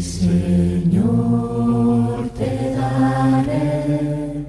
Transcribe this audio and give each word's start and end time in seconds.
Señor, 0.00 1.08
te 2.38 2.74
daré 2.76 4.44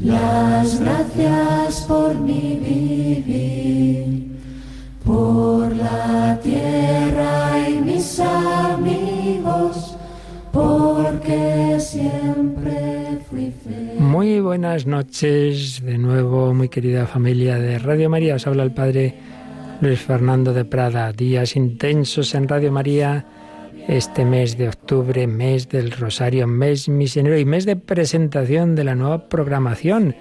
las 0.00 0.80
gracias 0.80 1.82
por 1.86 2.18
mi 2.18 2.58
vivir, 2.58 4.32
por 5.04 5.74
la 5.76 6.38
tierra 6.42 7.68
y 7.68 7.80
mis 7.80 8.18
amigos, 8.18 9.96
porque 10.52 11.76
siempre 11.78 13.18
fui 13.30 13.52
feliz. 13.64 14.00
Muy 14.00 14.40
buenas 14.40 14.86
noches 14.86 15.80
de 15.84 15.96
nuevo, 15.96 16.52
muy 16.54 16.68
querida 16.68 17.06
familia 17.06 17.58
de 17.58 17.78
Radio 17.78 18.10
María. 18.10 18.34
Os 18.34 18.46
habla 18.48 18.64
el 18.64 18.72
Padre 18.72 19.14
Luis 19.80 20.00
Fernando 20.00 20.52
de 20.52 20.64
Prada. 20.64 21.12
Días 21.12 21.54
intensos 21.54 22.34
en 22.34 22.48
Radio 22.48 22.72
María 22.72 23.37
este 23.88 24.26
mes 24.26 24.58
de 24.58 24.68
octubre, 24.68 25.26
mes 25.26 25.70
del 25.70 25.90
Rosario, 25.90 26.46
mes 26.46 26.90
misionero 26.90 27.38
y 27.38 27.46
mes 27.46 27.64
de 27.64 27.74
presentación 27.74 28.74
de 28.74 28.84
la 28.84 28.94
nueva 28.94 29.30
programación. 29.30 30.14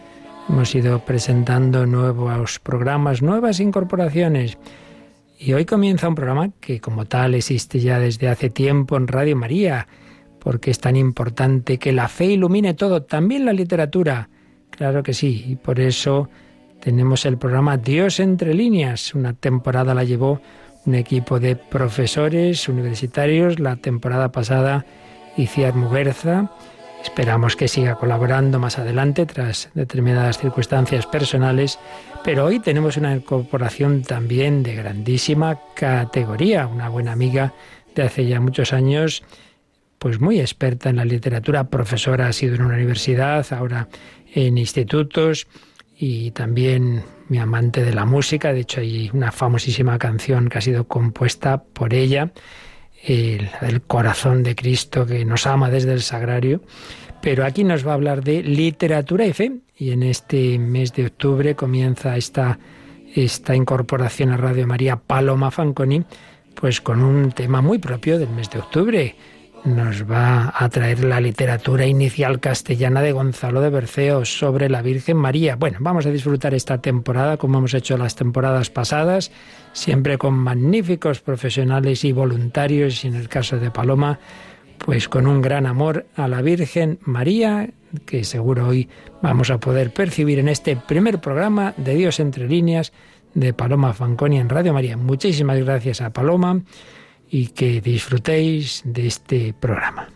Hemos 0.48 0.74
ido 0.74 1.04
presentando 1.04 1.86
nuevos 1.86 2.60
programas, 2.60 3.22
nuevas 3.22 3.60
incorporaciones. 3.60 4.58
Y 5.38 5.52
hoy 5.52 5.66
comienza 5.66 6.08
un 6.08 6.16
programa 6.16 6.50
que 6.62 6.80
como 6.80 7.06
tal 7.06 7.36
existe 7.36 7.82
ya 7.82 8.00
desde 8.00 8.30
hace 8.30 8.50
tiempo 8.50 8.96
en 8.96 9.10
Radio 9.10 9.36
María, 9.36 9.86
porque 10.40 10.72
es 10.72 10.80
tan 10.80 10.96
importante 10.96 11.78
que 11.78 11.92
la 11.92 12.08
fe 12.08 12.28
ilumine 12.28 12.74
todo, 12.74 13.04
también 13.04 13.44
la 13.44 13.52
literatura. 13.52 14.30
Claro 14.70 15.04
que 15.04 15.14
sí, 15.14 15.44
y 15.46 15.56
por 15.58 15.82
eso 15.82 16.30
tenemos 16.80 17.26
el 17.26 17.38
programa 17.38 17.76
Dios 17.76 18.22
entre 18.22 18.54
líneas. 18.54 19.14
Una 19.14 19.34
temporada 19.34 19.94
la 19.94 20.06
llevó 20.06 20.40
un 20.88 20.96
equipo 20.96 21.40
de 21.40 21.56
profesores 21.56 22.68
universitarios. 22.70 23.60
La 23.60 23.76
temporada 23.76 24.32
pasada 24.32 24.86
Iciar 25.36 25.76
Muguerza. 25.76 26.52
Esperamos 27.04 27.56
que 27.56 27.68
siga 27.68 27.96
colaborando 27.96 28.58
más 28.58 28.80
adelante 28.80 29.26
tras 29.26 29.70
determinadas 29.76 30.40
circunstancias 30.40 31.06
personales, 31.06 31.78
pero 32.24 32.46
hoy 32.46 32.60
tenemos 32.60 32.98
una 32.98 33.16
incorporación 33.16 34.02
también 34.02 34.64
de 34.64 34.76
grandísima 34.76 35.60
categoría, 35.76 36.66
una 36.66 36.90
buena 36.90 37.12
amiga 37.12 37.54
de 37.94 38.04
hace 38.04 38.26
ya 38.26 38.40
muchos 38.40 38.74
años, 38.74 39.24
pues 40.00 40.20
muy 40.20 40.40
experta 40.40 40.90
en 40.90 40.96
la 40.96 41.06
literatura, 41.06 41.70
profesora 41.70 42.28
ha 42.28 42.34
sido 42.34 42.56
en 42.56 42.64
una 42.64 42.76
universidad, 42.76 43.46
ahora 43.52 43.88
en 44.34 44.58
institutos 44.58 45.48
y 45.98 46.32
también 46.32 47.04
mi 47.30 47.38
amante 47.40 47.84
de 47.84 47.94
la 47.94 48.06
música. 48.06 48.54
De 48.54 48.62
hecho, 48.62 48.82
hay 48.82 49.10
una 49.14 49.32
famosísima 49.32 49.98
canción 49.98 50.50
que 50.50 50.58
ha 50.58 50.62
sido 50.62 50.88
compuesta 50.88 51.64
por 51.64 51.94
ella, 51.94 52.32
el, 53.04 53.50
corazón 53.88 54.44
de 54.44 54.56
Cristo 54.56 55.06
que 55.06 55.24
nos 55.26 55.48
ama 55.48 55.70
desde 55.70 55.94
el 55.94 56.02
sagrario. 56.02 56.62
Pero 57.22 57.46
aquí 57.46 57.64
nos 57.64 57.86
va 57.86 57.92
a 57.92 57.96
hablar 57.96 58.24
de 58.24 58.44
literatura 58.44 59.26
y 59.26 59.34
fe. 59.34 59.52
Y 59.78 59.92
en 59.92 60.04
este 60.04 60.58
mes 60.60 60.94
de 60.94 61.06
octubre 61.08 61.56
comienza 61.56 62.18
esta, 62.18 62.60
esta 63.16 63.56
incorporación 63.56 64.32
a 64.32 64.38
Radio 64.38 64.68
María 64.68 64.96
Paloma 64.98 65.52
Fanconi, 65.52 66.04
pues 66.56 66.82
con 66.82 67.02
un 67.02 67.32
tema 67.32 67.62
muy 67.62 67.78
propio 67.78 68.18
del 68.18 68.30
mes 68.30 68.50
de 68.50 68.60
octubre 68.60 69.16
nos 69.64 70.10
va 70.10 70.54
a 70.56 70.70
traer 70.70 71.04
la 71.04 71.20
literatura 71.20 71.86
inicial 71.86 72.40
castellana 72.40 73.02
de 73.02 73.12
Gonzalo 73.12 73.62
de 73.62 73.70
Berceo 73.70 74.26
sobre 74.26 74.70
la 74.70 74.82
Virgen 74.82 75.18
María. 75.18 75.56
Bueno, 75.56 75.78
vamos 75.82 76.06
a 76.06 76.12
disfrutar 76.12 76.54
esta 76.54 76.80
temporada 76.80 77.38
como 77.38 77.58
hemos 77.58 77.74
hecho 77.74 77.98
las 77.98 78.16
temporadas 78.16 78.70
pasadas, 78.70 79.32
siempre 79.74 80.18
con 80.18 80.36
magníficos 80.36 81.20
profesionales 81.22 82.06
y 82.06 82.12
voluntarios, 82.12 83.04
y 83.04 83.08
en 83.08 83.16
el 83.16 83.30
caso 83.30 83.58
de 83.58 83.72
Paloma, 83.72 84.20
pues 84.78 85.10
con 85.10 85.28
un 85.28 85.42
gran 85.42 85.66
amor 85.66 86.06
a 86.16 86.28
la 86.28 86.42
Virgen 86.42 87.00
María, 87.02 87.70
que 88.06 88.24
seguro 88.24 88.68
hoy 88.68 88.88
vamos 89.22 89.50
a 89.50 89.60
poder 89.60 89.92
percibir 89.92 90.40
en 90.40 90.50
este 90.50 90.76
primer 90.76 91.20
programa 91.20 91.74
de 91.78 91.96
Dios 91.96 92.20
entre 92.20 92.48
líneas 92.48 92.94
de 93.34 93.54
Paloma 93.54 93.94
Fanconi 93.94 94.40
en 94.40 94.50
Radio 94.50 94.74
María. 94.74 94.98
Muchísimas 94.98 95.60
gracias 95.60 96.02
a 96.02 96.12
Paloma 96.12 96.62
y 97.30 97.48
que 97.48 97.82
disfrutéis 97.82 98.82
de 98.86 99.08
este 99.08 99.54
programa. 99.54 100.10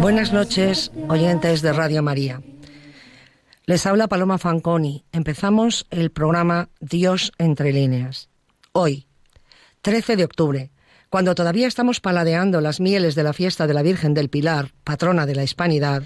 Buenas 0.00 0.32
noches, 0.32 0.90
oyentes 1.08 1.62
de 1.62 1.72
Radio 1.72 2.02
María. 2.02 2.40
Les 3.66 3.86
habla 3.86 4.08
Paloma 4.08 4.38
Fanconi. 4.38 5.04
Empezamos 5.12 5.86
el 5.90 6.10
programa 6.10 6.68
Dios 6.80 7.32
entre 7.38 7.72
líneas. 7.72 8.28
Hoy, 8.72 9.06
13 9.82 10.16
de 10.16 10.24
octubre, 10.24 10.70
cuando 11.10 11.34
todavía 11.34 11.68
estamos 11.68 12.00
paladeando 12.00 12.60
las 12.60 12.80
mieles 12.80 13.14
de 13.14 13.22
la 13.22 13.32
fiesta 13.32 13.66
de 13.66 13.74
la 13.74 13.82
Virgen 13.82 14.14
del 14.14 14.30
Pilar, 14.30 14.72
patrona 14.82 15.26
de 15.26 15.34
la 15.34 15.44
Hispanidad, 15.44 16.04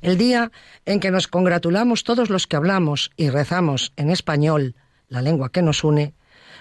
el 0.00 0.16
día 0.16 0.50
en 0.86 1.00
que 1.00 1.10
nos 1.10 1.28
congratulamos 1.28 2.04
todos 2.04 2.30
los 2.30 2.46
que 2.46 2.56
hablamos 2.56 3.10
y 3.16 3.28
rezamos 3.30 3.92
en 3.96 4.10
español, 4.10 4.74
la 5.08 5.22
lengua 5.22 5.50
que 5.50 5.62
nos 5.62 5.84
une, 5.84 6.14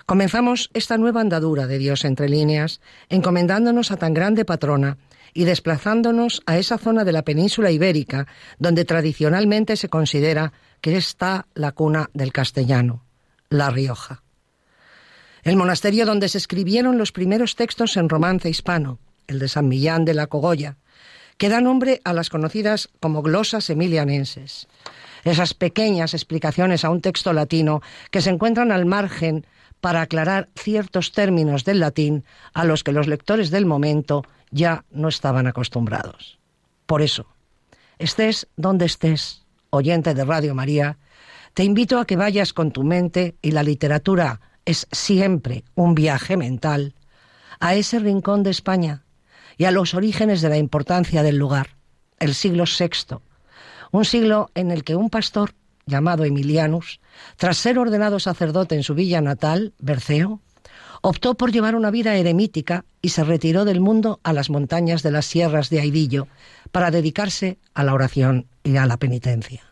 comenzamos 0.06 0.70
esta 0.74 0.98
nueva 0.98 1.22
andadura 1.22 1.68
de 1.68 1.78
Dios 1.78 2.06
entre 2.06 2.30
líneas, 2.30 2.82
encomendándonos 3.10 3.92
a 3.92 3.98
tan 3.98 4.14
grande 4.14 4.46
patrona 4.46 4.98
y 5.34 5.46
desplazándonos 5.46 6.42
a 6.46 6.58
esa 6.58 6.78
zona 6.78 7.04
de 7.04 7.14
la 7.14 7.24
península 7.24 7.72
ibérica 7.72 8.28
donde 8.60 8.86
tradicionalmente 8.86 9.78
se 9.78 9.90
considera 9.90 10.52
que 10.82 10.98
está 10.98 11.48
la 11.54 11.72
cuna 11.72 12.10
del 12.14 12.34
castellano, 12.34 13.06
La 13.50 13.70
Rioja. 13.70 14.24
El 15.44 15.56
monasterio 15.56 16.06
donde 16.06 16.30
se 16.30 16.38
escribieron 16.38 16.98
los 16.98 17.12
primeros 17.12 17.56
textos 17.56 17.98
en 17.98 18.10
romance 18.10 18.50
hispano, 18.50 19.00
el 19.28 19.40
de 19.40 19.48
San 19.48 19.68
Millán 19.68 20.06
de 20.06 20.14
la 20.14 20.28
Cogolla, 20.28 20.78
que 21.42 21.50
da 21.50 21.60
nombre 21.60 22.02
a 22.04 22.14
las 22.14 22.30
conocidas 22.30 22.88
como 23.00 23.24
glosas 23.24 23.72
emilianenses. 23.72 24.68
Esas 25.24 25.56
pequeñas 25.56 26.14
explicaciones 26.14 26.86
a 26.86 26.92
un 26.92 27.02
texto 27.02 27.34
latino 27.34 27.82
que 28.12 28.22
se 28.22 28.30
encuentran 28.30 28.72
al 28.72 28.86
margen 28.86 29.48
para 29.80 30.04
aclarar 30.04 30.50
ciertos 30.54 31.14
términos 31.14 31.66
del 31.66 31.80
latín 31.80 32.26
a 32.54 32.64
los 32.64 32.84
que 32.84 32.92
los 32.92 33.08
lectores 33.08 33.50
del 33.50 33.66
momento 33.66 34.24
ya 34.52 34.86
no 34.92 35.08
estaban 35.08 35.48
acostumbrados. 35.48 36.38
Por 36.86 37.02
eso, 37.02 37.26
estés 37.98 38.48
donde 38.56 38.86
estés, 38.86 39.42
oyente 39.72 40.14
de 40.14 40.24
Radio 40.24 40.54
María, 40.54 41.00
te 41.56 41.64
invito 41.64 41.98
a 41.98 42.06
que 42.06 42.18
vayas 42.18 42.54
con 42.54 42.70
tu 42.70 42.84
mente, 42.84 43.34
y 43.42 43.50
la 43.50 43.64
literatura 43.64 44.42
es 44.64 44.88
siempre 44.92 45.64
un 45.74 45.96
viaje 45.96 46.38
mental, 46.38 46.94
a 47.60 47.74
ese 47.74 47.98
rincón 47.98 48.44
de 48.44 48.52
España 48.52 49.06
y 49.58 49.66
a 49.66 49.72
los 49.72 49.94
orígenes 49.94 50.42
de 50.42 50.50
la 50.50 50.58
importancia 50.58 51.24
del 51.24 51.38
lugar, 51.38 51.76
el 52.20 52.36
siglo 52.36 52.66
VI, 52.66 53.18
un 53.92 54.06
siglo 54.06 54.50
en 54.56 54.72
el 54.72 54.84
que 54.84 54.96
un 54.96 55.10
pastor 55.10 55.54
llamado 55.86 56.24
Emilianus, 56.24 57.00
tras 57.38 57.58
ser 57.58 57.78
ordenado 57.78 58.20
sacerdote 58.20 58.76
en 58.76 58.84
su 58.84 58.94
villa 58.94 59.22
natal, 59.22 59.74
Berceo, 59.80 60.40
optó 61.02 61.36
por 61.36 61.52
llevar 61.52 61.76
una 61.76 61.92
vida 61.92 62.16
eremítica 62.16 62.86
y 63.02 63.10
se 63.10 63.24
retiró 63.24 63.66
del 63.66 63.82
mundo 63.82 64.20
a 64.24 64.34
las 64.34 64.50
montañas 64.50 65.04
de 65.04 65.12
las 65.12 65.26
sierras 65.26 65.70
de 65.70 65.82
Aidillo 65.82 66.28
para 66.72 66.92
dedicarse 66.92 67.58
a 67.74 67.84
la 67.84 67.94
oración 67.94 68.48
y 68.64 68.78
a 68.78 68.86
la 68.86 68.98
penitencia. 68.98 69.71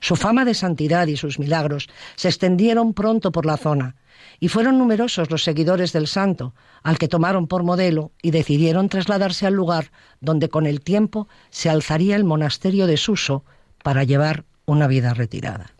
Su 0.00 0.16
fama 0.16 0.44
de 0.44 0.54
santidad 0.54 1.06
y 1.06 1.16
sus 1.16 1.38
milagros 1.38 1.88
se 2.16 2.28
extendieron 2.28 2.94
pronto 2.94 3.32
por 3.32 3.46
la 3.46 3.56
zona, 3.56 3.96
y 4.40 4.48
fueron 4.48 4.78
numerosos 4.78 5.30
los 5.30 5.44
seguidores 5.44 5.92
del 5.92 6.06
santo, 6.06 6.54
al 6.82 6.98
que 6.98 7.08
tomaron 7.08 7.46
por 7.46 7.64
modelo 7.64 8.12
y 8.22 8.30
decidieron 8.30 8.88
trasladarse 8.88 9.46
al 9.46 9.54
lugar 9.54 9.90
donde 10.20 10.48
con 10.48 10.66
el 10.66 10.80
tiempo 10.80 11.28
se 11.50 11.70
alzaría 11.70 12.16
el 12.16 12.24
monasterio 12.24 12.86
de 12.86 12.96
Suso 12.96 13.44
para 13.82 14.04
llevar 14.04 14.44
una 14.64 14.86
vida 14.86 15.14
retirada. 15.14 15.72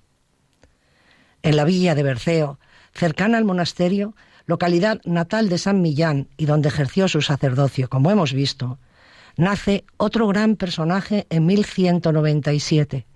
En 1.42 1.56
la 1.56 1.64
villa 1.64 1.94
de 1.94 2.02
Berceo, 2.02 2.58
cercana 2.92 3.38
al 3.38 3.44
monasterio, 3.44 4.14
localidad 4.46 5.00
natal 5.04 5.48
de 5.48 5.58
San 5.58 5.82
Millán 5.82 6.28
y 6.36 6.46
donde 6.46 6.68
ejerció 6.68 7.06
su 7.06 7.22
sacerdocio, 7.22 7.88
como 7.88 8.10
hemos 8.10 8.32
visto, 8.32 8.78
nace 9.36 9.84
otro 9.98 10.26
gran 10.26 10.56
personaje 10.56 11.26
en 11.30 11.46
1197, 11.46 13.06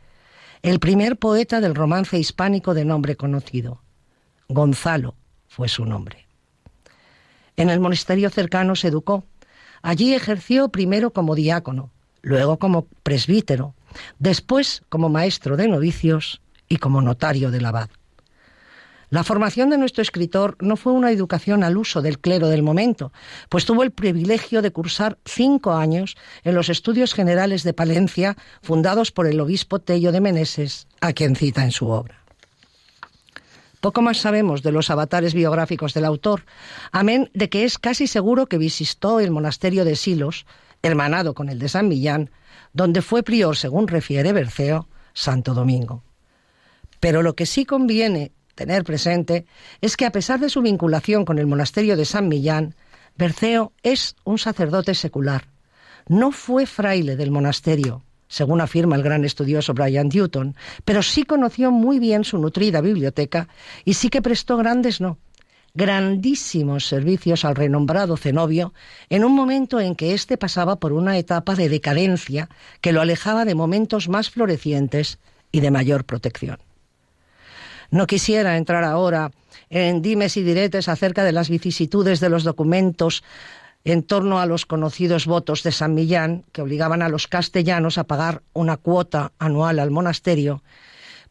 el 0.62 0.78
primer 0.78 1.16
poeta 1.16 1.60
del 1.60 1.74
romance 1.74 2.18
hispánico 2.18 2.74
de 2.74 2.84
nombre 2.84 3.16
conocido, 3.16 3.82
Gonzalo 4.48 5.16
fue 5.48 5.68
su 5.68 5.84
nombre. 5.84 6.26
En 7.56 7.68
el 7.68 7.80
monasterio 7.80 8.30
cercano 8.30 8.76
se 8.76 8.88
educó. 8.88 9.24
Allí 9.82 10.14
ejerció 10.14 10.68
primero 10.68 11.12
como 11.12 11.34
diácono, 11.34 11.90
luego 12.22 12.58
como 12.58 12.86
presbítero, 13.02 13.74
después 14.18 14.82
como 14.88 15.08
maestro 15.08 15.56
de 15.56 15.68
novicios 15.68 16.40
y 16.68 16.76
como 16.76 17.02
notario 17.02 17.50
del 17.50 17.66
abad. 17.66 17.90
La 19.12 19.24
formación 19.24 19.68
de 19.68 19.76
nuestro 19.76 20.00
escritor 20.00 20.56
no 20.60 20.74
fue 20.78 20.94
una 20.94 21.10
educación 21.10 21.64
al 21.64 21.76
uso 21.76 22.00
del 22.00 22.18
clero 22.18 22.48
del 22.48 22.62
momento, 22.62 23.12
pues 23.50 23.66
tuvo 23.66 23.82
el 23.82 23.90
privilegio 23.90 24.62
de 24.62 24.70
cursar 24.70 25.18
cinco 25.26 25.74
años 25.74 26.16
en 26.44 26.54
los 26.54 26.70
estudios 26.70 27.12
generales 27.12 27.62
de 27.62 27.74
Palencia, 27.74 28.38
fundados 28.62 29.12
por 29.12 29.26
el 29.26 29.38
obispo 29.38 29.80
Tello 29.80 30.12
de 30.12 30.22
Meneses, 30.22 30.86
a 31.02 31.12
quien 31.12 31.36
cita 31.36 31.62
en 31.62 31.72
su 31.72 31.88
obra. 31.88 32.24
Poco 33.82 34.00
más 34.00 34.16
sabemos 34.16 34.62
de 34.62 34.72
los 34.72 34.88
avatares 34.88 35.34
biográficos 35.34 35.92
del 35.92 36.06
autor, 36.06 36.46
amén 36.90 37.30
de 37.34 37.50
que 37.50 37.64
es 37.64 37.78
casi 37.78 38.06
seguro 38.06 38.46
que 38.46 38.56
visitó 38.56 39.20
el 39.20 39.30
monasterio 39.30 39.84
de 39.84 39.94
Silos, 39.94 40.46
hermanado 40.82 41.34
con 41.34 41.50
el 41.50 41.58
de 41.58 41.68
San 41.68 41.86
Millán, 41.86 42.30
donde 42.72 43.02
fue 43.02 43.22
prior, 43.22 43.58
según 43.58 43.88
refiere 43.88 44.32
Berceo, 44.32 44.88
Santo 45.12 45.52
Domingo. 45.52 46.02
Pero 46.98 47.20
lo 47.20 47.34
que 47.34 47.44
sí 47.44 47.66
conviene 47.66 48.32
tener 48.54 48.84
presente 48.84 49.46
es 49.81 49.96
que 49.96 50.06
a 50.06 50.12
pesar 50.12 50.40
de 50.40 50.50
su 50.50 50.62
vinculación 50.62 51.25
con 51.25 51.38
el 51.38 51.46
monasterio 51.46 51.96
de 51.96 52.04
San 52.04 52.28
Millán, 52.28 52.75
Berceo 53.16 53.72
es 53.82 54.16
un 54.25 54.38
sacerdote 54.38 54.94
secular. 54.94 55.49
No 56.08 56.32
fue 56.32 56.66
fraile 56.66 57.16
del 57.16 57.31
monasterio, 57.31 58.02
según 58.28 58.60
afirma 58.60 58.96
el 58.96 59.02
gran 59.02 59.25
estudioso 59.25 59.75
Brian 59.75 60.08
Newton, 60.08 60.56
pero 60.84 61.02
sí 61.02 61.25
conoció 61.25 61.70
muy 61.70 61.99
bien 61.99 62.25
su 62.25 62.38
nutrida 62.38 62.81
biblioteca 62.81 63.49
y 63.84 63.94
sí 63.94 64.08
que 64.08 64.22
prestó 64.22 64.56
grandes, 64.56 65.00
no, 65.00 65.19
grandísimos 65.75 66.87
servicios 66.87 67.44
al 67.44 67.55
renombrado 67.55 68.16
cenobio 68.16 68.75
en 69.08 69.25
un 69.25 69.34
momento 69.34 69.81
en 69.81 69.94
que 69.94 70.14
éste 70.14 70.37
pasaba 70.37 70.76
por 70.76 70.93
una 70.93 71.19
etapa 71.19 71.55
de 71.55 71.69
decadencia 71.69 72.48
que 72.81 72.93
lo 72.93 73.00
alejaba 73.00 73.44
de 73.44 73.55
momentos 73.55 74.08
más 74.08 74.31
florecientes 74.31 75.19
y 75.50 75.60
de 75.60 75.70
mayor 75.70 76.05
protección. 76.05 76.58
No 77.92 78.06
quisiera 78.06 78.56
entrar 78.56 78.84
ahora 78.84 79.30
en 79.68 80.00
dimes 80.00 80.38
y 80.38 80.42
diretes 80.42 80.88
acerca 80.88 81.24
de 81.24 81.32
las 81.32 81.50
vicisitudes 81.50 82.20
de 82.20 82.30
los 82.30 82.42
documentos 82.42 83.22
en 83.84 84.02
torno 84.02 84.40
a 84.40 84.46
los 84.46 84.64
conocidos 84.64 85.26
votos 85.26 85.62
de 85.62 85.72
San 85.72 85.92
Millán, 85.92 86.46
que 86.52 86.62
obligaban 86.62 87.02
a 87.02 87.10
los 87.10 87.28
castellanos 87.28 87.98
a 87.98 88.04
pagar 88.04 88.40
una 88.54 88.78
cuota 88.78 89.32
anual 89.38 89.78
al 89.78 89.90
monasterio 89.90 90.62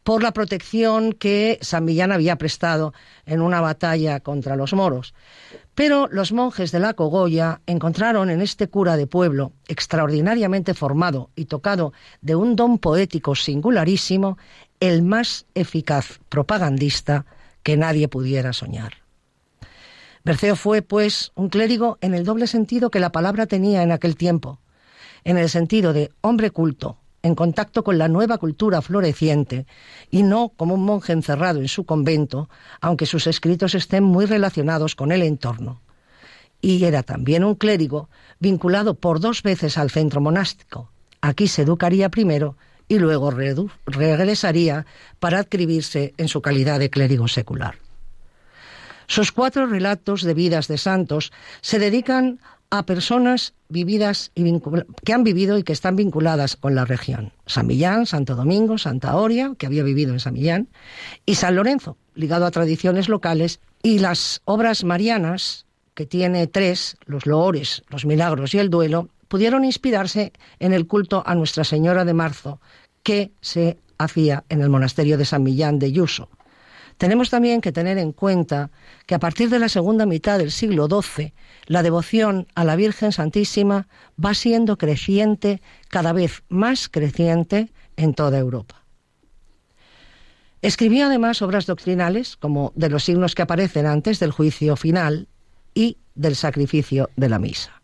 por 0.02 0.22
la 0.22 0.32
protección 0.32 1.12
que 1.12 1.58
San 1.62 1.84
Millán 1.84 2.12
había 2.12 2.36
prestado 2.36 2.92
en 3.24 3.40
una 3.40 3.60
batalla 3.60 4.20
contra 4.20 4.56
los 4.56 4.72
moros. 4.72 5.14
Pero 5.74 6.08
los 6.10 6.32
monjes 6.32 6.72
de 6.72 6.80
la 6.80 6.94
Cogolla 6.94 7.60
encontraron 7.66 8.28
en 8.28 8.42
este 8.42 8.68
cura 8.68 8.96
de 8.96 9.06
pueblo, 9.06 9.52
extraordinariamente 9.68 10.74
formado 10.74 11.30
y 11.34 11.46
tocado 11.46 11.92
de 12.20 12.34
un 12.34 12.56
don 12.56 12.78
poético 12.78 13.34
singularísimo, 13.34 14.38
el 14.82 15.02
más 15.02 15.46
eficaz 15.54 16.18
propagandista 16.28 17.24
que 17.62 17.76
nadie 17.76 18.08
pudiera 18.08 18.52
soñar. 18.52 18.94
Berceo 20.24 20.56
fue, 20.56 20.82
pues, 20.82 21.30
un 21.36 21.50
clérigo 21.50 21.98
en 22.00 22.14
el 22.14 22.24
doble 22.24 22.48
sentido 22.48 22.90
que 22.90 22.98
la 22.98 23.12
palabra 23.12 23.46
tenía 23.46 23.84
en 23.84 23.92
aquel 23.92 24.16
tiempo, 24.16 24.58
en 25.22 25.38
el 25.38 25.48
sentido 25.48 25.92
de 25.92 26.10
hombre 26.20 26.50
culto, 26.50 26.98
en 27.22 27.36
contacto 27.36 27.84
con 27.84 27.96
la 27.96 28.08
nueva 28.08 28.38
cultura 28.38 28.82
floreciente, 28.82 29.66
y 30.10 30.24
no 30.24 30.48
como 30.48 30.74
un 30.74 30.84
monje 30.84 31.12
encerrado 31.12 31.60
en 31.60 31.68
su 31.68 31.86
convento, 31.86 32.50
aunque 32.80 33.06
sus 33.06 33.28
escritos 33.28 33.76
estén 33.76 34.02
muy 34.02 34.26
relacionados 34.26 34.96
con 34.96 35.12
el 35.12 35.22
entorno. 35.22 35.80
Y 36.60 36.82
era 36.82 37.04
también 37.04 37.44
un 37.44 37.54
clérigo 37.54 38.08
vinculado 38.40 38.94
por 38.94 39.20
dos 39.20 39.44
veces 39.44 39.78
al 39.78 39.90
centro 39.90 40.20
monástico. 40.20 40.90
Aquí 41.20 41.46
se 41.46 41.62
educaría 41.62 42.08
primero 42.08 42.56
y 42.88 42.98
luego 42.98 43.30
regresaría 43.86 44.86
para 45.18 45.38
adscribirse 45.38 46.14
en 46.16 46.28
su 46.28 46.42
calidad 46.42 46.78
de 46.78 46.90
clérigo 46.90 47.28
secular. 47.28 47.76
Sus 49.06 49.32
cuatro 49.32 49.66
relatos 49.66 50.22
de 50.22 50.34
vidas 50.34 50.68
de 50.68 50.78
santos 50.78 51.32
se 51.60 51.78
dedican 51.78 52.40
a 52.70 52.86
personas 52.86 53.52
vividas 53.68 54.30
y 54.34 54.44
que 55.04 55.12
han 55.12 55.24
vivido 55.24 55.58
y 55.58 55.62
que 55.62 55.74
están 55.74 55.96
vinculadas 55.96 56.56
con 56.56 56.74
la 56.74 56.86
región. 56.86 57.30
San 57.44 57.66
Millán, 57.66 58.06
Santo 58.06 58.34
Domingo, 58.34 58.78
Santa 58.78 59.14
Oria, 59.16 59.52
que 59.58 59.66
había 59.66 59.82
vivido 59.82 60.14
en 60.14 60.20
San 60.20 60.32
Millán, 60.32 60.68
y 61.26 61.34
San 61.34 61.56
Lorenzo, 61.56 61.98
ligado 62.14 62.46
a 62.46 62.50
tradiciones 62.50 63.10
locales, 63.10 63.60
y 63.82 63.98
las 63.98 64.40
obras 64.46 64.84
marianas, 64.84 65.66
que 65.92 66.06
tiene 66.06 66.46
tres, 66.46 66.96
los 67.04 67.26
loores, 67.26 67.82
los 67.90 68.06
milagros 68.06 68.54
y 68.54 68.58
el 68.58 68.70
duelo, 68.70 69.10
pudieron 69.32 69.64
inspirarse 69.64 70.34
en 70.58 70.74
el 70.74 70.86
culto 70.86 71.22
a 71.24 71.34
Nuestra 71.34 71.64
Señora 71.64 72.04
de 72.04 72.12
Marzo, 72.12 72.60
que 73.02 73.32
se 73.40 73.78
hacía 73.96 74.44
en 74.50 74.60
el 74.60 74.68
monasterio 74.68 75.16
de 75.16 75.24
San 75.24 75.42
Millán 75.42 75.78
de 75.78 75.90
Yuso. 75.90 76.28
Tenemos 76.98 77.30
también 77.30 77.62
que 77.62 77.72
tener 77.72 77.96
en 77.96 78.12
cuenta 78.12 78.70
que 79.06 79.14
a 79.14 79.18
partir 79.18 79.48
de 79.48 79.58
la 79.58 79.70
segunda 79.70 80.04
mitad 80.04 80.36
del 80.36 80.50
siglo 80.50 80.86
XII, 80.86 81.32
la 81.64 81.82
devoción 81.82 82.46
a 82.54 82.64
la 82.64 82.76
Virgen 82.76 83.10
Santísima 83.10 83.88
va 84.22 84.34
siendo 84.34 84.76
creciente, 84.76 85.62
cada 85.88 86.12
vez 86.12 86.42
más 86.50 86.90
creciente, 86.90 87.72
en 87.96 88.12
toda 88.12 88.38
Europa. 88.38 88.84
Escribió 90.60 91.06
además 91.06 91.40
obras 91.40 91.64
doctrinales, 91.64 92.36
como 92.36 92.74
de 92.76 92.90
los 92.90 93.04
signos 93.04 93.34
que 93.34 93.40
aparecen 93.40 93.86
antes 93.86 94.20
del 94.20 94.30
juicio 94.30 94.76
final 94.76 95.26
y 95.72 95.96
del 96.14 96.36
sacrificio 96.36 97.08
de 97.16 97.30
la 97.30 97.38
misa. 97.38 97.81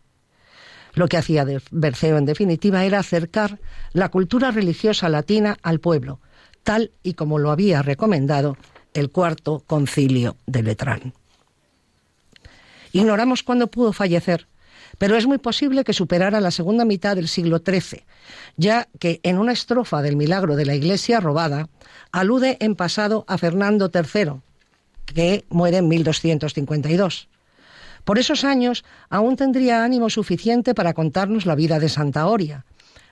Lo 0.93 1.07
que 1.07 1.17
hacía 1.17 1.45
de 1.45 1.61
Berceo, 1.71 2.17
en 2.17 2.25
definitiva, 2.25 2.83
era 2.85 2.99
acercar 2.99 3.59
la 3.93 4.09
cultura 4.09 4.51
religiosa 4.51 5.09
latina 5.09 5.57
al 5.61 5.79
pueblo, 5.79 6.19
tal 6.63 6.91
y 7.03 7.13
como 7.13 7.39
lo 7.39 7.51
había 7.51 7.81
recomendado 7.81 8.57
el 8.93 9.09
cuarto 9.09 9.63
concilio 9.65 10.35
de 10.45 10.63
Letrán. 10.63 11.13
Ignoramos 12.91 13.43
cuándo 13.43 13.67
pudo 13.67 13.93
fallecer, 13.93 14.47
pero 14.97 15.15
es 15.15 15.27
muy 15.27 15.37
posible 15.37 15.83
que 15.83 15.93
superara 15.93 16.41
la 16.41 16.51
segunda 16.51 16.85
mitad 16.85 17.15
del 17.15 17.27
siglo 17.27 17.61
XIII, 17.65 18.03
ya 18.57 18.87
que 18.99 19.19
en 19.23 19.37
una 19.37 19.53
estrofa 19.53 20.01
del 20.01 20.15
milagro 20.15 20.55
de 20.55 20.65
la 20.65 20.75
iglesia 20.75 21.19
robada 21.19 21.69
alude 22.11 22.57
en 22.59 22.75
pasado 22.75 23.25
a 23.27 23.37
Fernando 23.37 23.91
III, 23.93 24.41
que 25.05 25.45
muere 25.49 25.77
en 25.77 25.87
1252. 25.87 27.28
Por 28.03 28.19
esos 28.19 28.43
años 28.43 28.83
aún 29.09 29.35
tendría 29.35 29.83
ánimo 29.83 30.09
suficiente 30.09 30.73
para 30.73 30.93
contarnos 30.93 31.45
la 31.45 31.55
vida 31.55 31.79
de 31.79 31.89
Santa 31.89 32.27
Oria, 32.27 32.65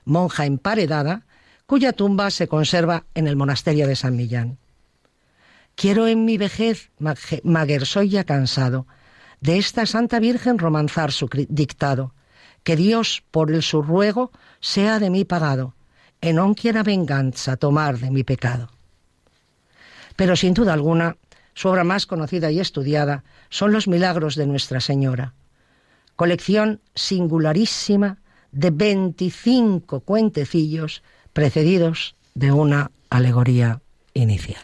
monja 0.04 0.46
emparedada, 0.46 1.26
cuya 1.66 1.92
tumba 1.92 2.30
se 2.30 2.48
conserva 2.48 3.04
en 3.14 3.26
el 3.26 3.36
monasterio 3.36 3.86
de 3.86 3.96
San 3.96 4.16
Millán. 4.16 4.58
Quiero 5.74 6.08
en 6.08 6.24
mi 6.24 6.38
vejez, 6.38 6.90
maguer 7.44 7.84
ya 7.84 8.24
cansado, 8.24 8.86
de 9.40 9.58
esta 9.58 9.86
Santa 9.86 10.18
Virgen 10.18 10.58
romanzar 10.58 11.12
su 11.12 11.28
dictado, 11.48 12.14
que 12.64 12.74
Dios, 12.74 13.22
por 13.30 13.52
el 13.52 13.62
su 13.62 13.82
ruego, 13.82 14.32
sea 14.60 14.98
de 14.98 15.10
mí 15.10 15.24
pagado, 15.24 15.74
en 16.20 16.36
no 16.36 16.54
quiera 16.54 16.82
venganza 16.82 17.56
tomar 17.56 17.98
de 17.98 18.10
mi 18.10 18.24
pecado. 18.24 18.70
Pero 20.16 20.34
sin 20.34 20.54
duda 20.54 20.72
alguna, 20.72 21.16
su 21.58 21.68
obra 21.68 21.82
más 21.82 22.06
conocida 22.06 22.52
y 22.52 22.60
estudiada 22.60 23.24
son 23.50 23.72
los 23.72 23.88
milagros 23.88 24.36
de 24.36 24.46
Nuestra 24.46 24.80
Señora, 24.80 25.34
colección 26.14 26.80
singularísima 26.94 28.18
de 28.52 28.70
25 28.70 29.98
cuentecillos 30.02 31.02
precedidos 31.32 32.14
de 32.36 32.52
una 32.52 32.92
alegoría 33.10 33.80
inicial. 34.14 34.62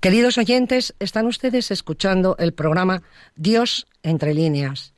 Queridos 0.00 0.38
oyentes, 0.38 0.94
están 0.98 1.26
ustedes 1.26 1.70
escuchando 1.70 2.34
el 2.38 2.54
programa 2.54 3.02
Dios 3.36 3.86
entre 4.02 4.32
líneas 4.32 4.94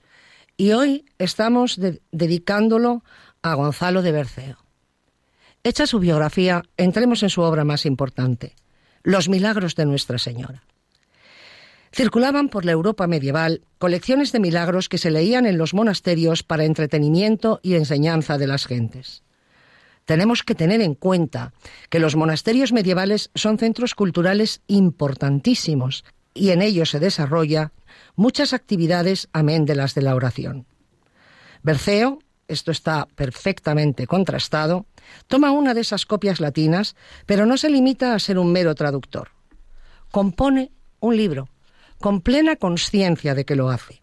y 0.56 0.70
hoy 0.72 1.06
estamos 1.18 1.80
dedicándolo 2.12 3.02
a 3.42 3.54
Gonzalo 3.54 4.02
de 4.02 4.12
Berceo. 4.12 4.58
Hecha 5.64 5.88
su 5.88 5.98
biografía, 5.98 6.62
entremos 6.76 7.24
en 7.24 7.30
su 7.30 7.42
obra 7.42 7.64
más 7.64 7.84
importante, 7.84 8.54
Los 9.02 9.28
Milagros 9.28 9.74
de 9.74 9.86
Nuestra 9.86 10.18
Señora. 10.18 10.62
Circulaban 11.92 12.48
por 12.48 12.64
la 12.64 12.70
Europa 12.70 13.08
medieval 13.08 13.62
colecciones 13.78 14.30
de 14.30 14.38
milagros 14.38 14.88
que 14.88 14.98
se 14.98 15.10
leían 15.10 15.46
en 15.46 15.58
los 15.58 15.74
monasterios 15.74 16.44
para 16.44 16.64
entretenimiento 16.64 17.58
y 17.64 17.74
enseñanza 17.74 18.38
de 18.38 18.46
las 18.46 18.66
gentes. 18.66 19.24
Tenemos 20.04 20.42
que 20.42 20.54
tener 20.54 20.80
en 20.80 20.94
cuenta 20.94 21.52
que 21.88 21.98
los 21.98 22.16
monasterios 22.16 22.72
medievales 22.72 23.30
son 23.34 23.58
centros 23.58 23.94
culturales 23.94 24.60
importantísimos 24.66 26.04
y 26.34 26.50
en 26.50 26.62
ellos 26.62 26.90
se 26.90 27.00
desarrolla 27.00 27.72
muchas 28.16 28.52
actividades 28.52 29.28
amén 29.32 29.64
de 29.64 29.74
las 29.74 29.94
de 29.94 30.02
la 30.02 30.14
oración. 30.14 30.66
Berceo, 31.62 32.18
esto 32.48 32.70
está 32.70 33.06
perfectamente 33.14 34.06
contrastado, 34.06 34.86
toma 35.26 35.52
una 35.52 35.74
de 35.74 35.80
esas 35.80 36.06
copias 36.06 36.40
latinas, 36.40 36.96
pero 37.26 37.46
no 37.46 37.56
se 37.56 37.70
limita 37.70 38.14
a 38.14 38.18
ser 38.18 38.38
un 38.38 38.52
mero 38.52 38.74
traductor. 38.74 39.30
Compone 40.10 40.72
un 41.00 41.16
libro, 41.16 41.48
con 41.98 42.20
plena 42.20 42.56
conciencia 42.56 43.34
de 43.34 43.44
que 43.44 43.56
lo 43.56 43.70
hace. 43.70 44.00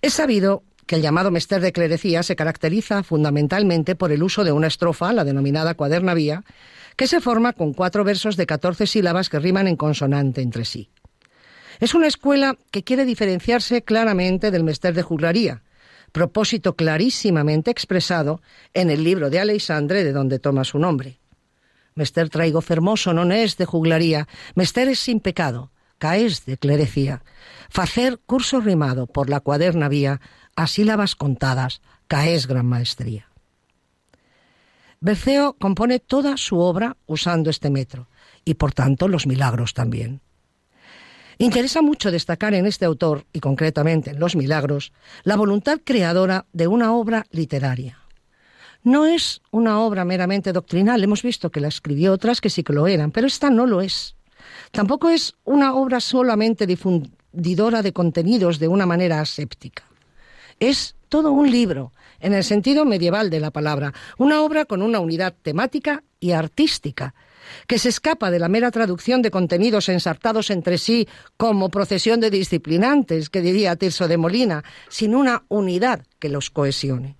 Es 0.00 0.14
sabido 0.14 0.62
que 0.88 0.96
el 0.96 1.02
llamado 1.02 1.30
mester 1.30 1.60
de 1.60 1.72
clerecía 1.72 2.24
se 2.24 2.34
caracteriza 2.34 3.04
fundamentalmente 3.04 3.94
por 3.94 4.10
el 4.10 4.22
uso 4.24 4.42
de 4.42 4.52
una 4.52 4.66
estrofa, 4.66 5.12
la 5.12 5.22
denominada 5.22 5.74
cuadernavía, 5.74 6.42
que 6.96 7.06
se 7.06 7.20
forma 7.20 7.52
con 7.52 7.74
cuatro 7.74 8.02
versos 8.02 8.36
de 8.36 8.46
catorce 8.46 8.86
sílabas 8.86 9.28
que 9.28 9.38
riman 9.38 9.68
en 9.68 9.76
consonante 9.76 10.40
entre 10.40 10.64
sí. 10.64 10.90
Es 11.78 11.94
una 11.94 12.08
escuela 12.08 12.56
que 12.72 12.82
quiere 12.82 13.04
diferenciarse 13.04 13.82
claramente 13.82 14.50
del 14.50 14.64
mester 14.64 14.94
de 14.94 15.02
juglaría, 15.02 15.62
propósito 16.10 16.74
clarísimamente 16.74 17.70
expresado 17.70 18.40
en 18.72 18.88
el 18.90 19.04
libro 19.04 19.28
de 19.28 19.40
Alexandre 19.40 20.02
de 20.02 20.12
donde 20.12 20.38
toma 20.38 20.64
su 20.64 20.78
nombre. 20.78 21.20
Mester 21.94 22.30
traigo 22.30 22.62
fermoso 22.62 23.12
non 23.12 23.28
es 23.28 23.60
de 23.60 23.66
juglaría, 23.66 24.24
mester 24.54 24.88
es 24.88 25.04
sin 25.04 25.20
pecado, 25.20 25.70
caes 25.98 26.46
de 26.46 26.56
clerecía. 26.56 27.22
Facer 27.68 28.18
curso 28.24 28.60
rimado 28.60 29.06
por 29.06 29.28
la 29.28 29.40
cuaderna 29.40 29.88
vía 29.88 30.22
a 30.58 30.66
sílabas 30.66 31.14
contadas, 31.14 31.82
caes 32.08 32.48
gran 32.48 32.66
maestría. 32.66 33.30
Berceo 34.98 35.52
compone 35.52 36.00
toda 36.00 36.36
su 36.36 36.58
obra 36.58 36.96
usando 37.06 37.48
este 37.48 37.70
metro, 37.70 38.08
y 38.44 38.54
por 38.54 38.72
tanto 38.72 39.06
los 39.06 39.28
milagros 39.28 39.72
también. 39.72 40.20
Interesa 41.38 41.80
mucho 41.80 42.10
destacar 42.10 42.54
en 42.54 42.66
este 42.66 42.86
autor, 42.86 43.24
y 43.32 43.38
concretamente 43.38 44.10
en 44.10 44.18
Los 44.18 44.34
Milagros, 44.34 44.92
la 45.22 45.36
voluntad 45.36 45.78
creadora 45.84 46.46
de 46.52 46.66
una 46.66 46.92
obra 46.92 47.24
literaria. 47.30 48.00
No 48.82 49.06
es 49.06 49.40
una 49.52 49.78
obra 49.78 50.04
meramente 50.04 50.52
doctrinal, 50.52 51.04
hemos 51.04 51.22
visto 51.22 51.50
que 51.50 51.60
la 51.60 51.68
escribió 51.68 52.12
otras 52.12 52.40
que 52.40 52.50
sí 52.50 52.64
que 52.64 52.72
lo 52.72 52.88
eran, 52.88 53.12
pero 53.12 53.28
esta 53.28 53.48
no 53.48 53.64
lo 53.64 53.80
es. 53.80 54.16
Tampoco 54.72 55.08
es 55.08 55.34
una 55.44 55.74
obra 55.74 56.00
solamente 56.00 56.66
difundidora 56.66 57.82
de 57.82 57.92
contenidos 57.92 58.58
de 58.58 58.66
una 58.66 58.86
manera 58.86 59.20
aséptica. 59.20 59.84
Es 60.60 60.96
todo 61.08 61.32
un 61.32 61.50
libro, 61.50 61.92
en 62.20 62.34
el 62.34 62.44
sentido 62.44 62.84
medieval 62.84 63.30
de 63.30 63.40
la 63.40 63.50
palabra, 63.50 63.92
una 64.18 64.42
obra 64.42 64.64
con 64.64 64.82
una 64.82 65.00
unidad 65.00 65.34
temática 65.42 66.02
y 66.20 66.32
artística, 66.32 67.14
que 67.66 67.78
se 67.78 67.88
escapa 67.88 68.30
de 68.30 68.38
la 68.38 68.48
mera 68.48 68.70
traducción 68.70 69.22
de 69.22 69.30
contenidos 69.30 69.88
ensartados 69.88 70.50
entre 70.50 70.78
sí 70.78 71.08
como 71.36 71.70
procesión 71.70 72.20
de 72.20 72.30
disciplinantes, 72.30 73.30
que 73.30 73.40
diría 73.40 73.76
Tirso 73.76 74.08
de 74.08 74.16
Molina, 74.16 74.64
sin 74.88 75.14
una 75.14 75.44
unidad 75.48 76.04
que 76.18 76.28
los 76.28 76.50
cohesione. 76.50 77.17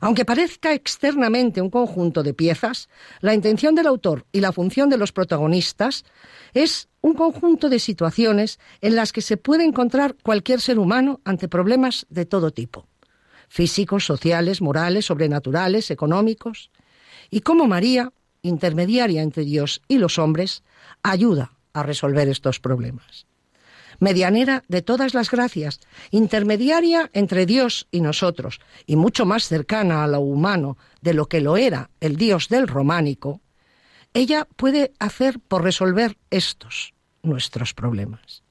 Aunque 0.00 0.24
parezca 0.24 0.72
externamente 0.72 1.60
un 1.60 1.70
conjunto 1.70 2.22
de 2.22 2.34
piezas, 2.34 2.88
la 3.20 3.34
intención 3.34 3.74
del 3.74 3.86
autor 3.86 4.26
y 4.32 4.40
la 4.40 4.52
función 4.52 4.90
de 4.90 4.98
los 4.98 5.12
protagonistas 5.12 6.04
es 6.52 6.88
un 7.00 7.14
conjunto 7.14 7.68
de 7.68 7.78
situaciones 7.78 8.58
en 8.80 8.96
las 8.96 9.12
que 9.12 9.22
se 9.22 9.36
puede 9.36 9.64
encontrar 9.64 10.16
cualquier 10.22 10.60
ser 10.60 10.78
humano 10.78 11.20
ante 11.24 11.48
problemas 11.48 12.06
de 12.10 12.26
todo 12.26 12.50
tipo 12.50 12.86
físicos, 13.46 14.04
sociales, 14.04 14.60
morales, 14.60 15.04
sobrenaturales, 15.04 15.92
económicos, 15.92 16.70
y 17.30 17.40
cómo 17.40 17.68
María 17.68 18.10
intermediaria 18.44 19.22
entre 19.22 19.44
Dios 19.44 19.82
y 19.88 19.98
los 19.98 20.18
hombres, 20.18 20.62
ayuda 21.02 21.52
a 21.72 21.82
resolver 21.82 22.28
estos 22.28 22.60
problemas. 22.60 23.26
Medianera 23.98 24.64
de 24.68 24.82
todas 24.82 25.14
las 25.14 25.30
gracias, 25.30 25.80
intermediaria 26.10 27.10
entre 27.12 27.46
Dios 27.46 27.86
y 27.90 28.00
nosotros, 28.00 28.60
y 28.86 28.96
mucho 28.96 29.26
más 29.26 29.48
cercana 29.48 30.04
a 30.04 30.06
lo 30.06 30.20
humano 30.20 30.76
de 31.00 31.14
lo 31.14 31.26
que 31.26 31.40
lo 31.40 31.56
era 31.56 31.90
el 32.00 32.16
Dios 32.16 32.48
del 32.48 32.68
románico, 32.68 33.40
ella 34.12 34.46
puede 34.56 34.92
hacer 34.98 35.40
por 35.40 35.62
resolver 35.62 36.16
estos 36.30 36.94
nuestros 37.22 37.74
problemas. 37.74 38.44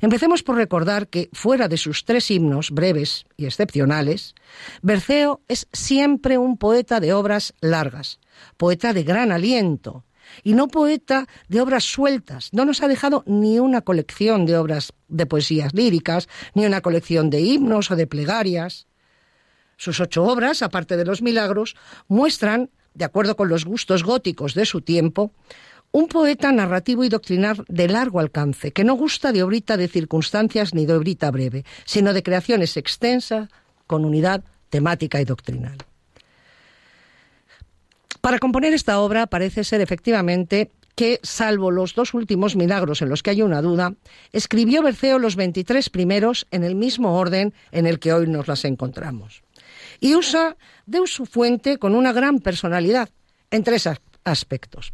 Empecemos 0.00 0.42
por 0.42 0.56
recordar 0.56 1.08
que, 1.08 1.28
fuera 1.32 1.68
de 1.68 1.76
sus 1.76 2.04
tres 2.04 2.30
himnos 2.30 2.70
breves 2.70 3.24
y 3.36 3.44
excepcionales, 3.46 4.34
Berceo 4.82 5.42
es 5.48 5.68
siempre 5.72 6.38
un 6.38 6.56
poeta 6.56 7.00
de 7.00 7.12
obras 7.12 7.54
largas, 7.60 8.18
poeta 8.56 8.92
de 8.92 9.02
gran 9.02 9.32
aliento, 9.32 10.04
y 10.42 10.54
no 10.54 10.68
poeta 10.68 11.26
de 11.48 11.60
obras 11.60 11.84
sueltas. 11.84 12.50
No 12.52 12.64
nos 12.64 12.82
ha 12.82 12.88
dejado 12.88 13.22
ni 13.26 13.58
una 13.58 13.82
colección 13.82 14.46
de 14.46 14.56
obras 14.56 14.92
de 15.08 15.26
poesías 15.26 15.74
líricas, 15.74 16.28
ni 16.54 16.66
una 16.66 16.80
colección 16.80 17.30
de 17.30 17.40
himnos 17.40 17.90
o 17.90 17.96
de 17.96 18.06
plegarias. 18.06 18.86
Sus 19.76 20.00
ocho 20.00 20.24
obras, 20.24 20.62
aparte 20.62 20.96
de 20.96 21.04
los 21.04 21.22
milagros, 21.22 21.76
muestran, 22.08 22.70
de 22.94 23.04
acuerdo 23.04 23.36
con 23.36 23.48
los 23.48 23.64
gustos 23.64 24.04
góticos 24.04 24.54
de 24.54 24.66
su 24.66 24.82
tiempo, 24.82 25.32
un 25.92 26.06
poeta 26.06 26.52
narrativo 26.52 27.02
y 27.04 27.08
doctrinar 27.08 27.64
de 27.66 27.88
largo 27.88 28.20
alcance, 28.20 28.72
que 28.72 28.84
no 28.84 28.94
gusta 28.94 29.32
de 29.32 29.42
obrita 29.42 29.76
de 29.76 29.88
circunstancias 29.88 30.74
ni 30.74 30.86
de 30.86 30.94
obrita 30.94 31.30
breve, 31.30 31.64
sino 31.84 32.12
de 32.12 32.22
creaciones 32.22 32.76
extensas 32.76 33.48
con 33.86 34.04
unidad 34.04 34.44
temática 34.68 35.20
y 35.20 35.24
doctrinal. 35.24 35.78
Para 38.20 38.38
componer 38.38 38.72
esta 38.72 39.00
obra 39.00 39.26
parece 39.26 39.64
ser 39.64 39.80
efectivamente 39.80 40.70
que, 40.94 41.20
salvo 41.22 41.70
los 41.70 41.94
dos 41.94 42.12
últimos 42.14 42.56
milagros 42.56 43.00
en 43.00 43.08
los 43.08 43.22
que 43.22 43.30
hay 43.30 43.42
una 43.42 43.62
duda, 43.62 43.94
escribió 44.32 44.82
Berceo 44.82 45.18
los 45.18 45.36
23 45.36 45.88
primeros 45.90 46.46
en 46.50 46.64
el 46.64 46.74
mismo 46.74 47.18
orden 47.18 47.54
en 47.72 47.86
el 47.86 47.98
que 47.98 48.12
hoy 48.12 48.26
nos 48.26 48.48
las 48.48 48.64
encontramos. 48.64 49.42
Y 50.00 50.14
usa 50.14 50.56
de 50.86 51.06
su 51.06 51.26
fuente 51.26 51.78
con 51.78 51.94
una 51.94 52.12
gran 52.12 52.40
personalidad 52.40 53.08
en 53.50 53.64
tres 53.64 53.88
aspectos 54.24 54.92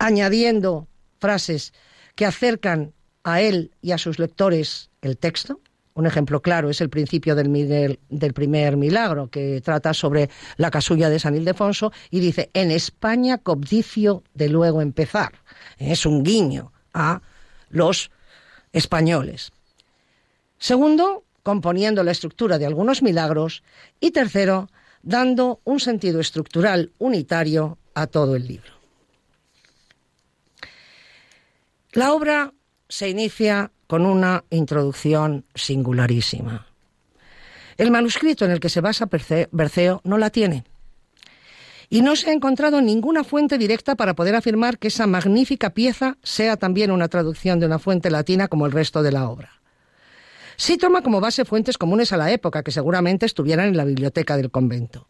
añadiendo 0.00 0.88
frases 1.20 1.72
que 2.16 2.26
acercan 2.26 2.92
a 3.22 3.42
él 3.42 3.70
y 3.82 3.92
a 3.92 3.98
sus 3.98 4.18
lectores 4.18 4.90
el 5.02 5.16
texto. 5.16 5.60
Un 5.94 6.06
ejemplo 6.06 6.40
claro 6.40 6.70
es 6.70 6.80
el 6.80 6.88
principio 6.88 7.34
del, 7.34 8.32
primer 8.34 8.76
milagro, 8.76 9.28
que 9.28 9.60
trata 9.60 9.92
sobre 9.92 10.30
la 10.56 10.70
casulla 10.70 11.10
de 11.10 11.18
San 11.18 11.34
Ildefonso 11.34 11.92
y 12.10 12.20
dice, 12.20 12.50
en 12.54 12.70
España 12.70 13.38
cobdicio 13.38 14.22
de 14.34 14.48
luego 14.48 14.82
empezar. 14.82 15.32
Es 15.78 16.06
un 16.06 16.22
guiño 16.22 16.72
a 16.94 17.22
los 17.70 18.10
españoles. 18.72 19.52
Segundo, 20.58 21.24
componiendo 21.42 22.04
la 22.04 22.12
estructura 22.12 22.58
de 22.58 22.66
algunos 22.66 23.02
milagros. 23.02 23.62
Y 23.98 24.10
tercero, 24.12 24.68
dando 25.02 25.60
un 25.64 25.80
sentido 25.80 26.20
estructural 26.20 26.92
unitario 26.98 27.78
a 27.94 28.06
todo 28.06 28.36
el 28.36 28.46
libro. 28.46 28.72
La 31.92 32.12
obra 32.12 32.52
se 32.88 33.08
inicia 33.08 33.72
con 33.90 34.06
una 34.06 34.44
introducción 34.50 35.46
singularísima. 35.52 36.64
El 37.76 37.90
manuscrito 37.90 38.44
en 38.44 38.52
el 38.52 38.60
que 38.60 38.68
se 38.68 38.80
basa 38.80 39.08
Berceo 39.50 40.00
no 40.04 40.16
la 40.16 40.30
tiene. 40.30 40.62
Y 41.88 42.02
no 42.02 42.14
se 42.14 42.30
ha 42.30 42.32
encontrado 42.32 42.80
ninguna 42.82 43.24
fuente 43.24 43.58
directa 43.58 43.96
para 43.96 44.14
poder 44.14 44.36
afirmar 44.36 44.78
que 44.78 44.86
esa 44.86 45.08
magnífica 45.08 45.70
pieza 45.70 46.18
sea 46.22 46.56
también 46.56 46.92
una 46.92 47.08
traducción 47.08 47.58
de 47.58 47.66
una 47.66 47.80
fuente 47.80 48.12
latina 48.12 48.46
como 48.46 48.64
el 48.64 48.70
resto 48.70 49.02
de 49.02 49.10
la 49.10 49.28
obra. 49.28 49.60
Sí 50.56 50.76
toma 50.76 51.02
como 51.02 51.20
base 51.20 51.44
fuentes 51.44 51.76
comunes 51.76 52.12
a 52.12 52.16
la 52.16 52.30
época, 52.30 52.62
que 52.62 52.70
seguramente 52.70 53.26
estuvieran 53.26 53.66
en 53.66 53.76
la 53.76 53.84
biblioteca 53.84 54.36
del 54.36 54.52
convento. 54.52 55.08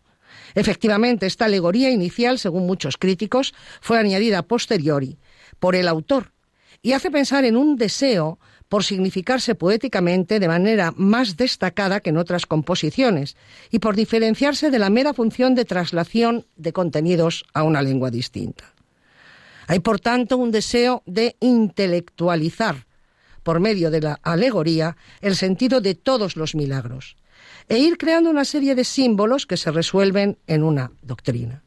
Efectivamente, 0.54 1.26
esta 1.26 1.44
alegoría 1.44 1.90
inicial, 1.90 2.38
según 2.38 2.64
muchos 2.64 2.96
críticos, 2.96 3.52
fue 3.82 3.98
añadida 3.98 4.40
posteriori 4.40 5.18
por 5.58 5.76
el 5.76 5.86
autor 5.86 6.32
y 6.80 6.92
hace 6.92 7.10
pensar 7.10 7.44
en 7.44 7.58
un 7.58 7.76
deseo 7.76 8.38
por 8.70 8.84
significarse 8.84 9.56
poéticamente 9.56 10.38
de 10.38 10.46
manera 10.46 10.94
más 10.96 11.36
destacada 11.36 11.98
que 11.98 12.10
en 12.10 12.16
otras 12.16 12.46
composiciones 12.46 13.36
y 13.68 13.80
por 13.80 13.96
diferenciarse 13.96 14.70
de 14.70 14.78
la 14.78 14.90
mera 14.90 15.12
función 15.12 15.56
de 15.56 15.64
traslación 15.64 16.46
de 16.56 16.72
contenidos 16.72 17.44
a 17.52 17.64
una 17.64 17.82
lengua 17.82 18.12
distinta. 18.12 18.72
Hay, 19.66 19.80
por 19.80 19.98
tanto, 19.98 20.36
un 20.36 20.52
deseo 20.52 21.02
de 21.04 21.34
intelectualizar, 21.40 22.86
por 23.42 23.58
medio 23.58 23.90
de 23.90 24.02
la 24.02 24.20
alegoría, 24.22 24.96
el 25.20 25.34
sentido 25.34 25.80
de 25.80 25.96
todos 25.96 26.36
los 26.36 26.54
milagros 26.54 27.16
e 27.68 27.78
ir 27.78 27.98
creando 27.98 28.30
una 28.30 28.44
serie 28.44 28.76
de 28.76 28.84
símbolos 28.84 29.46
que 29.46 29.56
se 29.56 29.72
resuelven 29.72 30.38
en 30.46 30.62
una 30.62 30.92
doctrina. 31.02 31.64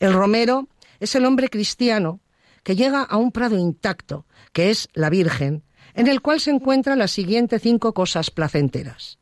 El 0.00 0.12
romero 0.12 0.68
es 0.98 1.14
el 1.14 1.26
hombre 1.26 1.48
cristiano 1.48 2.18
que 2.64 2.74
llega 2.74 3.02
a 3.02 3.16
un 3.16 3.30
prado 3.30 3.56
intacto, 3.56 4.26
que 4.52 4.70
es 4.70 4.88
la 4.94 5.10
Virgen, 5.10 5.62
en 5.94 6.06
el 6.06 6.20
cual 6.20 6.40
se 6.40 6.50
encuentran 6.50 6.98
las 6.98 7.10
siguientes 7.10 7.62
cinco 7.62 7.92
cosas 7.92 8.30
placenteras. 8.30 9.18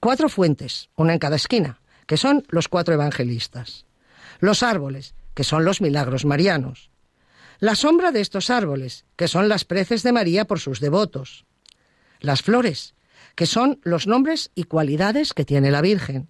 Cuatro 0.00 0.28
fuentes, 0.28 0.90
una 0.96 1.12
en 1.12 1.18
cada 1.18 1.36
esquina, 1.36 1.80
que 2.06 2.16
son 2.16 2.44
los 2.48 2.68
cuatro 2.68 2.94
evangelistas. 2.94 3.84
Los 4.40 4.62
árboles, 4.62 5.14
que 5.34 5.44
son 5.44 5.64
los 5.64 5.80
milagros 5.80 6.24
marianos. 6.24 6.90
La 7.60 7.74
sombra 7.74 8.12
de 8.12 8.20
estos 8.20 8.50
árboles, 8.50 9.04
que 9.16 9.28
son 9.28 9.48
las 9.48 9.64
preces 9.64 10.02
de 10.02 10.12
María 10.12 10.44
por 10.46 10.60
sus 10.60 10.80
devotos. 10.80 11.44
Las 12.20 12.42
flores, 12.42 12.94
que 13.34 13.46
son 13.46 13.80
los 13.82 14.06
nombres 14.06 14.50
y 14.54 14.64
cualidades 14.64 15.34
que 15.34 15.44
tiene 15.44 15.70
la 15.70 15.80
Virgen. 15.80 16.28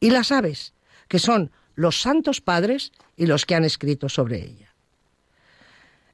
Y 0.00 0.10
las 0.10 0.30
aves, 0.30 0.74
que 1.08 1.18
son 1.18 1.50
los 1.74 2.00
santos 2.00 2.40
padres 2.40 2.92
y 3.16 3.26
los 3.26 3.46
que 3.46 3.54
han 3.54 3.64
escrito 3.64 4.08
sobre 4.08 4.44
ella. 4.44 4.74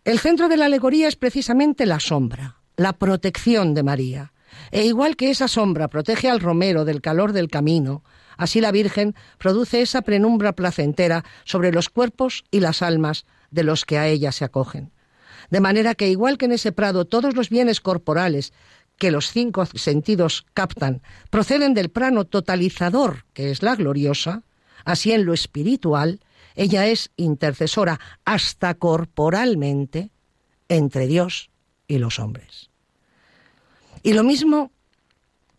El 0.04 0.18
centro 0.18 0.48
de 0.48 0.56
la 0.56 0.66
alegoría 0.66 1.08
es 1.08 1.16
precisamente 1.16 1.86
la 1.86 1.98
sombra, 1.98 2.58
la 2.76 2.92
protección 2.92 3.74
de 3.74 3.82
María. 3.82 4.32
E 4.70 4.84
igual 4.84 5.16
que 5.16 5.30
esa 5.30 5.48
sombra 5.48 5.88
protege 5.88 6.28
al 6.28 6.40
romero 6.40 6.84
del 6.84 7.00
calor 7.00 7.32
del 7.32 7.48
camino, 7.48 8.02
así 8.36 8.60
la 8.60 8.72
Virgen 8.72 9.14
produce 9.38 9.82
esa 9.82 10.02
penumbra 10.02 10.52
placentera 10.52 11.24
sobre 11.44 11.72
los 11.72 11.88
cuerpos 11.88 12.44
y 12.50 12.60
las 12.60 12.82
almas 12.82 13.26
de 13.50 13.64
los 13.64 13.84
que 13.84 13.98
a 13.98 14.08
ella 14.08 14.32
se 14.32 14.44
acogen. 14.44 14.92
De 15.50 15.60
manera 15.60 15.94
que 15.94 16.08
igual 16.08 16.38
que 16.38 16.46
en 16.46 16.52
ese 16.52 16.72
prado 16.72 17.04
todos 17.04 17.34
los 17.34 17.50
bienes 17.50 17.80
corporales 17.80 18.52
que 18.98 19.10
los 19.10 19.30
cinco 19.30 19.66
sentidos 19.66 20.46
captan 20.54 21.02
proceden 21.30 21.74
del 21.74 21.90
plano 21.90 22.24
totalizador 22.24 23.26
que 23.32 23.50
es 23.50 23.62
la 23.62 23.76
gloriosa, 23.76 24.42
así 24.84 25.12
en 25.12 25.24
lo 25.24 25.34
espiritual 25.34 26.20
ella 26.54 26.86
es 26.86 27.10
intercesora 27.16 27.98
hasta 28.24 28.74
corporalmente 28.74 30.10
entre 30.68 31.06
Dios 31.06 31.50
y 31.86 31.98
los 31.98 32.18
hombres. 32.18 32.70
Y 34.02 34.12
lo 34.12 34.22
mismo 34.22 34.70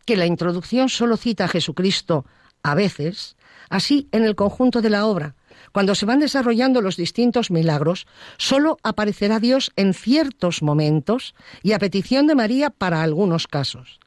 que 0.06 0.18
la 0.18 0.26
introducción 0.26 0.90
solo 0.90 1.18
cita 1.18 1.46
a 1.46 1.50
Jesucristo 1.50 2.26
a 2.64 2.76
veces, 2.76 3.36
así 3.70 4.08
en 4.12 4.24
el 4.24 4.36
conjunto 4.36 4.82
de 4.82 4.90
la 4.90 5.06
obra, 5.06 5.36
cuando 5.72 5.96
se 5.96 6.06
van 6.06 6.20
desarrollando 6.20 6.82
los 6.82 6.96
distintos 6.96 7.52
milagros, 7.52 8.08
solo 8.38 8.78
aparecerá 8.84 9.40
Dios 9.40 9.72
en 9.76 9.94
ciertos 9.94 10.62
momentos 10.62 11.36
y 11.64 11.74
a 11.74 11.80
petición 11.80 12.28
de 12.28 12.36
María 12.36 12.70
para 12.70 13.04
algunos 13.04 13.48
casos. 13.48 14.00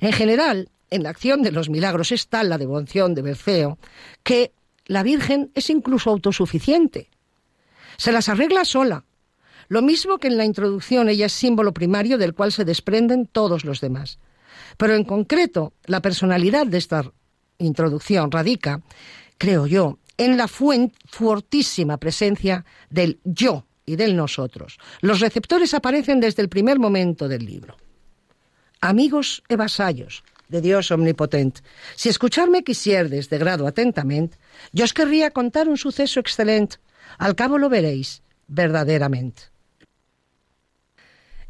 En 0.00 0.12
general, 0.12 0.70
en 0.90 1.02
la 1.02 1.10
acción 1.10 1.42
de 1.42 1.52
los 1.52 1.68
milagros 1.68 2.12
es 2.12 2.28
tal 2.28 2.48
la 2.48 2.58
devoción 2.58 3.14
de 3.14 3.22
Berceo 3.22 3.78
que 4.22 4.52
la 4.86 5.02
Virgen 5.02 5.50
es 5.54 5.70
incluso 5.70 6.10
autosuficiente. 6.10 7.10
Se 7.96 8.12
las 8.12 8.28
arregla 8.28 8.64
sola. 8.64 9.04
Lo 9.68 9.82
mismo 9.82 10.18
que 10.18 10.28
en 10.28 10.36
la 10.36 10.44
introducción 10.44 11.08
ella 11.08 11.26
es 11.26 11.32
símbolo 11.32 11.72
primario 11.72 12.18
del 12.18 12.34
cual 12.34 12.52
se 12.52 12.64
desprenden 12.64 13.26
todos 13.26 13.64
los 13.64 13.80
demás. 13.80 14.18
Pero 14.76 14.94
en 14.94 15.04
concreto, 15.04 15.74
la 15.84 16.00
personalidad 16.00 16.66
de 16.66 16.78
esta 16.78 17.12
introducción 17.58 18.30
radica, 18.30 18.80
creo 19.36 19.66
yo, 19.66 19.98
en 20.16 20.36
la 20.36 20.48
fuertísima 20.48 21.98
presencia 21.98 22.64
del 22.90 23.20
yo 23.24 23.66
y 23.86 23.96
del 23.96 24.16
nosotros. 24.16 24.78
Los 25.00 25.20
receptores 25.20 25.74
aparecen 25.74 26.20
desde 26.20 26.42
el 26.42 26.48
primer 26.48 26.78
momento 26.78 27.28
del 27.28 27.44
libro. 27.44 27.76
Amigos 28.80 29.42
e 29.48 29.56
vasallos, 29.56 30.22
de 30.48 30.60
Dios 30.60 30.90
omnipotente. 30.90 31.60
Si 31.94 32.08
escucharme 32.08 32.64
quisierdes 32.64 33.28
de 33.28 33.38
grado 33.38 33.66
atentamente, 33.66 34.38
yo 34.72 34.84
os 34.84 34.94
querría 34.94 35.30
contar 35.30 35.68
un 35.68 35.76
suceso 35.76 36.20
excelente. 36.20 36.76
Al 37.18 37.34
cabo 37.34 37.58
lo 37.58 37.68
veréis 37.68 38.22
verdaderamente. 38.46 39.42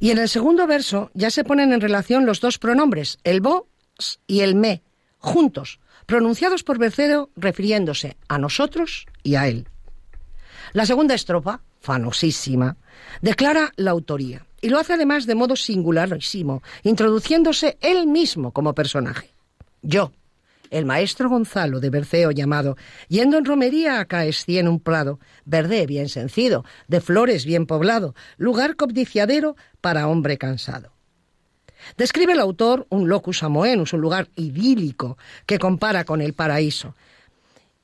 Y 0.00 0.11
en 0.11 0.19
el 0.19 0.28
segundo 0.28 0.67
verso 0.67 1.11
ya 1.14 1.31
se 1.31 1.45
ponen 1.45 1.73
en 1.73 1.81
relación 1.81 2.26
los 2.26 2.40
dos 2.40 2.59
pronombres, 2.59 3.19
el 3.25 3.40
vos 3.40 3.64
y 4.26 4.40
el 4.40 4.55
me, 4.55 4.83
juntos, 5.19 5.81
pronunciados 6.07 6.62
por 6.62 6.78
Bercero 6.78 7.31
refiriéndose 7.37 8.17
a 8.28 8.38
nosotros 8.38 9.07
y 9.23 9.35
a 9.35 9.49
él. 9.49 9.67
La 10.73 10.87
segunda 10.87 11.14
estrofa, 11.14 11.61
fanosísima, 11.81 12.76
declara 13.20 13.72
la 13.77 13.90
autoría 13.90 14.46
y 14.61 14.68
lo 14.68 14.79
hace 14.79 14.94
además 14.94 15.27
de 15.27 15.35
modo 15.35 15.57
singularísimo, 15.57 16.62
introduciéndose 16.83 17.79
él 17.81 18.07
mismo 18.07 18.53
como 18.53 18.75
personaje. 18.75 19.31
Yo, 19.83 20.12
el 20.70 20.85
maestro 20.85 21.28
Gonzalo 21.28 21.81
de 21.81 21.90
Berceo 21.90 22.31
llamado, 22.31 22.76
yendo 23.09 23.38
en 23.38 23.44
romería 23.44 24.00
a 24.00 24.07
en 24.24 24.68
un 24.68 24.81
prado, 24.81 25.20
verde 25.44 25.87
bien 25.87 26.09
sencido, 26.09 26.64
de 26.88 27.00
flores 27.00 27.44
bien 27.44 27.66
poblado, 27.66 28.14
lugar 28.37 28.76
codiciadero 28.76 29.57
para 29.81 30.09
hombre 30.09 30.38
cansado. 30.38 30.92
Describe 31.96 32.33
el 32.33 32.40
autor 32.40 32.87
un 32.90 33.09
locus 33.09 33.42
amoenus, 33.42 33.92
un 33.92 34.00
lugar 34.00 34.28
idílico 34.37 35.16
que 35.46 35.59
compara 35.59 36.04
con 36.04 36.20
el 36.20 36.35
paraíso. 36.35 36.94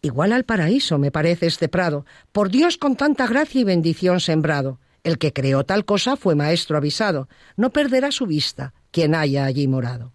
Igual 0.03 0.33
al 0.33 0.44
paraíso 0.44 0.99
me 0.99 1.11
parece 1.11 1.47
este 1.47 1.68
prado, 1.68 2.05
por 2.33 2.51
Dios 2.51 2.77
con 2.77 2.97
tanta 2.97 3.27
gracia 3.27 3.61
y 3.61 3.64
bendición 3.64 4.20
sembrado. 4.20 4.79
El 5.03 5.18
que 5.18 5.33
creó 5.33 5.64
tal 5.64 5.85
cosa 5.85 6.16
fue 6.16 6.35
maestro 6.35 6.77
avisado, 6.77 7.29
no 7.57 7.70
perderá 7.70 8.11
su 8.11 8.27
vista 8.27 8.75
quien 8.90 9.14
haya 9.14 9.44
allí 9.44 9.68
morado. 9.68 10.12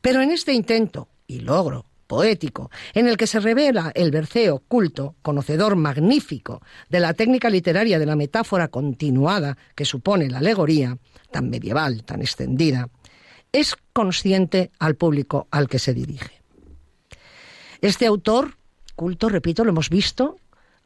Pero 0.00 0.20
en 0.20 0.30
este 0.30 0.52
intento 0.52 1.08
y 1.28 1.40
logro 1.40 1.86
poético, 2.08 2.70
en 2.94 3.06
el 3.06 3.18
que 3.18 3.26
se 3.26 3.38
revela 3.38 3.92
el 3.94 4.10
Berceo 4.10 4.62
culto, 4.66 5.14
conocedor 5.20 5.76
magnífico 5.76 6.62
de 6.88 7.00
la 7.00 7.12
técnica 7.12 7.50
literaria 7.50 7.98
de 7.98 8.06
la 8.06 8.16
metáfora 8.16 8.68
continuada 8.68 9.58
que 9.76 9.84
supone 9.84 10.30
la 10.30 10.38
alegoría, 10.38 10.96
tan 11.30 11.50
medieval, 11.50 12.02
tan 12.04 12.22
extendida, 12.22 12.88
es 13.52 13.76
consciente 13.92 14.70
al 14.78 14.96
público 14.96 15.46
al 15.50 15.68
que 15.68 15.78
se 15.78 15.92
dirige. 15.92 16.42
Este 17.82 18.06
autor 18.06 18.56
culto, 18.96 19.28
repito, 19.28 19.62
lo 19.62 19.70
hemos 19.70 19.90
visto 19.90 20.36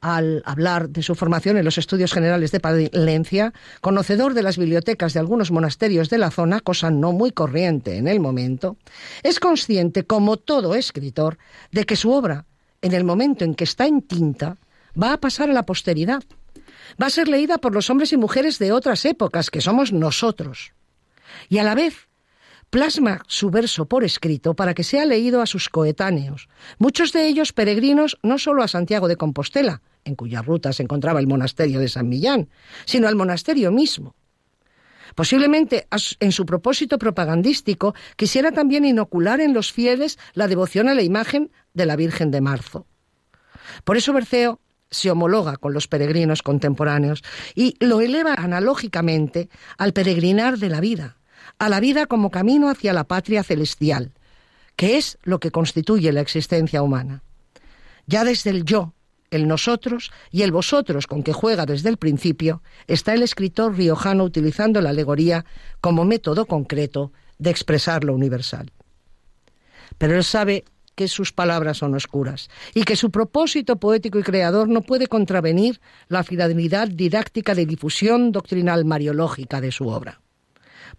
al 0.03 0.43
hablar 0.45 0.91
de 0.91 1.03
su 1.03 1.15
formación 1.15 1.57
en 1.57 1.65
los 1.65 1.79
estudios 1.79 2.13
generales 2.13 2.51
de 2.51 2.61
Palencia, 2.61 3.55
conocedor 3.81 4.35
de 4.35 4.43
las 4.43 4.59
bibliotecas 4.59 5.15
de 5.15 5.21
algunos 5.21 5.53
monasterios 5.53 6.11
de 6.11 6.19
la 6.19 6.33
zona, 6.33 6.61
cosa 6.61 6.91
no 6.91 7.13
muy 7.13 7.31
corriente 7.31 7.97
en 7.97 8.09
el 8.09 8.19
momento, 8.19 8.77
es 9.23 9.39
consciente, 9.39 10.03
como 10.03 10.37
todo 10.37 10.75
escritor, 10.75 11.39
de 11.71 11.87
que 11.87 11.97
su 11.97 12.11
obra, 12.11 12.47
en 12.83 12.93
el 12.93 13.05
momento 13.05 13.45
en 13.45 13.55
que 13.55 13.65
está 13.65 13.87
en 13.87 14.03
tinta, 14.03 14.59
va 15.01 15.13
a 15.13 15.21
pasar 15.21 15.49
a 15.49 15.55
la 15.55 15.65
posteridad. 15.65 16.23
Va 17.01 17.07
a 17.07 17.11
ser 17.11 17.29
leída 17.29 17.59
por 17.59 17.73
los 17.73 17.89
hombres 17.89 18.13
y 18.13 18.17
mujeres 18.17 18.59
de 18.59 18.73
otras 18.73 19.05
épocas, 19.05 19.51
que 19.51 19.61
somos 19.61 19.93
nosotros. 19.93 20.73
Y 21.49 21.59
a 21.59 21.65
la 21.65 21.77
vez 21.77 22.09
plasma 22.73 23.21
su 23.27 23.51
verso 23.51 23.85
por 23.85 24.03
escrito 24.03 24.55
para 24.55 24.73
que 24.73 24.83
sea 24.83 25.05
leído 25.05 25.43
a 25.43 25.47
sus 25.47 25.69
coetáneos, 25.69 26.49
muchos 26.79 27.13
de 27.13 27.29
ellos 27.29 27.53
peregrinos 27.53 28.19
no 28.23 28.39
solo 28.39 28.63
a 28.63 28.69
Santiago 28.69 29.09
de 29.09 29.19
Compostela, 29.19 29.83
en 30.07 30.15
cuya 30.15 30.41
ruta 30.41 30.73
se 30.73 30.83
encontraba 30.83 31.21
el 31.21 31.27
monasterio 31.27 31.81
de 31.81 31.91
San 31.91 32.09
Millán, 32.09 32.49
sino 32.87 33.09
al 33.09 33.15
monasterio 33.15 33.71
mismo. 33.71 34.15
Posiblemente 35.15 35.87
en 36.19 36.33
su 36.33 36.47
propósito 36.47 36.97
propagandístico 36.97 37.95
quisiera 38.17 38.53
también 38.53 38.87
inocular 38.87 39.43
en 39.43 39.53
los 39.53 39.71
fieles 39.71 40.19
la 40.33 40.49
devoción 40.49 40.89
a 40.89 40.95
la 40.95 41.03
imagen 41.03 41.51
de 41.75 41.85
la 41.85 41.97
Virgen 41.97 42.31
de 42.31 42.41
Marzo. 42.41 42.87
Por 43.85 43.99
eso 43.99 44.15
Berceo 44.15 44.61
se 44.91 45.11
homologa 45.11 45.59
con 45.59 45.75
los 45.75 45.89
peregrinos 45.89 46.41
contemporáneos 46.41 47.23
y 47.55 47.77
lo 47.81 48.01
eleva 48.01 48.33
analógicamente 48.33 49.51
al 49.77 49.93
peregrinar 49.93 50.57
de 50.57 50.71
la 50.71 50.81
vida, 50.81 51.19
a 51.59 51.69
la 51.69 51.81
vida 51.81 52.07
como 52.07 52.31
camino 52.31 52.69
hacia 52.69 52.93
la 52.93 53.05
patria 53.05 53.43
celestial, 53.43 54.13
que 54.77 54.97
es 54.97 55.19
lo 55.23 55.41
que 55.41 55.51
constituye 55.51 56.13
la 56.13 56.21
existencia 56.21 56.83
humana. 56.83 57.23
Ya 58.07 58.25
desde 58.25 58.51
el 58.51 58.65
yo, 58.65 58.95
el 59.31 59.49
nosotros 59.49 60.11
y 60.31 60.43
el 60.43 60.53
vosotros 60.53 61.07
con 61.07 61.23
que 61.23 61.33
juega 61.33 61.67
desde 61.67 61.89
el 61.89 61.97
principio, 61.97 62.63
está 62.87 63.15
el 63.15 63.23
escritor 63.23 63.77
riojano 63.77 64.25
utilizando 64.25 64.81
la 64.81 64.91
alegoría 64.91 65.45
como 65.81 66.05
método 66.05 66.47
concreto 66.47 67.13
de 67.39 67.51
expresar 67.51 68.05
lo 68.05 68.15
universal. 68.15 68.71
Pero 69.99 70.17
él 70.17 70.25
sabe 70.25 70.65
que 70.95 71.09
sus 71.09 71.33
palabras 71.33 71.79
son 71.79 71.95
oscuras 71.95 72.51
y 72.75 72.85
que 72.85 72.97
su 72.97 73.11
propósito 73.11 73.77
poético 73.77 74.19
y 74.19 74.23
creador 74.23 74.69
no 74.69 74.83
puede 74.83 75.07
contravenir 75.07 75.81
la 76.09 76.23
finalidad 76.23 76.89
didáctica 76.89 77.55
de 77.55 77.67
difusión 77.67 78.33
doctrinal 78.33 78.85
mariológica 78.85 79.61
de 79.61 79.73
su 79.73 79.89
obra. 79.89 80.22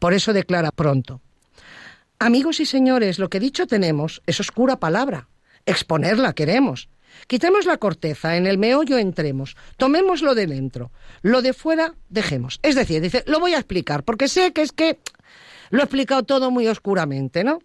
Por 0.03 0.13
eso 0.13 0.33
declara 0.33 0.71
pronto, 0.71 1.21
Amigos 2.19 2.59
y 2.59 2.65
señores, 2.65 3.19
lo 3.19 3.29
que 3.29 3.39
dicho 3.39 3.67
tenemos 3.67 4.21
es 4.27 4.41
oscura 4.41 4.77
palabra. 4.77 5.29
Exponerla 5.65 6.33
queremos. 6.33 6.89
Quitemos 7.27 7.65
la 7.65 7.77
corteza, 7.77 8.35
en 8.35 8.45
el 8.45 8.57
meollo 8.57 8.97
entremos, 8.97 9.55
tomémoslo 9.77 10.35
de 10.35 10.45
dentro, 10.45 10.91
lo 11.21 11.41
de 11.41 11.53
fuera 11.53 11.95
dejemos. 12.09 12.59
Es 12.63 12.75
decir, 12.75 13.01
dice, 13.01 13.23
lo 13.27 13.39
voy 13.39 13.53
a 13.53 13.59
explicar, 13.59 14.03
porque 14.03 14.27
sé 14.27 14.51
que 14.51 14.63
es 14.63 14.73
que 14.73 14.99
lo 15.69 15.79
he 15.79 15.83
explicado 15.85 16.23
todo 16.23 16.51
muy 16.51 16.67
oscuramente, 16.67 17.45
¿no? 17.45 17.59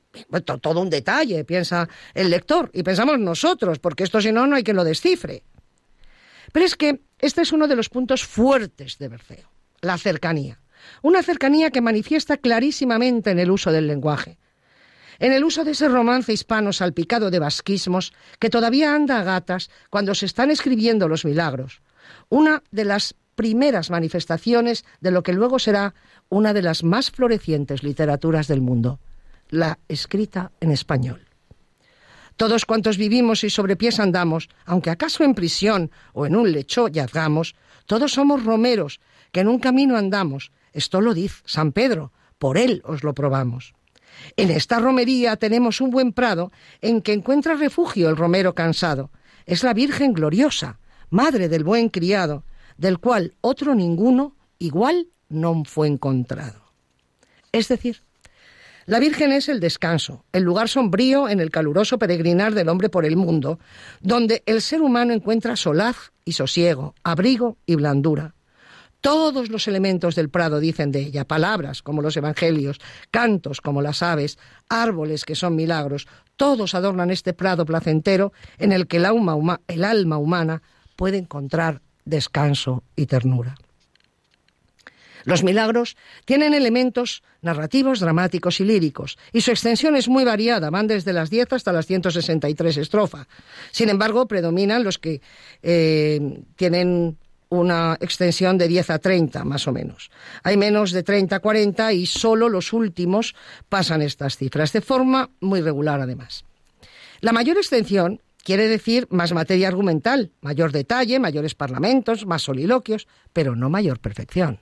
Todo 0.60 0.80
un 0.80 0.90
detalle, 0.90 1.42
piensa 1.42 1.88
el 2.14 2.30
lector, 2.30 2.70
y 2.72 2.84
pensamos 2.84 3.18
nosotros, 3.18 3.80
porque 3.80 4.04
esto 4.04 4.20
si 4.20 4.30
no, 4.30 4.46
no 4.46 4.54
hay 4.54 4.62
que 4.62 4.74
lo 4.74 4.84
descifre. 4.84 5.42
Pero 6.52 6.64
es 6.64 6.76
que 6.76 7.00
este 7.18 7.42
es 7.42 7.50
uno 7.50 7.66
de 7.66 7.74
los 7.74 7.88
puntos 7.88 8.24
fuertes 8.24 8.96
de 8.98 9.08
Berceo, 9.08 9.50
la 9.80 9.98
cercanía. 9.98 10.60
Una 11.02 11.22
cercanía 11.22 11.70
que 11.70 11.80
manifiesta 11.80 12.36
clarísimamente 12.36 13.30
en 13.30 13.38
el 13.38 13.50
uso 13.50 13.72
del 13.72 13.86
lenguaje. 13.86 14.38
en 15.20 15.32
el 15.32 15.42
uso 15.42 15.64
de 15.64 15.72
ese 15.72 15.88
romance 15.88 16.32
hispano 16.32 16.72
salpicado 16.72 17.30
de 17.30 17.40
basquismos 17.40 18.12
que 18.38 18.50
todavía 18.50 18.94
anda 18.94 19.18
a 19.18 19.24
gatas 19.24 19.68
cuando 19.90 20.14
se 20.14 20.26
están 20.26 20.52
escribiendo 20.52 21.08
los 21.08 21.24
milagros, 21.24 21.82
una 22.28 22.62
de 22.70 22.84
las 22.84 23.16
primeras 23.34 23.90
manifestaciones 23.90 24.84
de 25.00 25.10
lo 25.10 25.22
que 25.22 25.32
luego 25.32 25.58
será 25.58 25.94
una 26.28 26.52
de 26.52 26.62
las 26.62 26.84
más 26.84 27.10
florecientes 27.10 27.82
literaturas 27.82 28.48
del 28.48 28.60
mundo, 28.60 29.00
la 29.48 29.78
escrita 29.88 30.52
en 30.60 30.70
español. 30.70 31.24
Todos 32.36 32.64
cuantos 32.64 32.98
vivimos 32.98 33.42
y 33.42 33.50
sobre 33.50 33.76
pies 33.76 33.98
andamos, 33.98 34.48
aunque 34.64 34.90
acaso 34.90 35.24
en 35.24 35.34
prisión 35.34 35.90
o 36.12 36.26
en 36.26 36.36
un 36.36 36.52
lecho 36.52 36.86
yazgamos, 36.86 37.56
todos 37.86 38.12
somos 38.12 38.44
romeros, 38.44 39.00
que 39.32 39.40
en 39.40 39.48
un 39.48 39.58
camino 39.58 39.96
andamos. 39.96 40.52
Esto 40.78 41.00
lo 41.00 41.12
dice 41.12 41.42
San 41.44 41.72
Pedro, 41.72 42.12
por 42.38 42.56
él 42.56 42.82
os 42.84 43.02
lo 43.02 43.12
probamos. 43.12 43.74
En 44.36 44.48
esta 44.48 44.78
romería 44.78 45.34
tenemos 45.34 45.80
un 45.80 45.90
buen 45.90 46.12
prado 46.12 46.52
en 46.80 47.02
que 47.02 47.12
encuentra 47.12 47.54
refugio 47.54 48.08
el 48.08 48.16
romero 48.16 48.54
cansado. 48.54 49.10
Es 49.44 49.64
la 49.64 49.74
Virgen 49.74 50.12
gloriosa, 50.12 50.78
madre 51.10 51.48
del 51.48 51.64
buen 51.64 51.88
criado, 51.88 52.44
del 52.76 53.00
cual 53.00 53.34
otro 53.40 53.74
ninguno 53.74 54.36
igual 54.60 55.08
no 55.28 55.64
fue 55.64 55.88
encontrado. 55.88 56.62
Es 57.50 57.66
decir, 57.66 58.04
la 58.86 59.00
Virgen 59.00 59.32
es 59.32 59.48
el 59.48 59.58
descanso, 59.58 60.24
el 60.32 60.44
lugar 60.44 60.68
sombrío 60.68 61.28
en 61.28 61.40
el 61.40 61.50
caluroso 61.50 61.98
peregrinar 61.98 62.54
del 62.54 62.68
hombre 62.68 62.88
por 62.88 63.04
el 63.04 63.16
mundo, 63.16 63.58
donde 64.00 64.44
el 64.46 64.62
ser 64.62 64.80
humano 64.80 65.12
encuentra 65.12 65.56
solaz 65.56 66.12
y 66.24 66.34
sosiego, 66.34 66.94
abrigo 67.02 67.56
y 67.66 67.74
blandura. 67.74 68.36
Todos 69.00 69.48
los 69.48 69.68
elementos 69.68 70.16
del 70.16 70.28
prado 70.28 70.58
dicen 70.58 70.90
de 70.90 71.00
ella, 71.00 71.24
palabras 71.24 71.82
como 71.82 72.02
los 72.02 72.16
evangelios, 72.16 72.80
cantos 73.10 73.60
como 73.60 73.80
las 73.80 74.02
aves, 74.02 74.38
árboles 74.68 75.24
que 75.24 75.36
son 75.36 75.54
milagros, 75.54 76.08
todos 76.36 76.74
adornan 76.74 77.10
este 77.10 77.32
prado 77.32 77.64
placentero 77.64 78.32
en 78.58 78.72
el 78.72 78.88
que 78.88 78.96
el 78.96 79.04
alma, 79.04 80.16
humana 80.18 80.62
puede 80.96 81.18
encontrar 81.18 81.80
descanso 82.04 82.82
y 82.96 83.06
ternura. 83.06 83.54
Los 85.24 85.44
milagros 85.44 85.96
tienen 86.24 86.54
elementos 86.54 87.22
narrativos, 87.42 88.00
dramáticos 88.00 88.60
y 88.60 88.64
líricos, 88.64 89.18
y 89.32 89.42
su 89.42 89.50
extensión 89.50 89.94
es 89.94 90.08
muy 90.08 90.24
variada, 90.24 90.70
van 90.70 90.86
desde 90.86 91.12
las 91.12 91.28
10 91.28 91.52
hasta 91.52 91.72
las 91.72 91.86
163 91.86 92.78
estrofas. 92.78 93.26
Sin 93.70 93.90
embargo, 93.90 94.26
predominan 94.26 94.84
los 94.84 94.98
que 94.98 95.20
eh, 95.62 96.42
tienen 96.56 97.18
una 97.48 97.96
extensión 98.00 98.58
de 98.58 98.68
10 98.68 98.90
a 98.90 98.98
30, 98.98 99.44
más 99.44 99.66
o 99.68 99.72
menos. 99.72 100.10
Hay 100.42 100.56
menos 100.56 100.92
de 100.92 101.02
30 101.02 101.36
a 101.36 101.40
40 101.40 101.92
y 101.92 102.06
solo 102.06 102.48
los 102.48 102.72
últimos 102.72 103.34
pasan 103.68 104.02
estas 104.02 104.36
cifras, 104.36 104.72
de 104.72 104.80
forma 104.80 105.30
muy 105.40 105.60
regular 105.60 106.00
además. 106.00 106.44
La 107.20 107.32
mayor 107.32 107.56
extensión 107.56 108.20
quiere 108.44 108.68
decir 108.68 109.06
más 109.10 109.32
materia 109.32 109.68
argumental, 109.68 110.32
mayor 110.40 110.72
detalle, 110.72 111.18
mayores 111.18 111.54
parlamentos, 111.54 112.26
más 112.26 112.42
soliloquios, 112.42 113.06
pero 113.32 113.56
no 113.56 113.70
mayor 113.70 114.00
perfección. 114.00 114.60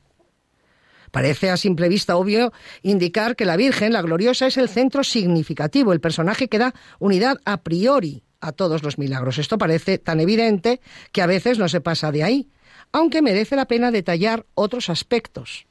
Parece 1.11 1.51
a 1.51 1.57
simple 1.57 1.88
vista 1.88 2.16
obvio 2.16 2.53
indicar 2.83 3.37
que 3.37 3.44
la 3.44 3.57
Virgen, 3.57 3.92
la 3.92 4.03
gloriosa, 4.03 4.46
es 4.46 4.57
el 4.57 4.68
centro 4.68 5.05
significativo, 5.05 5.92
el 5.92 6.01
personaje 6.01 6.49
que 6.49 6.59
da 6.59 6.75
unidad 6.99 7.38
a 7.44 7.62
priori 7.62 8.25
a 8.40 8.53
todos 8.53 8.83
los 8.83 8.99
milagros. 8.99 9.38
Esto 9.38 9.59
parece 9.59 9.99
tan 9.99 10.20
evidente 10.20 10.81
que 11.12 11.22
a 11.22 11.27
veces 11.27 11.59
no 11.59 11.68
se 11.68 11.81
pasa 11.81 12.12
de 12.12 12.22
ahí, 12.22 12.49
aunque 12.92 13.22
merece 13.22 13.57
la 13.57 13.66
pena 13.66 13.90
detallar 13.90 14.46
otros 14.55 14.90
aspectos 14.90 15.66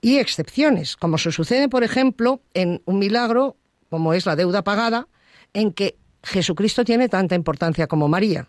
y 0.00 0.18
excepciones, 0.18 0.96
como 0.96 1.18
se 1.18 1.32
sucede, 1.32 1.68
por 1.68 1.84
ejemplo, 1.84 2.40
en 2.54 2.82
un 2.84 2.98
milagro 2.98 3.56
como 3.90 4.12
es 4.12 4.26
la 4.26 4.36
deuda 4.36 4.62
pagada, 4.62 5.08
en 5.54 5.72
que 5.72 5.96
Jesucristo 6.22 6.84
tiene 6.84 7.08
tanta 7.08 7.34
importancia 7.34 7.86
como 7.86 8.08
María 8.08 8.48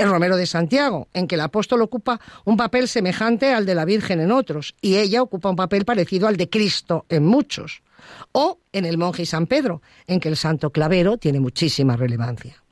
el 0.00 0.08
Romero 0.08 0.36
de 0.36 0.46
Santiago, 0.46 1.08
en 1.12 1.26
que 1.26 1.34
el 1.34 1.42
apóstol 1.42 1.82
ocupa 1.82 2.20
un 2.46 2.56
papel 2.56 2.88
semejante 2.88 3.52
al 3.52 3.66
de 3.66 3.74
la 3.74 3.84
Virgen 3.84 4.20
en 4.20 4.32
otros, 4.32 4.74
y 4.80 4.96
ella 4.96 5.22
ocupa 5.22 5.50
un 5.50 5.56
papel 5.56 5.84
parecido 5.84 6.26
al 6.26 6.36
de 6.36 6.48
Cristo 6.48 7.04
en 7.10 7.26
muchos. 7.26 7.82
O 8.32 8.60
en 8.72 8.86
el 8.86 8.96
monje 8.96 9.22
y 9.22 9.26
San 9.26 9.46
Pedro, 9.46 9.82
en 10.06 10.20
que 10.20 10.30
el 10.30 10.36
santo 10.36 10.70
clavero 10.70 11.18
tiene 11.18 11.38
muchísima 11.38 11.96
relevancia. 11.96 12.62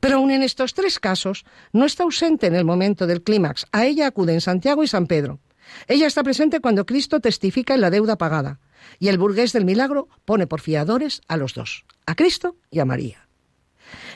Pero 0.00 0.16
aun 0.16 0.30
en 0.30 0.42
estos 0.42 0.74
tres 0.74 0.98
casos, 0.98 1.44
no 1.72 1.84
está 1.84 2.02
ausente 2.02 2.46
en 2.46 2.54
el 2.54 2.64
momento 2.64 3.06
del 3.06 3.22
clímax. 3.22 3.66
A 3.72 3.86
ella 3.86 4.06
acuden 4.06 4.40
Santiago 4.40 4.82
y 4.82 4.88
San 4.88 5.06
Pedro. 5.06 5.40
Ella 5.86 6.06
está 6.06 6.22
presente 6.22 6.60
cuando 6.60 6.86
Cristo 6.86 7.20
testifica 7.20 7.74
en 7.74 7.80
la 7.80 7.90
deuda 7.90 8.16
pagada, 8.16 8.60
y 8.98 9.08
el 9.08 9.18
burgués 9.18 9.52
del 9.52 9.64
milagro 9.64 10.08
pone 10.24 10.46
por 10.46 10.60
fiadores 10.60 11.20
a 11.28 11.36
los 11.36 11.54
dos, 11.54 11.84
a 12.06 12.14
Cristo 12.14 12.56
y 12.70 12.80
a 12.80 12.84
María. 12.84 13.28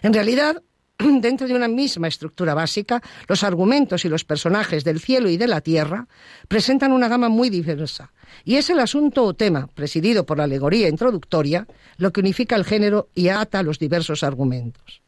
En 0.02 0.12
realidad, 0.12 0.62
dentro 0.98 1.46
de 1.46 1.54
una 1.54 1.68
misma 1.68 2.08
estructura 2.08 2.54
básica, 2.54 3.02
los 3.28 3.42
argumentos 3.42 4.04
y 4.04 4.08
los 4.08 4.24
personajes 4.24 4.84
del 4.84 5.00
cielo 5.00 5.28
y 5.28 5.36
de 5.36 5.48
la 5.48 5.60
tierra 5.60 6.08
presentan 6.48 6.92
una 6.92 7.08
gama 7.08 7.28
muy 7.28 7.50
diversa, 7.50 8.12
y 8.44 8.56
es 8.56 8.70
el 8.70 8.80
asunto 8.80 9.24
o 9.24 9.34
tema, 9.34 9.68
presidido 9.68 10.26
por 10.26 10.38
la 10.38 10.44
alegoría 10.44 10.88
introductoria, 10.88 11.66
lo 11.96 12.12
que 12.12 12.20
unifica 12.20 12.56
el 12.56 12.64
género 12.64 13.08
y 13.14 13.28
ata 13.28 13.62
los 13.62 13.78
diversos 13.78 14.22
argumentos. 14.22 15.03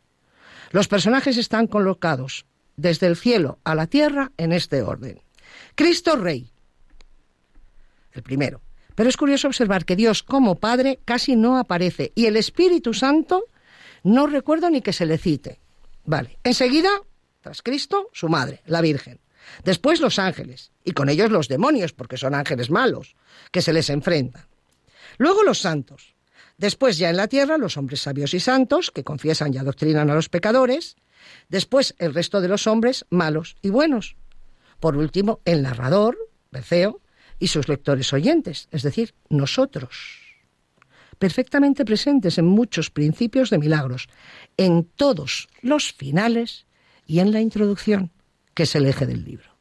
Los 0.76 0.88
personajes 0.88 1.38
están 1.38 1.68
colocados 1.68 2.44
desde 2.76 3.06
el 3.06 3.16
cielo 3.16 3.58
a 3.64 3.74
la 3.74 3.86
tierra 3.86 4.32
en 4.36 4.52
este 4.52 4.82
orden. 4.82 5.22
Cristo 5.74 6.16
Rey, 6.16 6.52
el 8.12 8.22
primero. 8.22 8.60
Pero 8.94 9.08
es 9.08 9.16
curioso 9.16 9.48
observar 9.48 9.86
que 9.86 9.96
Dios 9.96 10.22
como 10.22 10.56
Padre 10.56 11.00
casi 11.06 11.34
no 11.34 11.56
aparece 11.56 12.12
y 12.14 12.26
el 12.26 12.36
Espíritu 12.36 12.92
Santo 12.92 13.44
no 14.02 14.26
recuerdo 14.26 14.68
ni 14.68 14.82
que 14.82 14.92
se 14.92 15.06
le 15.06 15.16
cite. 15.16 15.60
Vale. 16.04 16.36
Enseguida, 16.44 16.90
tras 17.40 17.62
Cristo, 17.62 18.10
su 18.12 18.28
madre, 18.28 18.60
la 18.66 18.82
Virgen. 18.82 19.18
Después 19.64 19.98
los 20.02 20.18
ángeles, 20.18 20.72
y 20.84 20.92
con 20.92 21.08
ellos 21.08 21.30
los 21.30 21.48
demonios, 21.48 21.94
porque 21.94 22.18
son 22.18 22.34
ángeles 22.34 22.68
malos, 22.68 23.16
que 23.50 23.62
se 23.62 23.72
les 23.72 23.88
enfrentan. 23.88 24.44
Luego 25.16 25.42
los 25.42 25.58
santos. 25.58 26.15
Después 26.58 26.98
ya 26.98 27.10
en 27.10 27.16
la 27.16 27.28
tierra 27.28 27.58
los 27.58 27.76
hombres 27.76 28.00
sabios 28.00 28.32
y 28.34 28.40
santos, 28.40 28.90
que 28.90 29.04
confiesan 29.04 29.52
y 29.52 29.58
adoctrinan 29.58 30.10
a 30.10 30.14
los 30.14 30.28
pecadores. 30.28 30.96
Después 31.48 31.94
el 31.98 32.14
resto 32.14 32.40
de 32.40 32.48
los 32.48 32.66
hombres 32.66 33.04
malos 33.10 33.56
y 33.62 33.70
buenos. 33.70 34.16
Por 34.80 34.96
último, 34.96 35.40
el 35.44 35.62
narrador, 35.62 36.16
Berceo, 36.50 37.00
y 37.38 37.48
sus 37.48 37.68
lectores 37.68 38.12
oyentes, 38.12 38.68
es 38.70 38.82
decir, 38.82 39.14
nosotros 39.28 40.26
perfectamente 41.18 41.84
presentes 41.84 42.38
en 42.38 42.46
muchos 42.46 42.90
principios 42.90 43.50
de 43.50 43.58
milagros, 43.58 44.08
en 44.56 44.84
todos 44.84 45.48
los 45.62 45.92
finales 45.92 46.66
y 47.06 47.20
en 47.20 47.32
la 47.32 47.40
introducción, 47.40 48.12
que 48.54 48.64
es 48.64 48.74
el 48.74 48.86
eje 48.86 49.06
del 49.06 49.24
libro. 49.24 49.55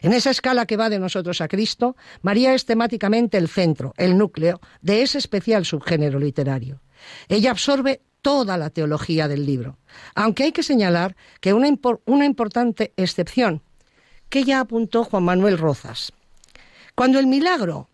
En 0.00 0.12
esa 0.12 0.30
escala 0.30 0.66
que 0.66 0.76
va 0.76 0.88
de 0.88 0.98
nosotros 0.98 1.40
a 1.40 1.48
Cristo, 1.48 1.96
María 2.22 2.54
es 2.54 2.64
temáticamente 2.64 3.36
el 3.38 3.48
centro, 3.48 3.94
el 3.96 4.16
núcleo 4.16 4.60
de 4.80 5.02
ese 5.02 5.18
especial 5.18 5.64
subgénero 5.64 6.18
literario. 6.18 6.80
Ella 7.28 7.50
absorbe 7.50 8.02
toda 8.22 8.56
la 8.56 8.70
teología 8.70 9.28
del 9.28 9.46
libro, 9.46 9.78
aunque 10.14 10.44
hay 10.44 10.52
que 10.52 10.62
señalar 10.62 11.16
que 11.40 11.52
una, 11.52 11.68
una 12.04 12.24
importante 12.24 12.92
excepción, 12.96 13.62
que 14.28 14.44
ya 14.44 14.60
apuntó 14.60 15.04
Juan 15.04 15.24
Manuel 15.24 15.58
Rozas. 15.58 16.12
Cuando 16.94 17.18
el 17.18 17.26
milagro 17.26 17.88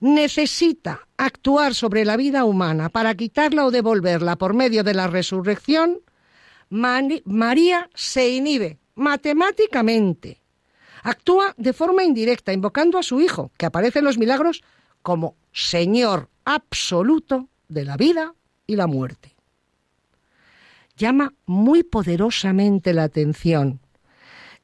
necesita 0.00 1.08
actuar 1.16 1.74
sobre 1.74 2.04
la 2.04 2.16
vida 2.16 2.44
humana 2.44 2.88
para 2.88 3.14
quitarla 3.14 3.66
o 3.66 3.70
devolverla 3.70 4.36
por 4.36 4.54
medio 4.54 4.84
de 4.84 4.94
la 4.94 5.06
resurrección, 5.06 6.00
María 6.70 7.90
se 7.94 8.28
inhibe 8.28 8.78
matemáticamente. 8.94 10.40
Actúa 11.02 11.54
de 11.56 11.72
forma 11.72 12.04
indirecta, 12.04 12.52
invocando 12.52 12.98
a 12.98 13.02
su 13.02 13.20
Hijo, 13.20 13.50
que 13.56 13.66
aparece 13.66 14.00
en 14.00 14.04
los 14.04 14.18
milagros 14.18 14.62
como 15.02 15.36
Señor 15.52 16.28
absoluto 16.44 17.48
de 17.68 17.84
la 17.84 17.96
vida 17.96 18.34
y 18.66 18.76
la 18.76 18.86
muerte. 18.86 19.34
Llama 20.96 21.34
muy 21.46 21.84
poderosamente 21.84 22.92
la 22.92 23.04
atención 23.04 23.80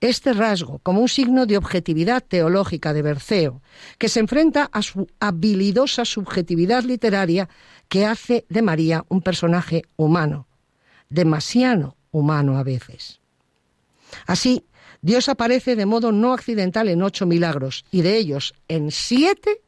este 0.01 0.35
rasgo 0.35 0.81
como 0.81 1.01
un 1.01 1.09
signo 1.09 1.47
de 1.47 1.57
objetividad 1.57 2.23
teológica 2.23 2.93
de 2.93 3.03
Berceo, 3.03 3.63
que 3.99 4.09
se 4.09 4.21
enfrenta 4.21 4.69
a 4.71 4.83
su 4.83 5.07
habilidosa 5.19 6.05
subjetividad 6.05 6.85
literaria 6.85 7.49
que 7.89 8.05
hace 8.05 8.45
de 8.49 8.61
María 8.63 9.05
un 9.09 9.23
personaje 9.23 9.83
humano, 9.97 10.47
demasiado 11.09 11.97
humano 12.11 12.59
a 12.59 12.63
veces. 12.63 13.21
Así, 14.27 14.65
Dios 15.03 15.29
aparece 15.29 15.77
de 15.77 15.87
modo 15.87 16.13
no 16.13 16.33
accidental 16.33 16.89
en 16.89 17.03
ocho 17.03 17.27
milagros 17.27 17.85
y 17.91 18.03
de 18.03 18.17
ellos 18.17 18.55
en 18.69 18.91
siete 18.91 19.63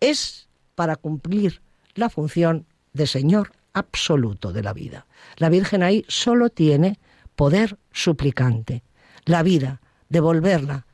es 0.00 0.48
para 0.74 0.96
cumplir 0.96 1.62
la 1.94 2.10
función 2.10 2.66
de 2.92 3.06
Señor 3.06 3.52
absoluto 3.72 4.52
de 4.52 4.62
la 4.62 4.72
vida. 4.72 5.06
La 5.36 5.48
Virgen 5.48 5.82
ahí 5.82 6.04
solo 6.08 6.50
tiene 6.50 6.98
poder 7.36 7.78
suplicante 7.92 8.82
la 9.24 9.42
vida, 9.42 9.80
devolverla 10.08 10.86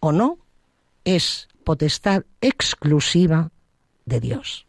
o 0.00 0.12
no, 0.12 0.38
es 1.04 1.48
potestad 1.64 2.24
exclusiva 2.40 3.50
de 4.04 4.20
Dios. 4.20 4.66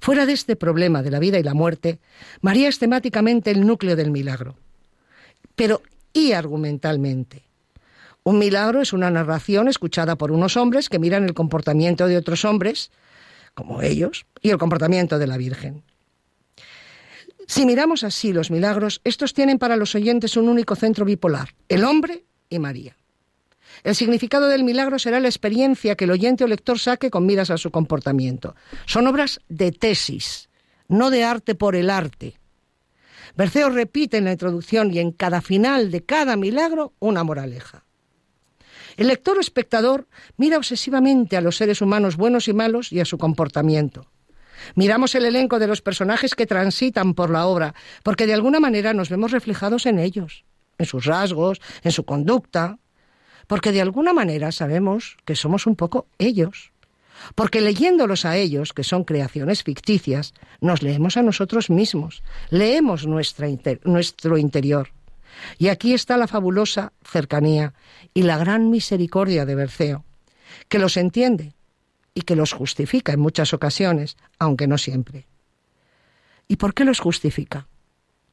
Fuera 0.00 0.26
de 0.26 0.32
este 0.32 0.56
problema 0.56 1.02
de 1.02 1.10
la 1.10 1.18
vida 1.18 1.38
y 1.38 1.42
la 1.42 1.54
muerte, 1.54 1.98
María 2.40 2.68
es 2.68 2.78
temáticamente 2.78 3.50
el 3.50 3.66
núcleo 3.66 3.96
del 3.96 4.10
milagro. 4.10 4.56
Pero 5.56 5.82
y 6.14 6.32
argumentalmente. 6.32 7.44
Un 8.22 8.38
milagro 8.38 8.80
es 8.80 8.94
una 8.94 9.10
narración 9.10 9.68
escuchada 9.68 10.16
por 10.16 10.32
unos 10.32 10.56
hombres 10.56 10.88
que 10.88 10.98
miran 10.98 11.24
el 11.24 11.34
comportamiento 11.34 12.06
de 12.06 12.16
otros 12.16 12.46
hombres, 12.46 12.90
como 13.52 13.82
ellos, 13.82 14.24
y 14.40 14.48
el 14.48 14.56
comportamiento 14.56 15.18
de 15.18 15.26
la 15.26 15.36
Virgen. 15.36 15.82
Si 17.46 17.66
miramos 17.66 18.04
así 18.04 18.32
los 18.32 18.50
milagros, 18.50 19.02
estos 19.04 19.34
tienen 19.34 19.58
para 19.58 19.76
los 19.76 19.94
oyentes 19.94 20.38
un 20.38 20.48
único 20.48 20.74
centro 20.76 21.04
bipolar, 21.04 21.50
el 21.68 21.84
hombre 21.84 22.24
y 22.48 22.58
María. 22.58 22.96
El 23.82 23.94
significado 23.94 24.48
del 24.48 24.64
milagro 24.64 24.98
será 24.98 25.20
la 25.20 25.28
experiencia 25.28 25.96
que 25.96 26.04
el 26.04 26.12
oyente 26.12 26.44
o 26.44 26.46
lector 26.46 26.78
saque 26.78 27.10
con 27.10 27.26
miras 27.26 27.50
a 27.50 27.58
su 27.58 27.70
comportamiento. 27.70 28.54
Son 28.86 29.06
obras 29.06 29.40
de 29.48 29.72
tesis, 29.72 30.48
no 30.88 31.10
de 31.10 31.24
arte 31.24 31.54
por 31.54 31.76
el 31.76 31.90
arte. 31.90 32.38
Berceo 33.36 33.70
repite 33.70 34.18
en 34.18 34.24
la 34.24 34.32
introducción 34.32 34.92
y 34.92 34.98
en 34.98 35.12
cada 35.12 35.40
final 35.40 35.90
de 35.90 36.04
cada 36.04 36.36
milagro 36.36 36.94
una 36.98 37.24
moraleja. 37.24 37.84
El 38.96 39.08
lector 39.08 39.36
o 39.36 39.40
espectador 39.40 40.06
mira 40.36 40.56
obsesivamente 40.56 41.36
a 41.36 41.40
los 41.40 41.56
seres 41.56 41.80
humanos 41.80 42.16
buenos 42.16 42.46
y 42.48 42.52
malos 42.52 42.92
y 42.92 43.00
a 43.00 43.04
su 43.04 43.18
comportamiento. 43.18 44.06
Miramos 44.76 45.14
el 45.14 45.24
elenco 45.24 45.58
de 45.58 45.66
los 45.66 45.82
personajes 45.82 46.34
que 46.34 46.46
transitan 46.46 47.14
por 47.14 47.30
la 47.30 47.46
obra, 47.46 47.74
porque 48.02 48.26
de 48.26 48.34
alguna 48.34 48.60
manera 48.60 48.94
nos 48.94 49.10
vemos 49.10 49.32
reflejados 49.32 49.86
en 49.86 49.98
ellos, 49.98 50.44
en 50.78 50.86
sus 50.86 51.04
rasgos, 51.04 51.60
en 51.82 51.92
su 51.92 52.04
conducta, 52.04 52.78
porque 53.46 53.72
de 53.72 53.82
alguna 53.82 54.12
manera 54.12 54.52
sabemos 54.52 55.16
que 55.24 55.36
somos 55.36 55.66
un 55.66 55.76
poco 55.76 56.06
ellos. 56.18 56.72
Porque 57.34 57.60
leyéndolos 57.60 58.24
a 58.24 58.36
ellos, 58.36 58.72
que 58.72 58.84
son 58.84 59.04
creaciones 59.04 59.62
ficticias, 59.62 60.34
nos 60.60 60.82
leemos 60.82 61.16
a 61.16 61.22
nosotros 61.22 61.70
mismos, 61.70 62.22
leemos 62.50 63.06
nuestro 63.06 64.38
interior. 64.38 64.90
Y 65.58 65.68
aquí 65.68 65.94
está 65.94 66.16
la 66.16 66.28
fabulosa 66.28 66.92
cercanía 67.04 67.74
y 68.12 68.22
la 68.22 68.38
gran 68.38 68.70
misericordia 68.70 69.44
de 69.44 69.54
Berceo, 69.54 70.04
que 70.68 70.78
los 70.78 70.96
entiende 70.96 71.54
y 72.14 72.22
que 72.22 72.36
los 72.36 72.52
justifica 72.52 73.12
en 73.12 73.20
muchas 73.20 73.52
ocasiones, 73.52 74.16
aunque 74.38 74.68
no 74.68 74.78
siempre. 74.78 75.26
¿Y 76.46 76.56
por 76.56 76.74
qué 76.74 76.84
los 76.84 77.00
justifica? 77.00 77.66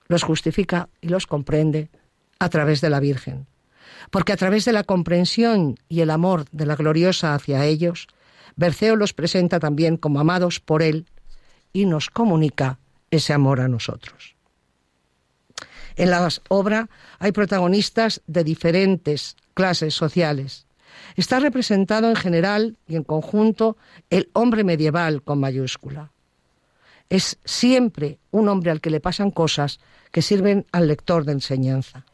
Los 0.08 0.24
justifica 0.24 0.90
y 1.00 1.08
los 1.08 1.26
comprende 1.26 1.90
a 2.40 2.50
través 2.50 2.82
de 2.82 2.90
la 2.90 3.00
Virgen, 3.00 3.48
porque 4.12 4.34
a 4.34 4.38
través 4.38 4.66
de 4.66 4.74
la 4.74 4.84
comprensión 4.84 5.80
y 5.88 6.02
el 6.02 6.10
amor 6.10 6.46
de 6.52 6.66
la 6.66 6.76
gloriosa 6.76 7.34
hacia 7.34 7.66
ellos, 7.66 8.08
Berceo 8.56 8.96
los 8.96 9.14
presenta 9.14 9.60
también 9.60 9.98
como 9.98 10.20
amados 10.20 10.60
por 10.60 10.82
Él 10.84 11.06
y 11.74 11.86
nos 11.86 12.10
comunica 12.10 12.80
ese 13.10 13.34
amor 13.34 13.60
a 13.60 13.68
nosotros. 13.68 14.36
En 15.96 16.10
la 16.10 16.28
obra 16.50 16.90
hay 17.20 17.32
protagonistas 17.32 18.22
de 18.28 18.44
diferentes 18.44 19.36
clases 19.54 19.94
sociales. 19.94 20.66
Está 21.16 21.40
representado 21.40 22.10
en 22.10 22.16
general 22.16 22.78
y 22.88 22.96
en 22.96 23.04
conjunto 23.04 23.78
el 24.10 24.30
hombre 24.34 24.64
medieval 24.64 25.22
con 25.22 25.40
mayúscula. 25.40 26.12
Es 27.10 27.38
siempre 27.44 28.20
un 28.32 28.48
hombre 28.48 28.72
al 28.72 28.80
que 28.80 28.90
le 28.90 29.02
pasan 29.02 29.32
cosas 29.32 29.80
que 30.12 30.22
sirven 30.22 30.66
al 30.72 30.88
lector 30.88 31.26
de 31.26 31.34
enseñanza. 31.34 32.06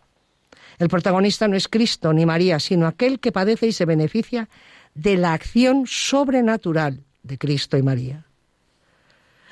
El 0.79 0.89
protagonista 0.89 1.47
no 1.47 1.55
es 1.55 1.67
Cristo 1.67 2.13
ni 2.13 2.25
María, 2.25 2.59
sino 2.59 2.87
aquel 2.87 3.19
que 3.19 3.31
padece 3.31 3.67
y 3.67 3.71
se 3.71 3.85
beneficia 3.85 4.49
de 4.97 5.15
la 5.15 5.33
acción 5.33 5.85
sobrenatural 5.87 7.03
de 7.23 7.37
Cristo 7.37 7.77
y 7.77 7.83
María. 7.83 8.25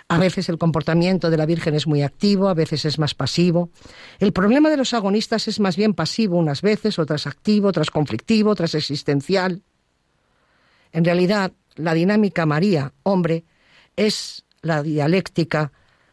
A 0.07 0.19
veces 0.19 0.49
el 0.49 0.57
comportamiento 0.57 1.29
de 1.29 1.37
la 1.37 1.45
Virgen 1.45 1.73
es 1.73 1.87
muy 1.87 2.03
activo, 2.03 2.47
a 2.47 2.53
veces 2.53 2.85
es 2.85 2.99
más 2.99 3.15
pasivo. 3.15 3.69
El 4.19 4.33
problema 4.33 4.69
de 4.69 4.77
los 4.77 4.93
agonistas 4.93 5.47
es 5.47 5.59
más 5.59 5.77
bien 5.77 5.93
pasivo 5.93 6.37
unas 6.37 6.61
veces, 6.61 6.99
otras 6.99 7.25
activo, 7.25 7.69
otras 7.69 7.89
conflictivo, 7.89 8.51
otras 8.51 8.75
existencial. 8.75 9.63
En 10.91 11.05
realidad, 11.05 11.53
la 11.75 11.93
dinámica 11.93 12.45
María-hombre 12.45 13.45
es 13.95 14.45
la 14.61 14.83
dialéctica 14.83 15.71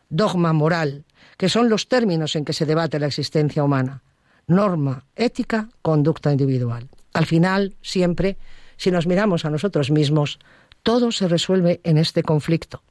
dogma 0.08 0.52
moral, 0.52 1.04
que 1.36 1.48
son 1.48 1.68
los 1.68 1.88
términos 1.88 2.34
en 2.34 2.44
que 2.44 2.52
se 2.52 2.66
debate 2.66 2.98
la 2.98 3.06
existencia 3.06 3.62
humana. 3.62 4.02
Norma, 4.46 5.04
ética, 5.16 5.68
conducta 5.82 6.32
individual. 6.32 6.88
Al 7.12 7.26
final, 7.26 7.76
siempre, 7.82 8.38
si 8.76 8.90
nos 8.90 9.06
miramos 9.06 9.44
a 9.44 9.50
nosotros 9.50 9.90
mismos, 9.90 10.38
todo 10.82 11.12
se 11.12 11.28
resuelve 11.28 11.80
en 11.84 11.98
este 11.98 12.22
conflicto. 12.22 12.82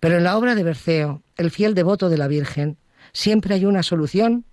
Pero 0.00 0.16
en 0.16 0.24
la 0.24 0.36
obra 0.36 0.54
de 0.54 0.62
Berceo, 0.62 1.22
el 1.36 1.50
fiel 1.50 1.74
devoto 1.74 2.08
de 2.08 2.18
la 2.18 2.28
Virgen, 2.28 2.76
siempre 3.12 3.54
hay 3.54 3.64
una 3.64 3.82
solución 3.82 4.44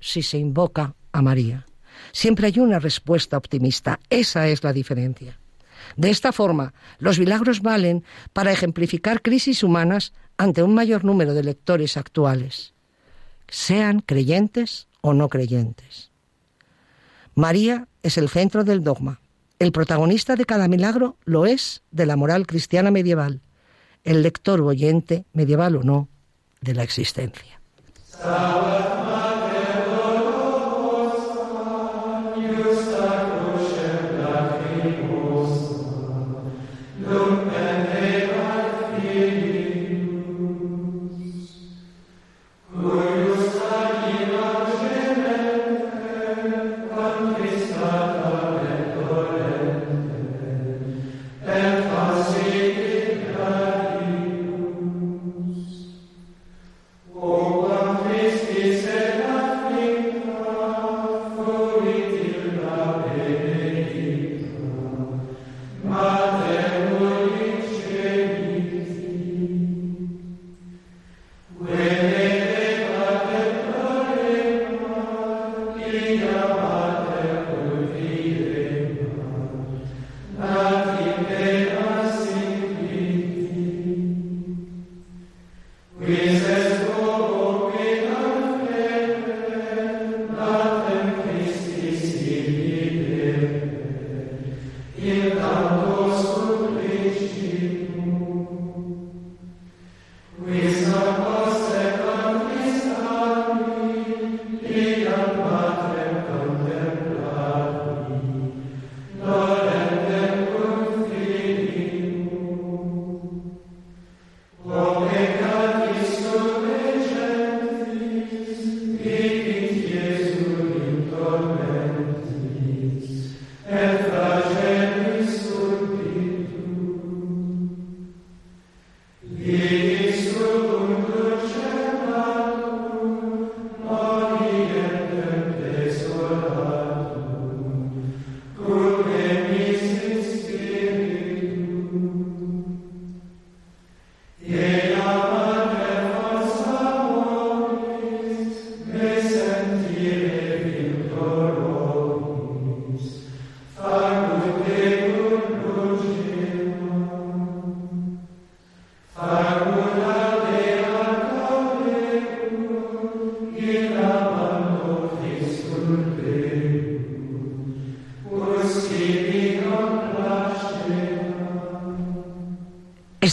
si 0.00 0.22
se 0.22 0.38
invoca 0.38 0.94
a 1.12 1.22
María. 1.22 1.66
Siempre 2.12 2.46
hay 2.46 2.58
una 2.58 2.78
respuesta 2.78 3.36
optimista. 3.36 4.00
Esa 4.10 4.48
es 4.48 4.62
la 4.62 4.72
diferencia. 4.72 5.38
De 5.96 6.10
esta 6.10 6.32
forma, 6.32 6.74
los 6.98 7.18
milagros 7.18 7.62
valen 7.62 8.04
para 8.32 8.52
ejemplificar 8.52 9.22
crisis 9.22 9.62
humanas 9.62 10.12
ante 10.36 10.62
un 10.62 10.74
mayor 10.74 11.04
número 11.04 11.34
de 11.34 11.42
lectores 11.42 11.96
actuales, 11.96 12.74
sean 13.48 14.00
creyentes 14.00 14.88
o 15.00 15.14
no 15.14 15.28
creyentes. 15.28 16.07
María 17.38 17.86
es 18.02 18.18
el 18.18 18.28
centro 18.28 18.64
del 18.64 18.82
dogma. 18.82 19.20
El 19.60 19.70
protagonista 19.70 20.34
de 20.34 20.44
cada 20.44 20.66
milagro 20.66 21.16
lo 21.24 21.46
es 21.46 21.82
de 21.92 22.04
la 22.04 22.16
moral 22.16 22.48
cristiana 22.48 22.90
medieval, 22.90 23.42
el 24.02 24.24
lector 24.24 24.60
oyente, 24.60 25.24
medieval 25.32 25.76
o 25.76 25.84
no, 25.84 26.08
de 26.60 26.74
la 26.74 26.82
existencia. 26.82 27.60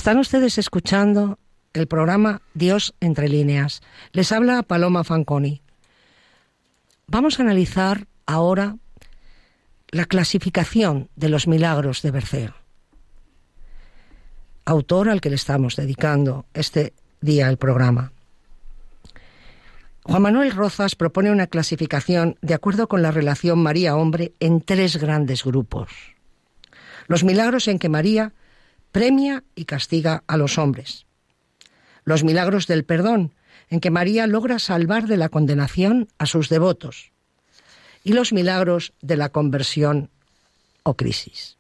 Están 0.06 0.20
ustedes 0.20 0.60
escuchando 0.60 1.40
el 1.74 1.88
programa 1.88 2.44
Dios 2.54 2.94
entre 3.00 3.28
líneas. 3.28 3.82
Les 4.12 4.32
habla 4.32 4.62
Paloma 4.62 5.04
Fanconi. 5.04 5.64
Vamos 7.08 7.40
a 7.40 7.42
analizar 7.42 8.06
ahora 8.28 8.78
la 9.90 10.06
clasificación 10.06 11.10
de 11.16 11.30
los 11.30 11.48
milagros 11.48 12.04
de 12.04 12.12
Berceo, 12.12 12.54
autor 14.66 15.10
al 15.10 15.22
que 15.22 15.32
le 15.32 15.38
estamos 15.38 15.76
dedicando 15.76 16.46
este 16.54 16.94
día 17.22 17.50
el 17.50 17.58
programa. 17.58 18.12
Juan 20.04 20.22
Manuel 20.22 20.52
Rozas 20.52 20.96
propone 20.96 21.32
una 21.32 21.48
clasificación 21.48 22.38
de 22.44 22.54
acuerdo 22.54 22.88
con 22.88 23.02
la 23.02 23.10
relación 23.10 23.58
María-hombre 23.58 24.34
en 24.40 24.62
tres 24.62 24.98
grandes 24.98 25.44
grupos. 25.44 25.90
Los 27.08 27.24
milagros 27.24 27.68
en 27.68 27.80
que 27.80 27.90
María 27.90 28.34
premia 28.96 29.44
y 29.56 29.66
castiga 29.66 30.24
a 30.26 30.38
los 30.38 30.58
hombres. 30.58 31.06
Los 32.06 32.24
milagros 32.24 32.66
del 32.66 32.86
perdón, 32.86 33.34
en 33.70 33.82
que 33.82 33.92
María 33.92 34.26
logra 34.26 34.58
salvar 34.58 35.08
de 35.08 35.18
la 35.18 35.28
condenación 35.28 36.08
a 36.18 36.26
sus 36.26 36.48
devotos. 36.48 37.12
Y 38.06 38.14
los 38.14 38.32
milagros 38.32 38.94
de 39.02 39.18
la 39.18 39.28
conversión 39.28 40.12
o 40.84 40.94
crisis. 40.94 41.58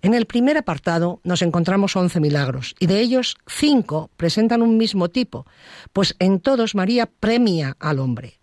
En 0.00 0.14
el 0.14 0.26
primer 0.26 0.56
apartado 0.56 1.20
nos 1.24 1.42
encontramos 1.42 1.96
once 1.96 2.20
milagros 2.20 2.76
y 2.78 2.86
de 2.86 3.00
ellos 3.00 3.36
cinco 3.48 4.08
presentan 4.16 4.62
un 4.62 4.76
mismo 4.76 5.08
tipo, 5.08 5.44
pues 5.92 6.14
en 6.20 6.38
todos 6.38 6.76
María 6.76 7.06
premia 7.06 7.76
al 7.80 7.98
hombre. 7.98 8.38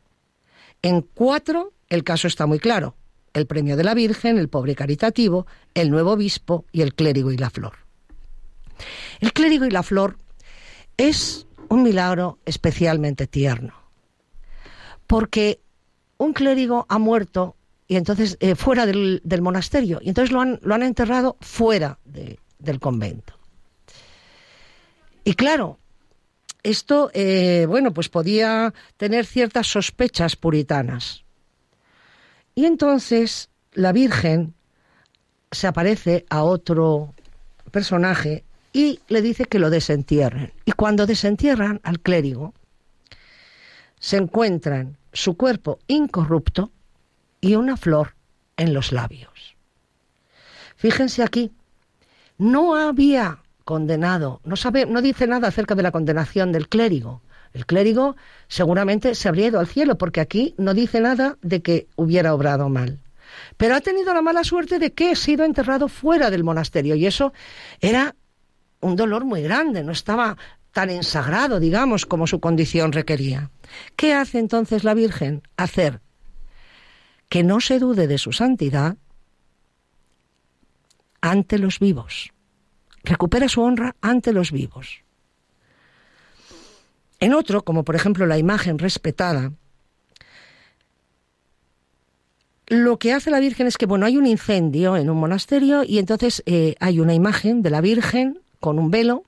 En 0.81 0.99
cuatro 1.01 1.71
el 1.87 2.03
caso 2.03 2.27
está 2.27 2.45
muy 2.45 2.59
claro, 2.59 2.97
el 3.33 3.47
premio 3.47 3.77
de 3.77 3.85
la 3.85 3.93
Virgen, 3.93 4.37
el 4.37 4.49
pobre 4.49 4.75
caritativo, 4.75 5.47
el 5.73 5.91
nuevo 5.91 6.11
obispo 6.11 6.65
y 6.73 6.81
el 6.81 6.93
clérigo 6.93 7.31
y 7.31 7.37
la 7.37 7.49
flor. 7.49 7.84
El 9.19 9.33
clérigo 9.33 9.65
y 9.65 9.71
la 9.71 9.83
flor 9.83 10.17
es 10.97 11.47
un 11.69 11.83
milagro 11.83 12.39
especialmente 12.45 13.27
tierno, 13.27 13.73
porque 15.07 15.61
un 16.17 16.33
clérigo 16.33 16.85
ha 16.89 16.99
muerto 16.99 17.55
y 17.87 17.97
entonces 17.97 18.37
eh, 18.39 18.55
fuera 18.55 18.85
del, 18.85 19.21
monasterio 19.41 19.99
y 20.01 20.09
entonces 20.09 20.31
lo 20.31 20.41
han, 20.41 20.59
lo 20.63 20.73
han 20.75 20.83
enterrado 20.83 21.37
fuera 21.41 21.99
del 22.03 22.79
convento. 22.79 23.33
Y 25.23 25.33
claro, 25.33 25.79
esto, 26.63 27.11
eh, 27.13 27.65
bueno, 27.67 27.93
pues 27.93 28.09
podía 28.09 28.73
tener 28.97 29.25
ciertas 29.25 29.67
sospechas 29.67 30.35
puritanas. 30.35 31.23
Y 32.55 32.65
entonces 32.65 33.49
la 33.73 33.91
Virgen 33.91 34.55
se 35.51 35.67
aparece 35.67 36.25
a 36.29 36.43
otro 36.43 37.13
personaje 37.71 38.44
y 38.75 38.99
le 39.07 39.21
dice 39.21 39.45
que 39.45 39.57
lo 39.57 39.69
desentierren. 39.69 40.51
Y 40.65 40.73
cuando 40.73 41.05
desentierran 41.05 41.79
al 41.83 42.01
clérigo, 42.01 42.53
se 44.01 44.17
encuentran 44.17 44.97
su 45.13 45.37
cuerpo 45.37 45.79
incorrupto 45.87 46.71
y 47.39 47.55
una 47.55 47.77
flor 47.77 48.15
en 48.57 48.73
los 48.73 48.91
labios. 48.91 49.55
Fíjense 50.75 51.23
aquí, 51.23 51.53
no 52.37 52.75
había 52.75 53.43
condenado, 53.63 54.41
no, 54.43 54.57
sabe, 54.57 54.85
no 54.85 55.01
dice 55.01 55.25
nada 55.25 55.47
acerca 55.47 55.75
de 55.75 55.83
la 55.83 55.91
condenación 55.91 56.51
del 56.51 56.67
clérigo. 56.67 57.21
El 57.53 57.65
clérigo 57.65 58.17
seguramente 58.49 59.15
se 59.15 59.29
habría 59.29 59.47
ido 59.47 59.61
al 59.61 59.67
cielo, 59.67 59.97
porque 59.97 60.19
aquí 60.19 60.53
no 60.57 60.73
dice 60.73 60.99
nada 60.99 61.37
de 61.41 61.61
que 61.61 61.87
hubiera 61.95 62.33
obrado 62.33 62.67
mal. 62.67 62.99
Pero 63.55 63.75
ha 63.75 63.79
tenido 63.79 64.13
la 64.13 64.21
mala 64.21 64.43
suerte 64.43 64.79
de 64.79 64.91
que 64.91 65.11
ha 65.11 65.15
sido 65.15 65.45
enterrado 65.45 65.87
fuera 65.87 66.29
del 66.29 66.43
monasterio, 66.43 66.95
y 66.95 67.05
eso 67.05 67.31
era 67.79 68.15
un 68.85 68.95
dolor 68.95 69.25
muy 69.25 69.41
grande, 69.41 69.83
no 69.83 69.91
estaba 69.91 70.37
tan 70.71 70.89
ensagrado, 70.89 71.59
digamos, 71.59 72.05
como 72.05 72.27
su 72.27 72.39
condición 72.39 72.91
requería. 72.91 73.49
¿Qué 73.95 74.13
hace 74.13 74.39
entonces 74.39 74.83
la 74.83 74.93
Virgen? 74.93 75.41
Hacer 75.57 76.01
que 77.29 77.43
no 77.43 77.59
se 77.59 77.79
dude 77.79 78.07
de 78.07 78.17
su 78.17 78.31
santidad 78.31 78.97
ante 81.21 81.57
los 81.57 81.79
vivos. 81.79 82.31
Recupera 83.03 83.49
su 83.49 83.61
honra 83.61 83.95
ante 84.01 84.31
los 84.31 84.51
vivos. 84.51 85.01
En 87.19 87.33
otro, 87.33 87.63
como 87.63 87.83
por 87.83 87.95
ejemplo 87.95 88.27
la 88.27 88.37
imagen 88.37 88.77
respetada, 88.77 89.51
lo 92.67 92.99
que 92.99 93.13
hace 93.13 93.31
la 93.31 93.39
Virgen 93.39 93.67
es 93.67 93.77
que, 93.77 93.85
bueno, 93.85 94.05
hay 94.05 94.17
un 94.17 94.27
incendio 94.27 94.97
en 94.97 95.09
un 95.09 95.17
monasterio 95.17 95.83
y 95.83 95.97
entonces 95.97 96.43
eh, 96.45 96.75
hay 96.79 96.99
una 96.99 97.13
imagen 97.13 97.61
de 97.61 97.69
la 97.69 97.81
Virgen 97.81 98.39
con 98.59 98.79
un 98.79 98.91
velo, 98.91 99.23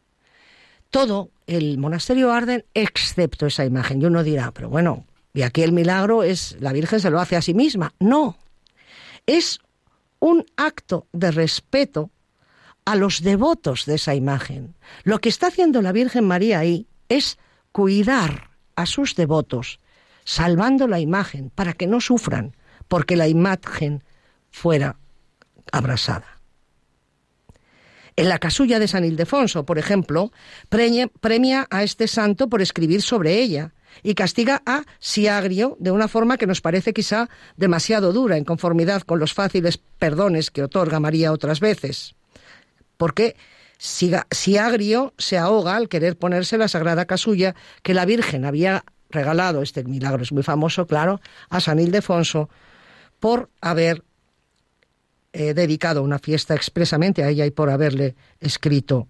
todo 0.89 1.29
el 1.47 1.77
monasterio 1.77 2.31
arde 2.31 2.65
excepto 2.73 3.45
esa 3.45 3.65
imagen. 3.65 4.01
Y 4.01 4.05
uno 4.05 4.23
dirá, 4.23 4.51
pero 4.51 4.69
bueno, 4.69 5.05
y 5.33 5.41
aquí 5.43 5.61
el 5.63 5.71
milagro 5.71 6.23
es, 6.23 6.57
la 6.59 6.73
Virgen 6.73 6.99
se 6.99 7.09
lo 7.09 7.19
hace 7.19 7.35
a 7.35 7.41
sí 7.41 7.53
misma. 7.53 7.93
No, 7.99 8.37
es 9.25 9.59
un 10.19 10.45
acto 10.55 11.07
de 11.13 11.31
respeto 11.31 12.09
a 12.85 12.95
los 12.95 13.21
devotos 13.21 13.85
de 13.85 13.95
esa 13.95 14.15
imagen. 14.15 14.75
Lo 15.03 15.19
que 15.19 15.29
está 15.29 15.47
haciendo 15.47 15.81
la 15.81 15.91
Virgen 15.91 16.25
María 16.25 16.59
ahí 16.59 16.87
es 17.09 17.37
cuidar 17.71 18.51
a 18.75 18.85
sus 18.85 19.15
devotos, 19.15 19.79
salvando 20.23 20.87
la 20.87 20.99
imagen 20.99 21.49
para 21.49 21.73
que 21.73 21.87
no 21.87 21.99
sufran 22.01 22.55
porque 22.87 23.15
la 23.15 23.27
imagen 23.27 24.03
fuera 24.51 24.97
abrasada. 25.71 26.36
En 28.17 28.29
la 28.29 28.39
casulla 28.39 28.79
de 28.79 28.87
San 28.87 29.05
Ildefonso, 29.05 29.63
por 29.63 29.77
ejemplo, 29.77 30.31
premia 30.69 31.67
a 31.69 31.83
este 31.83 32.07
santo 32.07 32.49
por 32.49 32.63
escribir 32.63 33.03
sobre 33.03 33.35
ella 33.39 33.75
y 34.01 34.15
castiga 34.15 34.63
a 34.65 34.85
Siagrio 34.97 35.77
de 35.79 35.91
una 35.91 36.07
forma 36.07 36.37
que 36.37 36.47
nos 36.47 36.59
parece 36.59 36.93
quizá 36.93 37.29
demasiado 37.57 38.13
dura 38.13 38.35
en 38.35 38.43
conformidad 38.43 39.03
con 39.03 39.19
los 39.19 39.35
fáciles 39.35 39.77
perdones 39.77 40.49
que 40.49 40.63
otorga 40.63 40.99
María 40.99 41.31
otras 41.31 41.59
veces. 41.59 42.15
Porque 42.97 43.35
Siagrio 43.77 45.13
se 45.19 45.37
ahoga 45.37 45.75
al 45.75 45.87
querer 45.87 46.17
ponerse 46.17 46.57
la 46.57 46.67
sagrada 46.67 47.05
casulla 47.05 47.53
que 47.83 47.93
la 47.93 48.05
Virgen 48.05 48.45
había 48.45 48.83
regalado, 49.11 49.61
este 49.61 49.83
milagro 49.83 50.23
es 50.23 50.31
muy 50.31 50.41
famoso, 50.41 50.87
claro, 50.87 51.21
a 51.49 51.59
San 51.59 51.79
Ildefonso, 51.79 52.49
por 53.19 53.51
haber 53.61 54.03
He 55.33 55.53
dedicado 55.53 56.03
una 56.03 56.19
fiesta 56.19 56.55
expresamente 56.55 57.23
a 57.23 57.29
ella 57.29 57.45
y 57.45 57.51
por 57.51 57.69
haberle 57.69 58.15
escrito 58.39 59.07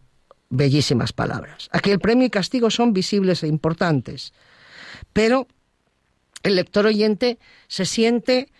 bellísimas 0.49 1.13
palabras. 1.13 1.69
Aquí 1.71 1.91
el 1.91 1.99
premio 1.99 2.25
y 2.25 2.29
castigo 2.29 2.69
son 2.69 2.93
visibles 2.93 3.43
e 3.43 3.47
importantes, 3.47 4.33
pero 5.13 5.47
el 6.43 6.55
lector 6.55 6.85
oyente 6.85 7.39
se 7.67 7.85
siente 7.85 8.51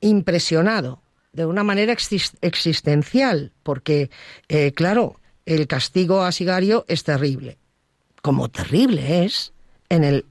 impresionado 0.00 1.02
de 1.32 1.46
una 1.46 1.62
manera 1.64 1.94
existencial, 2.40 3.52
porque, 3.62 4.10
eh, 4.48 4.72
claro, 4.72 5.20
el 5.44 5.66
castigo 5.66 6.22
a 6.22 6.32
Sigario 6.32 6.84
es 6.88 7.04
terrible, 7.04 7.58
como 8.22 8.48
terrible 8.48 9.24
es 9.24 9.52
en 9.88 10.02
el, 10.02 10.26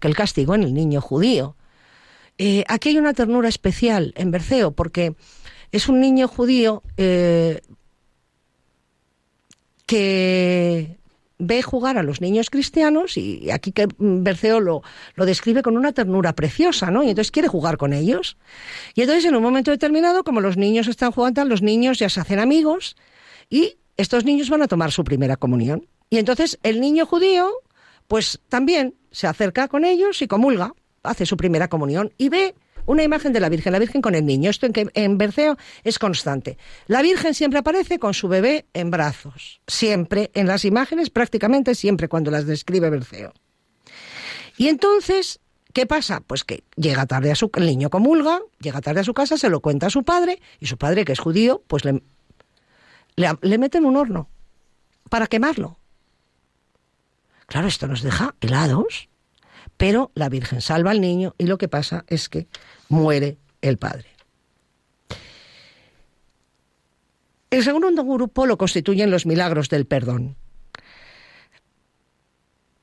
el 0.00 0.14
castigo 0.14 0.54
en 0.54 0.62
el 0.62 0.74
niño 0.74 1.00
judío. 1.00 1.56
Eh, 2.38 2.64
aquí 2.68 2.90
hay 2.90 2.98
una 2.98 3.14
ternura 3.14 3.48
especial 3.48 4.12
en 4.16 4.30
Berceo, 4.30 4.72
porque 4.72 5.14
es 5.72 5.88
un 5.88 6.00
niño 6.00 6.28
judío 6.28 6.82
eh, 6.96 7.60
que 9.86 10.98
ve 11.38 11.62
jugar 11.62 11.96
a 11.96 12.02
los 12.02 12.20
niños 12.20 12.50
cristianos 12.50 13.16
y 13.16 13.50
aquí 13.50 13.72
que 13.72 13.88
Berceo 13.98 14.60
lo, 14.60 14.82
lo, 15.14 15.24
describe 15.24 15.62
con 15.62 15.76
una 15.76 15.92
ternura 15.92 16.34
preciosa, 16.34 16.90
¿no? 16.90 17.02
Y 17.02 17.08
entonces 17.08 17.30
quiere 17.30 17.48
jugar 17.48 17.78
con 17.78 17.92
ellos. 17.92 18.36
Y 18.94 19.00
entonces 19.00 19.24
en 19.24 19.34
un 19.34 19.42
momento 19.42 19.70
determinado, 19.70 20.22
como 20.22 20.40
los 20.40 20.56
niños 20.56 20.86
están 20.86 21.12
jugando, 21.12 21.44
los 21.46 21.62
niños 21.62 21.98
ya 21.98 22.08
se 22.08 22.20
hacen 22.20 22.38
amigos 22.38 22.96
y 23.48 23.78
estos 23.96 24.24
niños 24.24 24.50
van 24.50 24.62
a 24.62 24.68
tomar 24.68 24.92
su 24.92 25.02
primera 25.02 25.36
comunión. 25.36 25.86
Y 26.10 26.18
entonces 26.18 26.58
el 26.62 26.80
niño 26.80 27.06
judío, 27.06 27.50
pues 28.06 28.40
también 28.48 28.94
se 29.10 29.26
acerca 29.26 29.68
con 29.68 29.84
ellos 29.84 30.20
y 30.22 30.28
comulga, 30.28 30.74
hace 31.02 31.24
su 31.24 31.36
primera 31.36 31.68
comunión 31.68 32.12
y 32.18 32.28
ve 32.28 32.54
una 32.90 33.04
imagen 33.04 33.32
de 33.32 33.38
la 33.38 33.48
Virgen, 33.48 33.72
la 33.72 33.78
Virgen 33.78 34.02
con 34.02 34.16
el 34.16 34.26
niño. 34.26 34.50
Esto 34.50 34.66
en, 34.66 34.72
en 34.94 35.16
Berceo 35.16 35.56
es 35.84 36.00
constante. 36.00 36.58
La 36.88 37.02
Virgen 37.02 37.34
siempre 37.34 37.60
aparece 37.60 38.00
con 38.00 38.14
su 38.14 38.26
bebé 38.26 38.66
en 38.74 38.90
brazos. 38.90 39.60
Siempre, 39.68 40.32
en 40.34 40.48
las 40.48 40.64
imágenes, 40.64 41.08
prácticamente 41.08 41.76
siempre 41.76 42.08
cuando 42.08 42.32
las 42.32 42.46
describe 42.46 42.90
Berceo. 42.90 43.32
Y 44.56 44.66
entonces, 44.66 45.38
¿qué 45.72 45.86
pasa? 45.86 46.20
Pues 46.20 46.42
que 46.42 46.64
llega 46.74 47.06
tarde 47.06 47.30
a 47.30 47.36
su 47.36 47.48
el 47.54 47.66
niño 47.66 47.90
comulga, 47.90 48.40
llega 48.60 48.80
tarde 48.80 49.00
a 49.00 49.04
su 49.04 49.14
casa, 49.14 49.38
se 49.38 49.48
lo 49.48 49.60
cuenta 49.60 49.86
a 49.86 49.90
su 49.90 50.02
padre, 50.02 50.42
y 50.58 50.66
su 50.66 50.76
padre, 50.76 51.04
que 51.04 51.12
es 51.12 51.20
judío, 51.20 51.62
pues 51.68 51.84
le, 51.84 52.02
le, 53.14 53.28
le 53.40 53.58
mete 53.58 53.78
en 53.78 53.84
un 53.84 53.96
horno 53.96 54.28
para 55.08 55.28
quemarlo. 55.28 55.78
Claro, 57.46 57.68
esto 57.68 57.86
nos 57.86 58.02
deja 58.02 58.34
helados. 58.40 59.09
Pero 59.80 60.10
la 60.14 60.28
Virgen 60.28 60.60
salva 60.60 60.90
al 60.90 61.00
niño 61.00 61.34
y 61.38 61.46
lo 61.46 61.56
que 61.56 61.66
pasa 61.66 62.04
es 62.06 62.28
que 62.28 62.48
muere 62.90 63.38
el 63.62 63.78
padre. 63.78 64.04
El 67.48 67.64
segundo 67.64 68.04
grupo 68.04 68.44
lo 68.44 68.58
constituyen 68.58 69.10
los 69.10 69.24
milagros 69.24 69.70
del 69.70 69.86
perdón. 69.86 70.36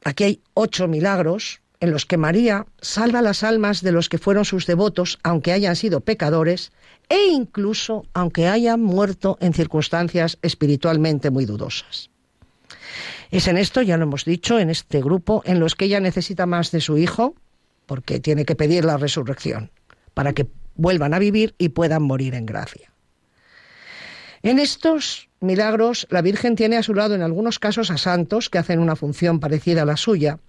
aquí 0.03 0.23
hay 0.23 0.41
ocho 0.55 0.87
milagros 0.87 1.61
en 1.81 1.91
los 1.91 2.07
que 2.07 2.17
María 2.17 2.65
salva 2.81 3.21
las 3.21 3.43
almas 3.43 3.83
de 3.83 3.91
los 3.91 4.09
que 4.09 4.17
fueron 4.17 4.43
sus 4.43 4.65
devotos, 4.65 5.19
aunque 5.21 5.51
hayan 5.51 5.75
sido 5.75 6.01
pecadores, 6.01 6.71
e 7.09 7.27
incluso 7.27 8.07
aunque 8.15 8.47
hayan 8.47 8.81
muerto 8.81 9.37
en 9.39 9.53
circunstancias 9.53 10.39
espiritualmente 10.41 11.29
muy 11.29 11.45
dudosas. 11.45 12.09
Es 13.31 13.47
en 13.47 13.57
esto, 13.57 13.81
ya 13.81 13.97
lo 13.97 14.03
hemos 14.03 14.25
dicho, 14.25 14.59
en 14.59 14.69
este 14.69 15.01
grupo, 15.01 15.41
en 15.45 15.59
los 15.59 15.75
que 15.75 15.85
ella 15.85 15.99
necesita 15.99 16.45
más 16.45 16.71
de 16.71 16.81
su 16.81 16.97
hijo, 16.97 17.35
porque 17.85 18.19
tiene 18.19 18.45
que 18.45 18.55
pedir 18.55 18.85
la 18.85 18.97
resurrección, 18.97 19.71
para 20.13 20.33
que 20.33 20.47
vuelvan 20.75 21.13
a 21.13 21.19
vivir 21.19 21.55
y 21.57 21.69
puedan 21.69 22.03
morir 22.03 22.35
en 22.35 22.45
gracia. 22.45 22.91
En 24.43 24.59
estos 24.59 25.29
milagros, 25.39 26.07
la 26.09 26.21
Virgen 26.21 26.55
tiene 26.55 26.77
a 26.77 26.83
su 26.83 26.93
lado 26.93 27.15
en 27.15 27.21
algunos 27.21 27.59
casos 27.59 27.91
a 27.91 27.97
santos 27.97 28.49
que 28.49 28.57
hacen 28.57 28.79
una 28.79 28.95
función 28.95 29.39
parecida 29.39 29.81
a 29.81 29.85
la 29.85 29.97
suya, 29.97 30.39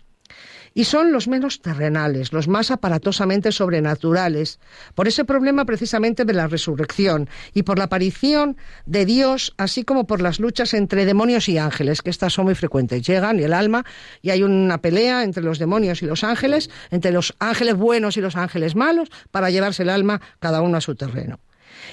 y 0.78 0.84
son 0.84 1.10
los 1.10 1.26
menos 1.26 1.60
terrenales, 1.60 2.32
los 2.32 2.46
más 2.46 2.70
aparatosamente 2.70 3.50
sobrenaturales, 3.50 4.60
por 4.94 5.08
ese 5.08 5.24
problema 5.24 5.64
precisamente 5.64 6.24
de 6.24 6.32
la 6.32 6.46
resurrección 6.46 7.28
y 7.52 7.64
por 7.64 7.78
la 7.78 7.86
aparición 7.86 8.56
de 8.86 9.04
Dios, 9.04 9.54
así 9.56 9.82
como 9.82 10.06
por 10.06 10.22
las 10.22 10.38
luchas 10.38 10.74
entre 10.74 11.04
demonios 11.04 11.48
y 11.48 11.58
ángeles, 11.58 12.00
que 12.00 12.10
estas 12.10 12.32
son 12.32 12.44
muy 12.44 12.54
frecuentes. 12.54 13.02
Llegan 13.02 13.40
y 13.40 13.42
el 13.42 13.54
alma, 13.54 13.84
y 14.22 14.30
hay 14.30 14.44
una 14.44 14.78
pelea 14.78 15.24
entre 15.24 15.42
los 15.42 15.58
demonios 15.58 16.00
y 16.00 16.06
los 16.06 16.22
ángeles, 16.22 16.70
entre 16.92 17.10
los 17.10 17.34
ángeles 17.40 17.74
buenos 17.74 18.16
y 18.16 18.20
los 18.20 18.36
ángeles 18.36 18.76
malos, 18.76 19.08
para 19.32 19.50
llevarse 19.50 19.82
el 19.82 19.90
alma 19.90 20.20
cada 20.38 20.62
uno 20.62 20.76
a 20.76 20.80
su 20.80 20.94
terreno. 20.94 21.40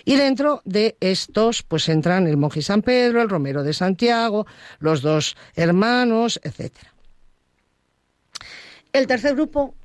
Y 0.04 0.16
dentro 0.16 0.62
de 0.64 0.96
estos, 1.00 1.64
pues 1.64 1.90
entran 1.90 2.28
el 2.28 2.38
monje 2.38 2.62
San 2.62 2.84
Pedro, 2.84 3.24
el 3.24 3.30
Romero 3.30 3.64
de 3.64 3.74
Santiago, 3.74 4.46
los 4.78 5.02
dos 5.02 5.36
hermanos, 5.56 6.40
etcétera. 6.44 6.95
El 8.96 9.08
tercer 9.08 9.36
grupo 9.36 9.76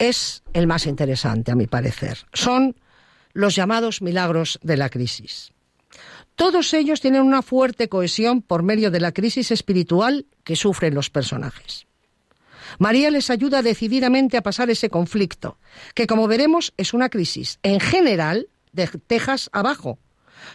es 0.00 0.42
el 0.52 0.66
más 0.66 0.86
interesante, 0.86 1.52
a 1.52 1.54
mi 1.54 1.68
parecer. 1.68 2.18
Son 2.32 2.74
los 3.34 3.54
llamados 3.54 4.02
milagros 4.02 4.58
de 4.64 4.76
la 4.76 4.88
crisis. 4.88 5.52
Todos 6.34 6.74
ellos 6.74 7.00
tienen 7.00 7.22
una 7.22 7.42
fuerte 7.42 7.88
cohesión 7.88 8.42
por 8.42 8.64
medio 8.64 8.90
de 8.90 8.98
la 8.98 9.12
crisis 9.12 9.52
espiritual 9.52 10.26
que 10.42 10.56
sufren 10.56 10.92
los 10.92 11.08
personajes. 11.08 11.86
María 12.80 13.12
les 13.12 13.30
ayuda 13.30 13.62
decididamente 13.62 14.36
a 14.36 14.42
pasar 14.42 14.70
ese 14.70 14.90
conflicto, 14.90 15.56
que 15.94 16.08
como 16.08 16.26
veremos 16.26 16.74
es 16.76 16.94
una 16.94 17.10
crisis 17.10 17.60
en 17.62 17.78
general 17.78 18.48
de 18.72 18.88
tejas 18.88 19.50
abajo, 19.52 20.00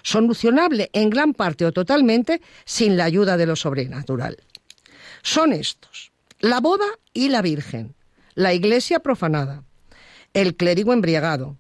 solucionable 0.04 0.90
en 0.92 1.10
gran 1.10 1.34
parte 1.34 1.66
o 1.66 1.72
totalmente 1.72 2.42
sin 2.66 2.98
la 2.98 3.06
ayuda 3.06 3.38
de 3.38 3.46
lo 3.46 3.56
sobrenatural. 3.56 4.36
Son 5.22 5.54
estos 5.54 6.12
la 6.40 6.60
boda 6.60 6.86
y 7.14 7.30
la 7.30 7.42
Virgen, 7.42 7.96
la 8.36 8.54
iglesia 8.54 9.00
profanada, 9.00 9.64
el 10.34 10.56
clérigo 10.56 10.94
embriagado, 10.94 11.58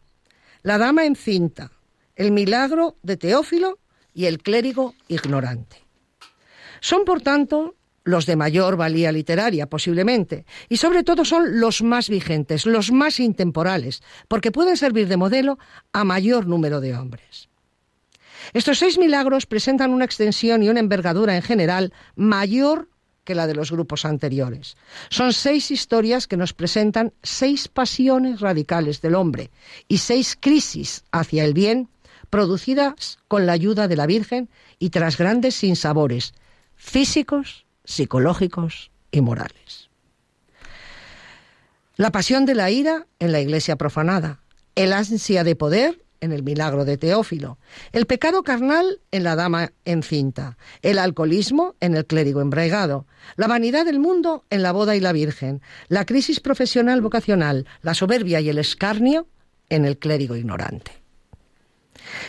la 0.61 0.77
dama 0.77 1.05
encinta, 1.05 1.71
el 2.15 2.31
milagro 2.31 2.97
de 3.01 3.17
Teófilo 3.17 3.79
y 4.13 4.25
el 4.25 4.39
clérigo 4.39 4.93
ignorante. 5.07 5.77
Son, 6.79 7.05
por 7.05 7.21
tanto, 7.21 7.75
los 8.03 8.25
de 8.25 8.35
mayor 8.35 8.77
valía 8.77 9.11
literaria, 9.11 9.67
posiblemente, 9.67 10.45
y 10.69 10.77
sobre 10.77 11.03
todo 11.03 11.25
son 11.25 11.59
los 11.59 11.81
más 11.81 12.09
vigentes, 12.09 12.65
los 12.65 12.91
más 12.91 13.19
intemporales, 13.19 14.01
porque 14.27 14.51
pueden 14.51 14.77
servir 14.77 15.07
de 15.07 15.17
modelo 15.17 15.57
a 15.91 16.03
mayor 16.03 16.47
número 16.47 16.79
de 16.79 16.95
hombres. 16.95 17.49
Estos 18.53 18.79
seis 18.79 18.97
milagros 18.97 19.45
presentan 19.45 19.91
una 19.91 20.05
extensión 20.05 20.63
y 20.63 20.69
una 20.69 20.79
envergadura 20.79 21.35
en 21.35 21.41
general 21.41 21.93
mayor 22.15 22.87
que 23.27 23.35
la 23.35 23.45
de 23.45 23.53
los 23.53 23.71
grupos 23.71 24.05
anteriores. 24.05 24.77
Son 25.09 25.33
seis 25.33 25.69
historias 25.69 26.27
que 26.27 26.37
nos 26.37 26.53
presentan 26.53 27.11
seis 27.21 27.67
pasiones 27.67 28.39
radicales 28.39 29.01
del 29.01 29.15
hombre 29.15 29.51
y 29.89 29.97
seis 29.97 30.37
crisis 30.39 31.03
hacia 31.11 31.43
el 31.43 31.53
bien 31.53 31.89
producidas 32.29 33.19
con 33.27 33.45
la 33.45 33.51
ayuda 33.51 33.89
de 33.89 33.97
la 33.97 34.05
Virgen 34.05 34.49
y 34.79 34.91
tras 34.91 35.17
grandes 35.17 35.55
sinsabores 35.55 36.33
físicos, 36.77 37.65
psicológicos 37.83 38.91
y 39.11 39.19
morales. 39.19 39.89
La 41.97 42.11
pasión 42.11 42.45
de 42.45 42.55
la 42.55 42.71
ira 42.71 43.07
en 43.19 43.33
la 43.33 43.41
iglesia 43.41 43.75
profanada, 43.75 44.39
el 44.75 44.93
ansia 44.93 45.43
de 45.43 45.57
poder 45.57 46.01
en 46.21 46.31
el 46.31 46.43
milagro 46.43 46.85
de 46.85 46.97
Teófilo, 46.97 47.57
el 47.91 48.05
pecado 48.05 48.43
carnal 48.43 48.99
en 49.11 49.23
la 49.23 49.35
dama 49.35 49.71
encinta, 49.85 50.57
el 50.81 50.99
alcoholismo 50.99 51.75
en 51.79 51.95
el 51.95 52.05
clérigo 52.05 52.41
embraigado, 52.41 53.05
la 53.35 53.47
vanidad 53.47 53.85
del 53.85 53.99
mundo 53.99 54.45
en 54.49 54.63
la 54.63 54.71
boda 54.71 54.95
y 54.95 54.99
la 54.99 55.13
virgen, 55.13 55.61
la 55.87 56.05
crisis 56.05 56.39
profesional 56.39 57.01
vocacional, 57.01 57.65
la 57.81 57.93
soberbia 57.93 58.39
y 58.41 58.49
el 58.49 58.57
escarnio 58.57 59.27
en 59.69 59.85
el 59.85 59.97
clérigo 59.97 60.35
ignorante. 60.35 60.91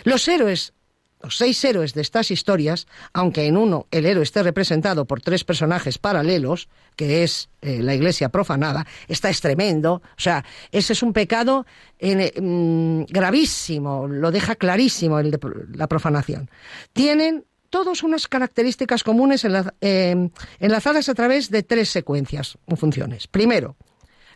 Los 0.05 0.27
héroes 0.29 0.73
los 1.21 1.37
seis 1.37 1.63
héroes 1.65 1.95
de 1.95 2.03
estas 2.03 2.31
historias, 2.31 2.87
aunque 3.13 3.47
en 3.47 3.57
uno 3.57 3.87
el 3.91 4.07
héroe 4.07 4.23
esté 4.23 4.43
representado 4.43 5.05
por 5.05 5.21
tres 5.21 5.45
personajes 5.45 5.99
paralelos, 5.99 6.69
que 6.97 7.25
es 7.25 7.49
eh, 7.61 7.83
la 7.83 7.95
iglesia 7.95 8.29
profanada, 8.29 8.87
está 9.09 9.29
es 9.31 9.41
tremendo, 9.41 9.95
o 9.95 10.21
sea, 10.21 10.45
ese 10.71 10.93
es 10.93 11.03
un 11.03 11.13
pecado 11.13 11.67
mm, 12.01 13.03
gravísimo, 13.09 14.07
lo 14.07 14.31
deja 14.31 14.55
clarísimo 14.55 15.21
la 15.21 15.89
profanación. 15.89 16.51
Tienen 16.93 17.45
todos 17.71 18.03
unas 18.03 18.29
características 18.29 19.03
comunes 19.05 19.45
em, 19.81 20.31
enlazadas 20.59 21.09
a 21.09 21.15
través 21.15 21.51
de 21.51 21.63
tres 21.63 21.91
secuencias 21.91 22.59
o 22.67 22.77
funciones. 22.77 23.27
Primero, 23.27 23.77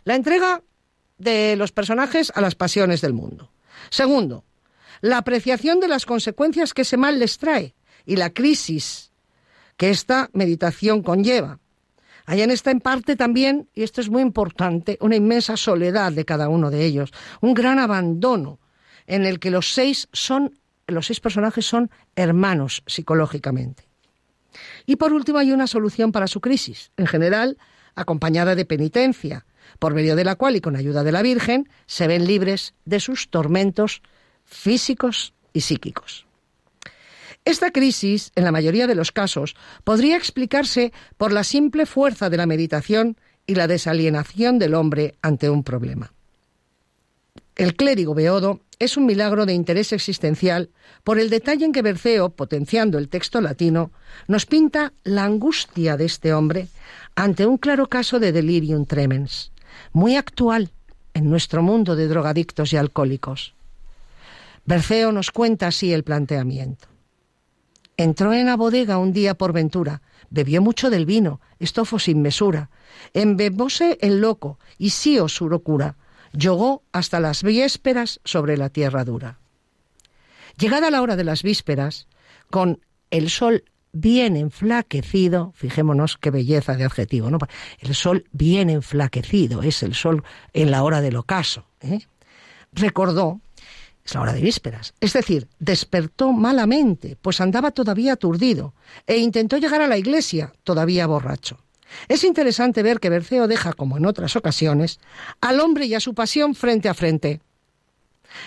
la 0.03 0.15
entrega 0.15 0.61
de 1.17 1.55
los 1.55 1.71
personajes 1.71 2.31
a 2.35 2.41
las 2.41 2.55
pasiones 2.55 3.01
del 3.01 3.13
mundo. 3.13 3.51
Segundo, 3.89 4.43
la 5.03 5.17
apreciación 5.17 5.81
de 5.81 5.89
las 5.89 6.05
consecuencias 6.05 6.73
que 6.73 6.83
ese 6.83 6.95
mal 6.95 7.19
les 7.19 7.37
trae 7.37 7.75
y 8.05 8.15
la 8.15 8.29
crisis 8.29 9.11
que 9.75 9.89
esta 9.89 10.29
meditación 10.31 11.03
conlleva. 11.03 11.59
Allá 12.25 12.45
en 12.45 12.51
esta 12.51 12.71
en 12.71 12.79
parte 12.79 13.17
también, 13.17 13.67
y 13.73 13.83
esto 13.83 13.99
es 13.99 14.09
muy 14.09 14.21
importante, 14.21 14.97
una 15.01 15.17
inmensa 15.17 15.57
soledad 15.57 16.13
de 16.13 16.23
cada 16.23 16.47
uno 16.47 16.71
de 16.71 16.85
ellos, 16.85 17.11
un 17.41 17.53
gran 17.53 17.79
abandono 17.79 18.59
en 19.05 19.25
el 19.25 19.41
que 19.41 19.51
los 19.51 19.73
seis 19.73 20.07
son 20.13 20.57
los 20.87 21.07
seis 21.07 21.19
personajes 21.19 21.65
son 21.65 21.91
hermanos 22.15 22.81
psicológicamente. 22.87 23.89
Y 24.85 24.95
por 24.95 25.11
último 25.11 25.37
hay 25.37 25.51
una 25.51 25.67
solución 25.67 26.13
para 26.13 26.27
su 26.27 26.39
crisis, 26.39 26.91
en 26.95 27.07
general 27.07 27.57
acompañada 27.93 28.55
de 28.55 28.63
penitencia, 28.63 29.45
por 29.79 29.93
medio 29.93 30.15
de 30.15 30.23
la 30.23 30.35
cual 30.35 30.55
y 30.55 30.61
con 30.61 30.77
ayuda 30.77 31.03
de 31.03 31.11
la 31.11 31.21
Virgen 31.21 31.67
se 31.87 32.07
ven 32.07 32.25
libres 32.25 32.73
de 32.85 33.01
sus 33.01 33.29
tormentos 33.29 34.01
físicos 34.53 35.33
y 35.51 35.61
psíquicos. 35.61 36.25
Esta 37.45 37.71
crisis, 37.71 38.31
en 38.35 38.45
la 38.45 38.51
mayoría 38.51 38.87
de 38.87 38.95
los 38.95 39.11
casos, 39.11 39.55
podría 39.83 40.15
explicarse 40.15 40.93
por 41.17 41.33
la 41.33 41.43
simple 41.43 41.85
fuerza 41.85 42.29
de 42.29 42.37
la 42.37 42.45
meditación 42.45 43.17
y 43.45 43.55
la 43.55 43.67
desalienación 43.67 44.59
del 44.59 44.75
hombre 44.75 45.15
ante 45.21 45.49
un 45.49 45.63
problema. 45.63 46.13
El 47.55 47.75
clérigo 47.75 48.15
Beodo 48.15 48.61
es 48.79 48.97
un 48.97 49.05
milagro 49.05 49.45
de 49.45 49.53
interés 49.53 49.91
existencial 49.91 50.69
por 51.03 51.19
el 51.19 51.29
detalle 51.29 51.65
en 51.65 51.71
que 51.71 51.81
Berceo, 51.81 52.29
potenciando 52.29 52.97
el 52.97 53.09
texto 53.09 53.41
latino, 53.41 53.91
nos 54.27 54.45
pinta 54.45 54.93
la 55.03 55.25
angustia 55.25 55.97
de 55.97 56.05
este 56.05 56.33
hombre 56.33 56.67
ante 57.15 57.45
un 57.45 57.57
claro 57.57 57.87
caso 57.87 58.19
de 58.19 58.31
delirium 58.31 58.85
tremens, 58.85 59.51
muy 59.91 60.15
actual 60.15 60.71
en 61.13 61.29
nuestro 61.29 61.61
mundo 61.61 61.95
de 61.95 62.07
drogadictos 62.07 62.73
y 62.73 62.77
alcohólicos. 62.77 63.53
Berceo 64.65 65.11
nos 65.11 65.31
cuenta 65.31 65.67
así 65.67 65.93
el 65.93 66.03
planteamiento. 66.03 66.87
Entró 67.97 68.33
en 68.33 68.47
la 68.47 68.55
bodega 68.55 68.97
un 68.97 69.13
día 69.13 69.35
por 69.35 69.53
ventura, 69.53 70.01
bebió 70.29 70.61
mucho 70.61 70.89
del 70.89 71.05
vino, 71.05 71.41
estofo 71.59 71.99
sin 71.99 72.21
mesura, 72.21 72.69
embebóse 73.13 73.97
el 74.01 74.19
loco 74.19 74.57
y 74.77 74.89
sío 74.89 75.27
su 75.27 75.47
locura, 75.47 75.97
yogó 76.31 76.83
hasta 76.91 77.19
las 77.19 77.43
vísperas 77.43 78.19
sobre 78.23 78.57
la 78.57 78.69
tierra 78.69 79.03
dura. 79.03 79.39
Llegada 80.57 80.89
la 80.89 81.01
hora 81.01 81.15
de 81.15 81.23
las 81.23 81.43
vísperas, 81.43 82.07
con 82.49 82.79
el 83.11 83.29
sol 83.29 83.63
bien 83.91 84.35
enflaquecido, 84.35 85.51
fijémonos 85.55 86.17
qué 86.17 86.31
belleza 86.31 86.75
de 86.75 86.83
adjetivo, 86.83 87.29
¿no? 87.29 87.37
El 87.79 87.93
sol 87.93 88.25
bien 88.31 88.69
enflaquecido, 88.69 89.61
es 89.61 89.83
el 89.83 89.93
sol 89.93 90.23
en 90.53 90.71
la 90.71 90.83
hora 90.83 91.01
del 91.01 91.15
ocaso. 91.15 91.65
¿eh? 91.81 91.99
Recordó 92.71 93.39
es 94.05 94.13
la 94.13 94.21
hora 94.21 94.33
de 94.33 94.41
vísperas. 94.41 94.93
Es 94.99 95.13
decir, 95.13 95.47
despertó 95.59 96.31
malamente, 96.31 97.17
pues 97.21 97.41
andaba 97.41 97.71
todavía 97.71 98.13
aturdido, 98.13 98.73
e 99.07 99.17
intentó 99.17 99.57
llegar 99.57 99.81
a 99.81 99.87
la 99.87 99.97
iglesia, 99.97 100.53
todavía 100.63 101.07
borracho. 101.07 101.59
Es 102.07 102.23
interesante 102.23 102.83
ver 102.83 102.99
que 102.99 103.09
Berceo 103.09 103.47
deja, 103.47 103.73
como 103.73 103.97
en 103.97 104.05
otras 104.05 104.35
ocasiones, 104.35 104.99
al 105.41 105.59
hombre 105.59 105.85
y 105.85 105.93
a 105.93 105.99
su 105.99 106.13
pasión 106.13 106.55
frente 106.55 106.89
a 106.89 106.93
frente. 106.93 107.41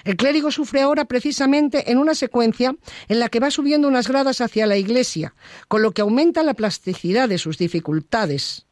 El 0.03 0.17
clérigo 0.17 0.51
sufre 0.51 0.83
ahora 0.83 1.05
precisamente 1.05 1.93
en 1.93 1.99
una 1.99 2.17
secuencia 2.17 2.75
en 3.07 3.21
la 3.21 3.29
que 3.29 3.39
va 3.39 3.53
subiendo 3.53 3.87
unas 3.87 4.09
gradas 4.09 4.41
hacia 4.41 4.67
la 4.67 4.77
iglesia, 4.77 5.35
con 5.69 5.81
lo 5.81 5.93
que 5.93 6.03
aumenta 6.03 6.43
la 6.43 6.55
plasticidad 6.55 7.29
de 7.29 7.39
sus 7.39 7.57
dificultades 7.57 8.67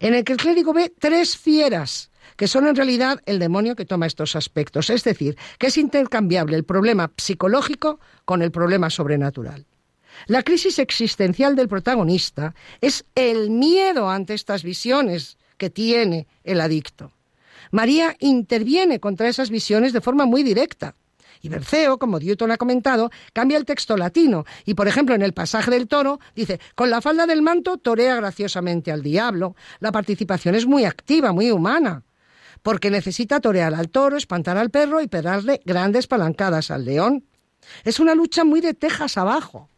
en 0.00 0.14
el 0.14 0.24
que 0.24 0.32
el 0.32 0.38
clérigo 0.38 0.72
ve 0.72 0.92
tres 0.96 1.36
fieras, 1.36 2.10
que 2.38 2.46
son 2.46 2.68
en 2.68 2.76
realidad 2.76 3.20
el 3.26 3.40
demonio 3.40 3.74
que 3.74 3.84
toma 3.84 4.06
estos 4.06 4.36
aspectos, 4.36 4.90
es 4.90 5.02
decir, 5.02 5.36
que 5.58 5.66
es 5.66 5.76
intercambiable 5.76 6.56
el 6.56 6.64
problema 6.64 7.10
psicológico 7.16 7.98
con 8.24 8.42
el 8.42 8.52
problema 8.52 8.90
sobrenatural. 8.90 9.66
La 10.28 10.44
crisis 10.44 10.78
existencial 10.78 11.56
del 11.56 11.68
protagonista 11.68 12.54
es 12.80 13.04
el 13.16 13.50
miedo 13.50 14.08
ante 14.08 14.34
estas 14.34 14.62
visiones 14.62 15.36
que 15.56 15.68
tiene 15.68 16.28
el 16.44 16.60
adicto. 16.60 17.10
María 17.72 18.16
interviene 18.20 19.00
contra 19.00 19.28
esas 19.28 19.50
visiones 19.50 19.92
de 19.92 20.00
forma 20.00 20.24
muy 20.24 20.44
directa. 20.44 20.94
Y 21.42 21.48
Berceo, 21.48 21.98
como 21.98 22.20
Newton 22.20 22.52
ha 22.52 22.56
comentado, 22.56 23.10
cambia 23.32 23.58
el 23.58 23.64
texto 23.64 23.96
latino 23.96 24.44
y, 24.64 24.74
por 24.74 24.86
ejemplo, 24.86 25.14
en 25.16 25.22
el 25.22 25.32
pasaje 25.32 25.72
del 25.72 25.88
toro 25.88 26.20
dice, 26.36 26.60
con 26.76 26.88
la 26.88 27.00
falda 27.00 27.26
del 27.26 27.42
manto 27.42 27.78
torea 27.78 28.16
graciosamente 28.16 28.92
al 28.92 29.02
diablo. 29.02 29.56
La 29.80 29.90
participación 29.90 30.54
es 30.54 30.66
muy 30.66 30.84
activa, 30.84 31.32
muy 31.32 31.50
humana, 31.50 32.02
porque 32.62 32.90
necesita 32.90 33.40
torear 33.40 33.74
al 33.74 33.88
toro, 33.88 34.16
espantar 34.16 34.56
al 34.56 34.70
perro 34.70 35.00
y 35.00 35.08
pegarle 35.08 35.60
grandes 35.64 36.06
palancadas 36.06 36.70
al 36.70 36.84
león. 36.84 37.24
Es 37.84 38.00
una 38.00 38.14
lucha 38.14 38.44
muy 38.44 38.60
de 38.60 38.74
tejas 38.74 39.16
abajo. 39.18 39.68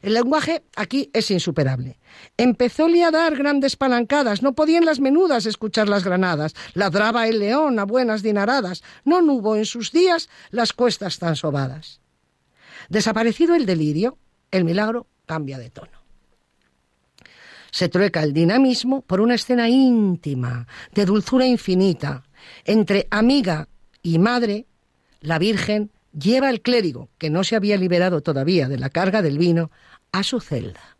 El 0.00 0.14
lenguaje 0.14 0.62
aquí 0.76 1.10
es 1.12 1.30
insuperable. 1.30 1.98
Empezóle 2.36 3.02
a 3.02 3.10
dar 3.10 3.36
grandes 3.36 3.76
palancadas, 3.76 4.42
no 4.42 4.54
podían 4.54 4.84
las 4.84 5.00
menudas 5.00 5.44
escuchar 5.46 5.88
las 5.88 6.04
granadas, 6.04 6.54
ladraba 6.74 7.26
el 7.26 7.40
león 7.40 7.78
a 7.78 7.84
buenas 7.84 8.22
dinaradas, 8.22 8.84
no 9.04 9.18
hubo 9.18 9.56
en 9.56 9.66
sus 9.66 9.90
días 9.90 10.28
las 10.50 10.72
cuestas 10.72 11.18
tan 11.18 11.34
sobadas. 11.34 12.00
Desaparecido 12.88 13.54
el 13.56 13.66
delirio, 13.66 14.18
el 14.50 14.64
milagro 14.64 15.08
cambia 15.26 15.58
de 15.58 15.70
tono. 15.70 15.98
Se 17.70 17.88
trueca 17.88 18.22
el 18.22 18.32
dinamismo 18.32 19.02
por 19.02 19.20
una 19.20 19.34
escena 19.34 19.68
íntima, 19.68 20.66
de 20.94 21.04
dulzura 21.04 21.44
infinita, 21.44 22.24
entre 22.64 23.06
amiga 23.10 23.68
y 24.02 24.18
madre, 24.18 24.66
la 25.20 25.38
Virgen 25.38 25.90
lleva 26.12 26.48
al 26.48 26.60
clérigo, 26.60 27.08
que 27.18 27.30
no 27.30 27.44
se 27.44 27.56
había 27.56 27.76
liberado 27.76 28.20
todavía 28.20 28.68
de 28.68 28.78
la 28.78 28.90
carga 28.90 29.22
del 29.22 29.38
vino, 29.38 29.70
a 30.12 30.22
su 30.22 30.40
celda. 30.40 30.96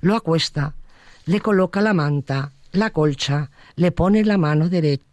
Lo 0.00 0.16
acuesta, 0.16 0.74
le 1.26 1.40
coloca 1.40 1.80
la 1.80 1.94
manta, 1.94 2.52
la 2.72 2.90
colcha, 2.90 3.50
le 3.76 3.92
pone 3.92 4.24
la 4.24 4.38
mano 4.38 4.68
derecha, 4.68 5.04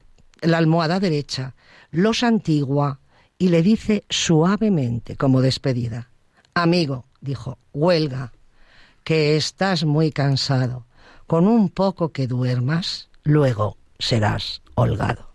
la 0.42 0.58
almohada 0.58 1.00
derecha, 1.00 1.56
lo 1.92 2.14
santigua 2.14 3.00
y 3.38 3.50
le 3.50 3.62
dice 3.62 4.06
suavemente, 4.10 5.16
como 5.16 5.42
despedida, 5.42 6.10
Amigo, 6.58 7.04
dijo, 7.20 7.58
huelga, 7.74 8.32
que 9.04 9.36
estás 9.36 9.84
muy 9.84 10.12
cansado. 10.12 10.86
Con 11.28 11.48
un 11.48 11.70
poco 11.70 12.14
que 12.14 12.28
duermas, 12.28 13.10
luego 13.24 13.78
serás 14.00 14.62
holgado. 14.76 15.35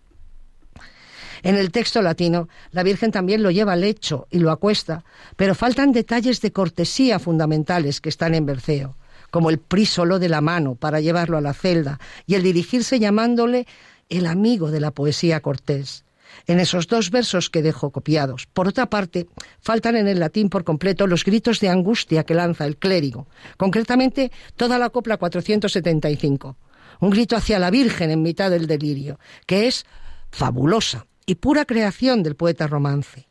En 1.43 1.57
el 1.57 1.70
texto 1.70 2.03
latino, 2.03 2.49
la 2.70 2.82
Virgen 2.82 3.11
también 3.11 3.43
lo 3.43 3.51
lleva 3.51 3.72
al 3.72 3.80
lecho 3.80 4.26
y 4.30 4.38
lo 4.38 4.51
acuesta, 4.51 5.05
pero 5.36 5.55
faltan 5.55 5.93
detalles 5.93 6.41
de 6.41 6.53
cortesía 6.53 7.18
fundamentales 7.18 8.01
que 8.01 8.09
están 8.09 8.34
en 8.34 8.47
Berceo, 8.47 8.97
como 9.30 9.51
el 9.51 9.59
prísolo 9.59 10.18
de 10.18 10.28
la 10.28 10.41
mano 10.41 10.74
para 10.74 11.01
llevarlo 11.01 11.36
a 11.36 11.41
la 11.41 11.55
celda 11.55 11.99
y 12.26 12.34
el 12.34 12.43
dirigirse 12.43 12.99
llamándole 12.99 13.66
el 14.09 14.26
amigo 14.26 14.70
de 14.70 14.80
la 14.80 14.91
poesía 14.91 15.41
cortés 15.41 16.05
en 16.47 16.61
esos 16.61 16.86
dos 16.86 17.11
versos 17.11 17.51
que 17.51 17.62
dejo 17.62 17.91
copiados. 17.91 18.47
Por 18.47 18.68
otra 18.68 18.88
parte, 18.88 19.26
faltan 19.61 19.97
en 19.97 20.09
el 20.09 20.20
latín 20.20 20.49
por 20.49 20.64
completo 20.64 21.07
los 21.07 21.24
gritos 21.24 21.61
de 21.61 21.68
angustia 21.68 22.24
que 22.24 22.34
lanza 22.34 22.66
el 22.66 22.76
clérigo, 22.76 23.26
concretamente 23.57 24.30
toda 24.57 24.78
la 24.78 24.91
copla 24.91 25.16
475, 25.16 26.57
un 27.01 27.11
grito 27.11 27.36
hacia 27.36 27.59
la 27.59 27.70
Virgen 27.70 28.11
en 28.11 28.22
mitad 28.22 28.51
del 28.51 28.66
delirio, 28.66 29.18
que 29.47 29.66
es 29.66 29.86
fabulosa, 30.30 31.07
y 31.31 31.37
pura 31.37 31.64
creación 31.64 32.24
del 32.24 32.35
poeta 32.35 32.66
romance. 32.66 33.28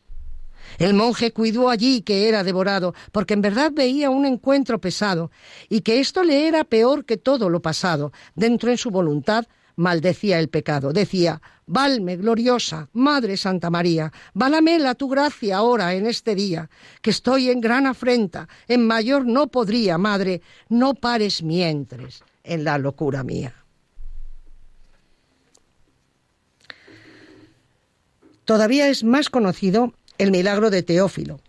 El 0.77 0.93
monje 0.93 1.33
cuidó 1.33 1.69
allí 1.69 2.01
que 2.01 2.29
era 2.29 2.45
devorado, 2.45 2.93
porque 3.11 3.33
en 3.33 3.41
verdad 3.41 3.73
veía 3.73 4.09
un 4.09 4.25
encuentro 4.25 4.79
pesado, 4.79 5.31
y 5.67 5.81
que 5.81 5.99
esto 5.99 6.23
le 6.23 6.47
era 6.47 6.63
peor 6.63 7.03
que 7.03 7.17
todo 7.17 7.49
lo 7.49 7.61
pasado. 7.61 8.13
Dentro 8.35 8.71
en 8.71 8.77
su 8.77 8.89
voluntad 8.89 9.47
maldecía 9.75 10.39
el 10.39 10.47
pecado. 10.47 10.93
Decía, 10.93 11.41
Valme, 11.65 12.15
gloriosa, 12.15 12.87
Madre 12.93 13.35
Santa 13.35 13.69
María, 13.69 14.13
la 14.33 14.95
tu 14.95 15.09
gracia 15.09 15.57
ahora 15.57 15.93
en 15.93 16.05
este 16.05 16.35
día, 16.35 16.69
que 17.01 17.09
estoy 17.09 17.49
en 17.49 17.59
gran 17.59 17.85
afrenta, 17.85 18.47
en 18.69 18.87
mayor 18.87 19.25
no 19.25 19.47
podría, 19.47 19.97
Madre, 19.97 20.41
no 20.69 20.93
pares 20.93 21.43
mientres 21.43 22.23
en 22.45 22.63
la 22.63 22.77
locura 22.77 23.25
mía. 23.25 23.53
Todavía 28.49 28.89
es 28.89 29.03
más 29.03 29.29
conocido 29.29 29.93
el 30.17 30.31
milagro 30.31 30.71
de 30.71 30.81
Teófilo, 30.81 31.39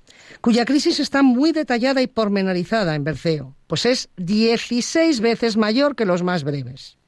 cuya 0.42 0.66
crisis 0.66 1.00
está 1.00 1.22
muy 1.22 1.50
detallada 1.50 2.02
y 2.02 2.06
pormenorizada 2.06 2.94
en 2.94 3.04
Berceo, 3.04 3.56
pues 3.68 3.86
es 3.86 4.10
16 4.18 5.20
veces 5.20 5.56
mayor 5.56 5.96
que 5.96 6.04
los 6.04 6.22
más 6.22 6.44
breves. 6.44 6.98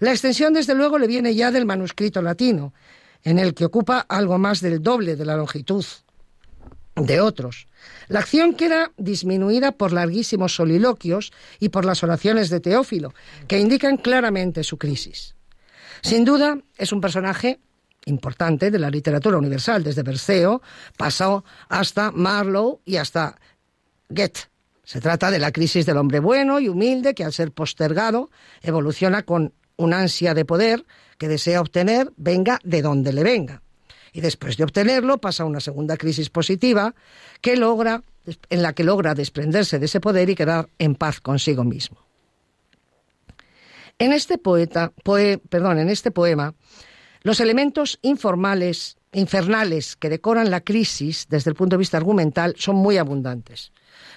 La 0.00 0.10
extensión, 0.10 0.52
desde 0.52 0.74
luego, 0.74 0.98
le 0.98 1.06
viene 1.06 1.34
ya 1.34 1.50
del 1.50 1.64
manuscrito 1.64 2.20
latino, 2.20 2.74
en 3.24 3.38
el 3.38 3.54
que 3.54 3.64
ocupa 3.64 4.00
algo 4.00 4.36
más 4.36 4.60
del 4.60 4.82
doble 4.82 5.16
de 5.16 5.24
la 5.24 5.38
longitud 5.38 5.86
de 6.94 7.20
otros. 7.22 7.68
La 8.08 8.18
acción 8.18 8.52
queda 8.52 8.92
disminuida 8.98 9.72
por 9.72 9.94
larguísimos 9.94 10.56
soliloquios 10.56 11.32
y 11.58 11.70
por 11.70 11.86
las 11.86 12.02
oraciones 12.02 12.50
de 12.50 12.60
Teófilo, 12.60 13.14
que 13.48 13.58
indican 13.58 13.96
claramente 13.96 14.62
su 14.62 14.76
crisis. 14.76 15.36
Sin 16.02 16.26
duda, 16.26 16.58
es 16.76 16.92
un 16.92 17.00
personaje 17.00 17.60
importante 18.06 18.70
de 18.70 18.78
la 18.78 18.90
literatura 18.90 19.38
universal, 19.38 19.84
desde 19.84 20.02
Berceo, 20.02 20.62
pasó 20.96 21.44
hasta 21.68 22.10
Marlowe 22.10 22.80
y 22.84 22.96
hasta 22.96 23.36
Goethe. 24.08 24.50
Se 24.84 25.00
trata 25.00 25.30
de 25.30 25.38
la 25.38 25.52
crisis 25.52 25.86
del 25.86 25.96
hombre 25.96 26.18
bueno 26.18 26.58
y 26.60 26.68
humilde 26.68 27.14
que 27.14 27.24
al 27.24 27.32
ser 27.32 27.52
postergado 27.52 28.30
evoluciona 28.62 29.22
con 29.22 29.52
una 29.76 30.00
ansia 30.00 30.34
de 30.34 30.44
poder 30.44 30.84
que 31.18 31.28
desea 31.28 31.60
obtener, 31.60 32.12
venga 32.16 32.58
de 32.64 32.82
donde 32.82 33.12
le 33.12 33.22
venga. 33.22 33.62
Y 34.12 34.20
después 34.20 34.56
de 34.56 34.64
obtenerlo 34.64 35.18
pasa 35.18 35.44
a 35.44 35.46
una 35.46 35.60
segunda 35.60 35.96
crisis 35.96 36.28
positiva 36.28 36.94
que 37.40 37.56
logra, 37.56 38.02
en 38.50 38.62
la 38.62 38.74
que 38.74 38.84
logra 38.84 39.14
desprenderse 39.14 39.78
de 39.78 39.86
ese 39.86 40.00
poder 40.00 40.28
y 40.28 40.34
quedar 40.34 40.68
en 40.78 40.94
paz 40.94 41.20
consigo 41.20 41.64
mismo. 41.64 41.98
En 43.98 44.12
este 44.12 44.36
poeta, 44.36 44.92
perdón, 45.48 45.78
en 45.78 45.88
este 45.88 46.10
poema, 46.10 46.54
los 47.22 47.40
elementos 47.40 47.98
informales, 48.02 48.96
infernales 49.12 49.96
que 49.96 50.08
decoran 50.08 50.50
la 50.50 50.60
crisis 50.60 51.26
desde 51.28 51.50
el 51.50 51.56
punto 51.56 51.76
de 51.76 51.80
vista 51.80 51.96
argumental 51.96 52.54
son 52.58 52.76
muy 52.76 52.98
abundantes, 52.98 53.72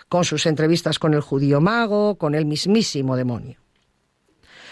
con 0.09 0.23
sus 0.25 0.45
entrevistas 0.45 0.99
con 0.99 1.13
el 1.13 1.21
judío 1.21 1.61
mago, 1.61 2.17
con 2.17 2.35
el 2.35 2.45
mismísimo 2.45 3.15
demonio. 3.15 3.59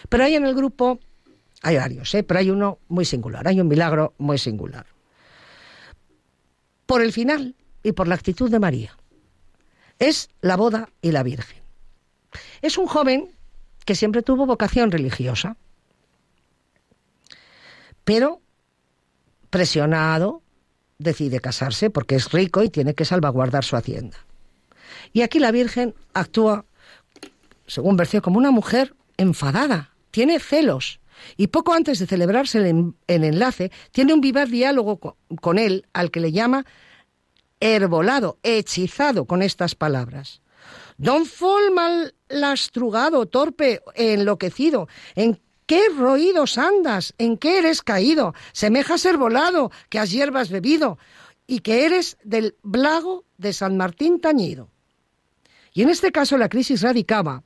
Pero 0.10 0.24
hay 0.24 0.36
en 0.36 0.46
el 0.46 0.56
grupo, 0.56 1.00
hay 1.62 1.78
varios, 1.78 2.14
¿eh? 2.16 2.24
pero 2.24 2.40
hay 2.40 2.50
uno 2.50 2.80
muy 2.88 3.06
singular, 3.06 3.48
hay 3.48 3.62
un 3.62 3.68
milagro 3.68 4.14
muy 4.18 4.38
singular. 4.38 4.86
Por 6.86 7.02
el 7.02 7.14
final 7.14 7.56
y 7.84 7.92
por 7.92 8.08
la 8.08 8.16
actitud 8.16 8.50
de 8.50 8.60
María. 8.60 8.98
Es 10.00 10.30
la 10.42 10.58
boda 10.58 10.90
y 11.02 11.12
la 11.12 11.24
Virgen. 11.24 11.62
Es 12.62 12.78
un 12.78 12.88
joven 12.88 13.30
que 13.86 13.96
siempre 13.96 14.22
tuvo 14.22 14.46
vocación 14.46 14.92
religiosa, 14.92 15.58
pero 18.04 18.42
presionado 19.50 20.42
decide 20.98 21.40
casarse 21.40 21.90
porque 21.90 22.16
es 22.16 22.32
rico 22.32 22.64
y 22.64 22.70
tiene 22.70 22.96
que 22.96 23.06
salvaguardar 23.06 23.64
su 23.64 23.76
hacienda. 23.76 24.18
Y 25.12 25.22
aquí 25.22 25.40
la 25.40 25.52
Virgen 25.52 25.94
actúa, 26.14 26.66
según 27.68 27.98
Bercio, 27.98 28.22
como 28.22 28.38
una 28.38 28.52
mujer 28.52 28.96
enfadada, 29.18 29.94
tiene 30.12 30.40
celos. 30.40 31.00
Y 31.38 31.48
poco 31.48 31.74
antes 31.74 32.00
de 32.00 32.08
celebrarse 32.08 32.58
el, 32.60 32.96
enlace, 33.08 33.72
tiene 33.92 34.14
un 34.14 34.22
vivaz 34.22 34.50
diálogo 34.50 35.00
con, 35.00 35.60
él 35.60 35.86
al 35.94 36.12
que 36.12 36.20
le 36.20 36.32
llama 36.32 36.66
herbolado, 37.60 38.40
hechizado 38.44 39.26
con 39.26 39.42
estas 39.42 39.76
palabras. 39.76 40.42
Don 40.98 41.26
Fol 41.26 41.72
mal 41.72 42.16
lastrugado, 42.28 43.26
torpe, 43.26 43.82
enloquecido, 43.96 44.88
¿en 45.16 45.40
qué 45.66 45.90
roídos 45.98 46.58
andas? 46.58 47.14
¿En 47.18 47.38
qué 47.38 47.60
eres 47.60 47.82
caído? 47.82 48.34
Semeja 48.52 48.98
ser 48.98 49.18
volado, 49.18 49.72
que 49.90 50.00
has 50.00 50.12
hierbas 50.12 50.50
bebido, 50.50 50.98
y 51.48 51.60
que 51.60 51.86
eres 51.86 52.18
del 52.24 52.56
blago 52.64 53.26
de 53.38 53.54
San 53.54 53.78
Martín 53.78 54.20
tañido. 54.20 54.70
Y 55.74 55.82
en 55.82 55.90
este 55.90 56.12
caso 56.12 56.38
la 56.38 56.50
crisis 56.50 56.82
radicaba 56.82 57.44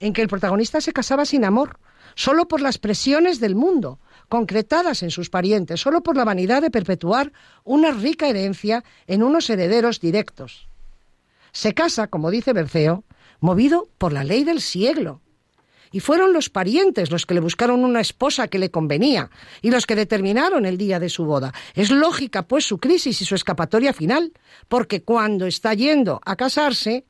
en 0.00 0.12
que 0.12 0.22
el 0.22 0.28
protagonista 0.28 0.80
se 0.80 0.92
casaba 0.92 1.24
sin 1.24 1.44
amor, 1.44 1.78
solo 2.14 2.46
por 2.46 2.60
las 2.60 2.78
presiones 2.78 3.40
del 3.40 3.54
mundo, 3.54 4.00
concretadas 4.28 5.02
en 5.02 5.10
sus 5.10 5.30
parientes, 5.30 5.80
solo 5.80 6.02
por 6.02 6.16
la 6.16 6.24
vanidad 6.24 6.62
de 6.62 6.70
perpetuar 6.70 7.32
una 7.64 7.90
rica 7.90 8.28
herencia 8.28 8.84
en 9.06 9.22
unos 9.22 9.50
herederos 9.50 10.00
directos. 10.00 10.68
Se 11.52 11.74
casa, 11.74 12.08
como 12.08 12.30
dice 12.30 12.52
Berceo, 12.52 13.04
movido 13.40 13.88
por 13.98 14.12
la 14.12 14.24
ley 14.24 14.44
del 14.44 14.60
siglo, 14.60 15.20
y 15.94 16.00
fueron 16.00 16.32
los 16.32 16.50
parientes 16.50 17.12
los 17.12 17.24
que 17.24 17.34
le 17.34 17.40
buscaron 17.40 17.84
una 17.84 18.00
esposa 18.00 18.48
que 18.48 18.58
le 18.58 18.72
convenía 18.72 19.30
y 19.62 19.70
los 19.70 19.86
que 19.86 19.94
determinaron 19.94 20.66
el 20.66 20.76
día 20.76 20.98
de 20.98 21.08
su 21.08 21.24
boda. 21.24 21.54
Es 21.72 21.92
lógica, 21.92 22.48
pues, 22.48 22.64
su 22.64 22.78
crisis 22.78 23.22
y 23.22 23.24
su 23.24 23.36
escapatoria 23.36 23.92
final, 23.92 24.32
porque 24.66 25.04
cuando 25.04 25.46
está 25.46 25.72
yendo 25.72 26.20
a 26.26 26.34
casarse, 26.34 27.04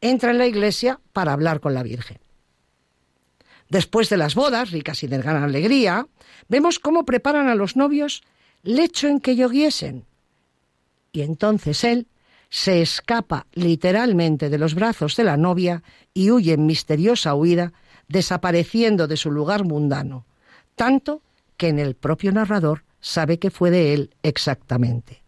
entra 0.00 0.30
en 0.30 0.38
la 0.38 0.46
iglesia 0.46 1.00
para 1.12 1.32
hablar 1.32 1.58
con 1.58 1.74
la 1.74 1.82
Virgen. 1.82 2.18
Después 3.68 4.08
de 4.08 4.18
las 4.18 4.36
bodas, 4.36 4.70
ricas 4.70 5.02
y 5.02 5.08
de 5.08 5.18
gran 5.18 5.42
alegría, 5.42 6.06
vemos 6.48 6.78
cómo 6.78 7.04
preparan 7.04 7.48
a 7.48 7.56
los 7.56 7.74
novios 7.74 8.22
lecho 8.62 9.08
en 9.08 9.18
que 9.18 9.34
lloviesen. 9.34 10.04
Y 11.10 11.22
entonces 11.22 11.82
él 11.82 12.06
se 12.50 12.82
escapa 12.82 13.48
literalmente 13.54 14.48
de 14.48 14.58
los 14.58 14.76
brazos 14.76 15.16
de 15.16 15.24
la 15.24 15.36
novia 15.36 15.82
y 16.14 16.30
huye 16.30 16.52
en 16.52 16.66
misteriosa 16.66 17.34
huida, 17.34 17.72
desapareciendo 18.08 19.06
de 19.06 19.16
su 19.16 19.30
lugar 19.30 19.64
mundano, 19.64 20.26
tanto 20.74 21.22
que 21.56 21.68
en 21.68 21.78
el 21.78 21.94
propio 21.94 22.32
narrador 22.32 22.84
sabe 23.00 23.38
que 23.38 23.50
fue 23.50 23.70
de 23.70 23.94
él 23.94 24.14
exactamente, 24.22 25.22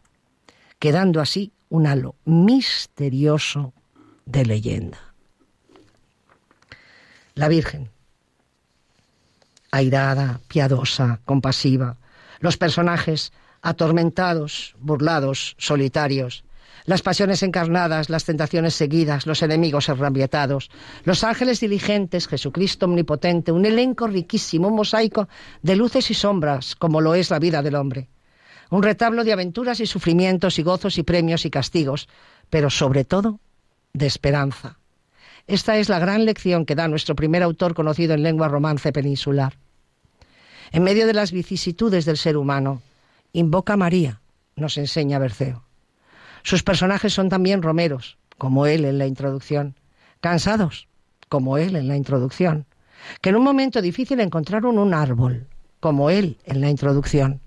quedando 0.78 1.20
así 1.20 1.52
un 1.68 1.86
halo 1.86 2.14
misterioso 2.24 3.72
de 4.26 4.46
leyenda. 4.46 4.98
La 7.34 7.48
Virgen, 7.48 7.90
airada, 9.72 10.40
piadosa, 10.46 11.20
compasiva, 11.24 11.96
los 12.38 12.56
personajes 12.56 13.32
atormentados, 13.60 14.76
burlados, 14.78 15.56
solitarios, 15.58 16.43
las 16.84 17.02
pasiones 17.02 17.42
encarnadas, 17.42 18.10
las 18.10 18.24
tentaciones 18.24 18.74
seguidas, 18.74 19.26
los 19.26 19.42
enemigos 19.42 19.88
enrabietados, 19.88 20.70
los 21.04 21.24
ángeles 21.24 21.60
diligentes, 21.60 22.28
Jesucristo 22.28 22.86
omnipotente, 22.86 23.52
un 23.52 23.64
elenco 23.64 24.06
riquísimo, 24.06 24.68
un 24.68 24.76
mosaico 24.76 25.28
de 25.62 25.76
luces 25.76 26.10
y 26.10 26.14
sombras, 26.14 26.76
como 26.76 27.00
lo 27.00 27.14
es 27.14 27.30
la 27.30 27.38
vida 27.38 27.62
del 27.62 27.76
hombre. 27.76 28.08
Un 28.70 28.82
retablo 28.82 29.24
de 29.24 29.32
aventuras 29.32 29.80
y 29.80 29.86
sufrimientos 29.86 30.58
y 30.58 30.62
gozos 30.62 30.98
y 30.98 31.02
premios 31.02 31.44
y 31.44 31.50
castigos, 31.50 32.08
pero 32.50 32.70
sobre 32.70 33.04
todo 33.04 33.40
de 33.92 34.06
esperanza. 34.06 34.78
Esta 35.46 35.76
es 35.76 35.88
la 35.88 35.98
gran 35.98 36.24
lección 36.24 36.64
que 36.64 36.74
da 36.74 36.88
nuestro 36.88 37.14
primer 37.14 37.42
autor 37.42 37.74
conocido 37.74 38.14
en 38.14 38.22
lengua 38.22 38.48
romance 38.48 38.92
peninsular. 38.92 39.58
En 40.72 40.82
medio 40.82 41.06
de 41.06 41.14
las 41.14 41.32
vicisitudes 41.32 42.04
del 42.04 42.16
ser 42.16 42.36
humano, 42.36 42.82
invoca 43.32 43.74
a 43.74 43.76
María, 43.76 44.20
nos 44.56 44.76
enseña 44.78 45.18
Berceo. 45.18 45.63
Sus 46.44 46.62
personajes 46.62 47.12
son 47.14 47.30
también 47.30 47.62
romeros, 47.62 48.18
como 48.36 48.66
él 48.66 48.84
en 48.84 48.98
la 48.98 49.06
introducción, 49.06 49.76
cansados, 50.20 50.88
como 51.30 51.56
él 51.56 51.74
en 51.74 51.88
la 51.88 51.96
introducción, 51.96 52.66
que 53.22 53.30
en 53.30 53.36
un 53.36 53.44
momento 53.44 53.80
difícil 53.80 54.20
encontraron 54.20 54.78
un 54.78 54.92
árbol, 54.92 55.48
como 55.80 56.10
él 56.10 56.38
en 56.44 56.60
la 56.60 56.68
introducción, 56.68 57.40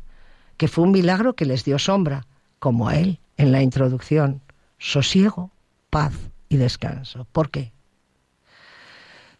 que 0.57 0.67
fue 0.67 0.83
un 0.83 0.91
milagro 0.91 1.35
que 1.35 1.45
les 1.45 1.63
dio 1.63 1.77
sombra, 1.77 2.25
como 2.57 2.89
él 2.89 3.19
en 3.37 3.51
la 3.51 3.61
introducción, 3.61 4.41
sosiego, 4.79 5.51
paz 5.91 6.13
y 6.49 6.57
descanso. 6.57 7.27
¿Por 7.31 7.51
qué? 7.51 7.71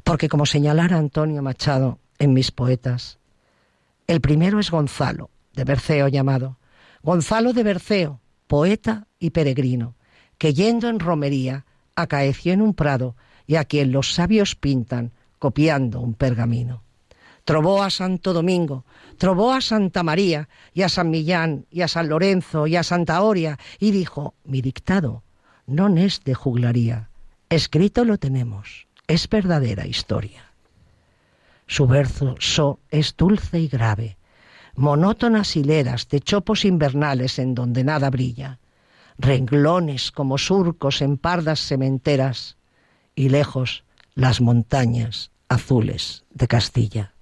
Porque 0.04 0.30
como 0.30 0.46
señalara 0.46 0.98
Antonio 0.98 1.42
Machado 1.42 1.98
en 2.20 2.34
mis 2.34 2.52
poetas, 2.52 3.18
el 4.06 4.22
primero 4.22 4.60
es 4.60 4.70
Gonzalo, 4.70 5.32
de 5.54 5.64
Berceo 5.64 6.08
llamado, 6.10 6.60
Gonzalo 7.02 7.54
de 7.54 7.64
Berceo, 7.64 8.22
poeta 8.46 9.07
y 9.20 9.32
peregrino, 9.32 9.96
que 10.38 10.54
yendo 10.54 10.90
en 10.90 11.00
romería 11.00 11.66
acaeció 11.96 12.54
en 12.54 12.62
un 12.62 12.74
prado 12.74 13.16
y 13.48 13.56
a 13.56 13.66
quien 13.66 13.92
los 13.92 14.14
sabios 14.14 14.56
pintan 14.56 15.12
copiando 15.40 16.00
un 16.00 16.14
pergamino. 16.14 16.84
Trobó 17.44 17.82
a 17.82 17.90
Santo 17.90 18.34
Domingo, 18.34 18.84
trobó 19.18 19.54
a 19.54 19.62
Santa 19.62 20.04
María 20.04 20.50
y 20.74 20.82
a 20.82 20.90
San 20.90 21.10
Millán 21.10 21.66
y 21.72 21.82
a 21.82 21.88
San 21.88 22.10
Lorenzo 22.10 22.68
y 22.68 22.76
a 22.76 22.84
Santa 22.84 23.22
Oria 23.22 23.58
y 23.80 23.92
dijo, 23.92 24.36
mi 24.44 24.62
dictado 24.62 25.24
no 25.66 25.88
es 25.98 26.24
de 26.24 26.34
juglaría, 26.34 27.10
escrito 27.50 28.04
lo 28.04 28.18
tenemos, 28.18 28.88
es 29.08 29.30
verdadera 29.30 29.88
historia. 29.88 30.52
Su 31.68 31.88
verso 31.88 32.36
so 32.40 32.80
es 32.90 33.16
dulce 33.16 33.60
y 33.60 33.68
grave, 33.68 34.18
monótonas 34.76 35.56
hileras 35.56 36.08
de 36.10 36.22
chopos 36.22 36.66
invernales 36.66 37.40
en 37.40 37.56
donde 37.56 37.84
nada 37.84 38.10
brilla, 38.10 38.60
renglones 39.18 40.12
como 40.12 40.38
surcos 40.38 41.02
en 41.02 41.18
pardas 41.18 41.60
sementeras 41.60 42.58
y 43.16 43.30
lejos 43.30 43.84
las 44.16 44.42
montañas 44.42 45.32
azules 45.50 46.24
de 46.34 46.48
Castilla. 46.48 47.14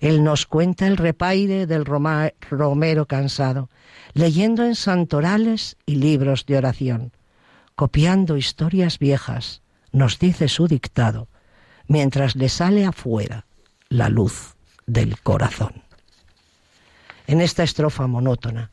Él 0.00 0.24
nos 0.24 0.46
cuenta 0.46 0.86
el 0.86 0.96
repaire 0.96 1.66
del 1.66 1.84
romero 1.84 3.06
cansado, 3.06 3.70
leyendo 4.12 4.64
en 4.64 4.74
santorales 4.74 5.76
y 5.86 5.96
libros 5.96 6.46
de 6.46 6.58
oración, 6.58 7.12
copiando 7.74 8.36
historias 8.36 8.98
viejas, 8.98 9.62
nos 9.92 10.18
dice 10.18 10.48
su 10.48 10.66
dictado, 10.66 11.28
mientras 11.86 12.36
le 12.36 12.48
sale 12.48 12.84
afuera 12.84 13.46
la 13.88 14.08
luz 14.08 14.56
del 14.86 15.20
corazón. 15.20 15.84
En 17.26 17.40
esta 17.40 17.62
estrofa 17.62 18.06
monótona, 18.06 18.70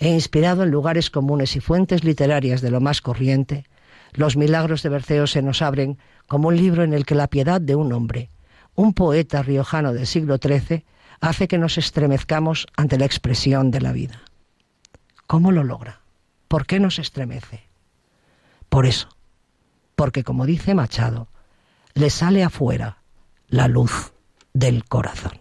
e 0.00 0.08
inspirado 0.08 0.62
en 0.62 0.70
lugares 0.70 1.10
comunes 1.10 1.54
y 1.56 1.60
fuentes 1.60 2.04
literarias 2.04 2.62
de 2.62 2.70
lo 2.70 2.80
más 2.80 3.02
corriente, 3.02 3.66
los 4.12 4.36
milagros 4.36 4.82
de 4.82 4.88
Berceo 4.88 5.26
se 5.26 5.42
nos 5.42 5.60
abren 5.60 5.98
como 6.26 6.48
un 6.48 6.56
libro 6.56 6.82
en 6.82 6.94
el 6.94 7.04
que 7.04 7.14
la 7.14 7.28
piedad 7.28 7.60
de 7.60 7.76
un 7.76 7.92
hombre, 7.92 8.30
un 8.74 8.94
poeta 8.94 9.42
riojano 9.42 9.92
del 9.92 10.06
siglo 10.06 10.38
XIII, 10.42 10.86
hace 11.20 11.48
que 11.48 11.58
nos 11.58 11.76
estremezcamos 11.76 12.66
ante 12.76 12.98
la 12.98 13.04
expresión 13.04 13.70
de 13.70 13.82
la 13.82 13.92
vida. 13.92 14.22
¿Cómo 15.26 15.52
lo 15.52 15.64
logra? 15.64 16.00
¿Por 16.48 16.66
qué 16.66 16.80
nos 16.80 16.98
estremece? 16.98 17.68
Por 18.70 18.86
eso, 18.86 19.08
porque 19.96 20.24
como 20.24 20.46
dice 20.46 20.74
Machado, 20.74 21.28
le 21.92 22.08
sale 22.08 22.42
afuera 22.42 23.02
la 23.48 23.68
luz 23.68 24.12
del 24.54 24.84
corazón. 24.86 25.32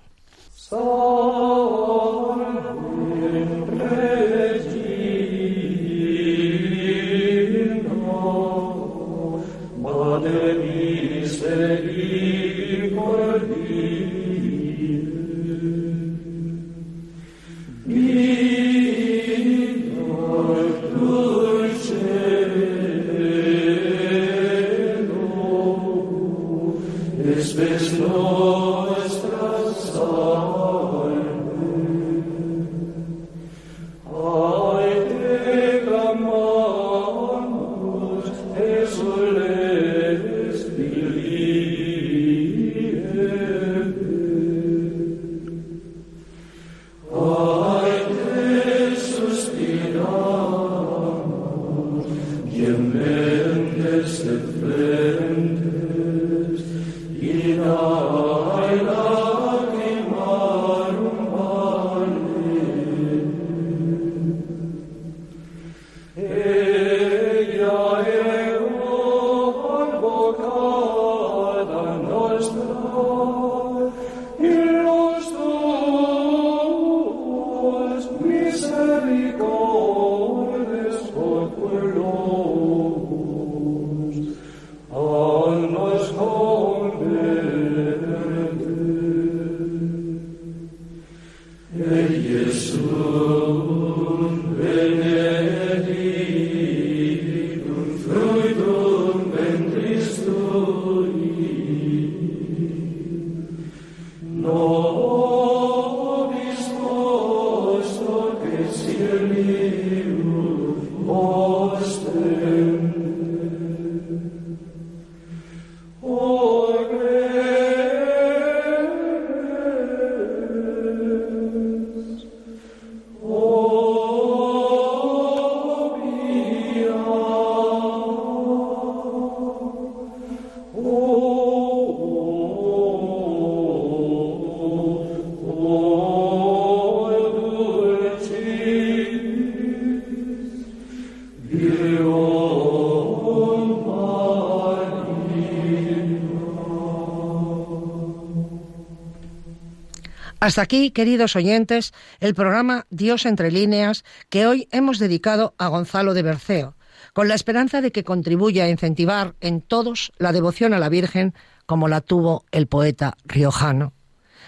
Hasta 150.49 150.63
aquí, 150.63 150.89
queridos 150.89 151.35
oyentes, 151.35 151.93
el 152.19 152.33
programa 152.33 152.87
Dios 152.89 153.27
entre 153.27 153.51
líneas 153.51 154.03
que 154.29 154.47
hoy 154.47 154.67
hemos 154.71 154.97
dedicado 154.97 155.53
a 155.59 155.67
Gonzalo 155.67 156.15
de 156.15 156.23
Berceo, 156.23 156.75
con 157.13 157.27
la 157.27 157.35
esperanza 157.35 157.81
de 157.81 157.91
que 157.91 158.03
contribuya 158.03 158.63
a 158.63 158.69
incentivar 158.69 159.35
en 159.41 159.61
todos 159.61 160.11
la 160.17 160.31
devoción 160.31 160.73
a 160.73 160.79
la 160.79 160.89
Virgen 160.89 161.35
como 161.67 161.87
la 161.87 162.01
tuvo 162.01 162.45
el 162.49 162.65
poeta 162.65 163.15
riojano. 163.25 163.93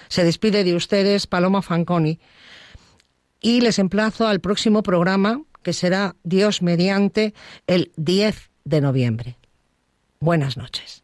Se 0.10 0.24
despide 0.24 0.64
de 0.64 0.74
ustedes 0.74 1.28
Paloma 1.28 1.62
Fanconi 1.62 2.20
y 3.39 3.62
les 3.62 3.78
emplazo 3.78 4.28
al 4.28 4.41
próximo 4.41 4.82
programa 4.82 5.43
que 5.62 5.72
será 5.72 6.16
Dios 6.24 6.64
mediante 6.64 7.36
el 7.68 7.91
10 7.97 8.49
de 8.64 8.82
noviembre. 8.82 9.38
Buenas 10.20 10.58
noches. 10.58 11.04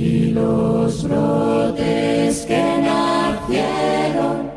los 0.33 1.03
brotes 1.03 2.45
que 2.45 2.63
nacieron, 2.81 4.49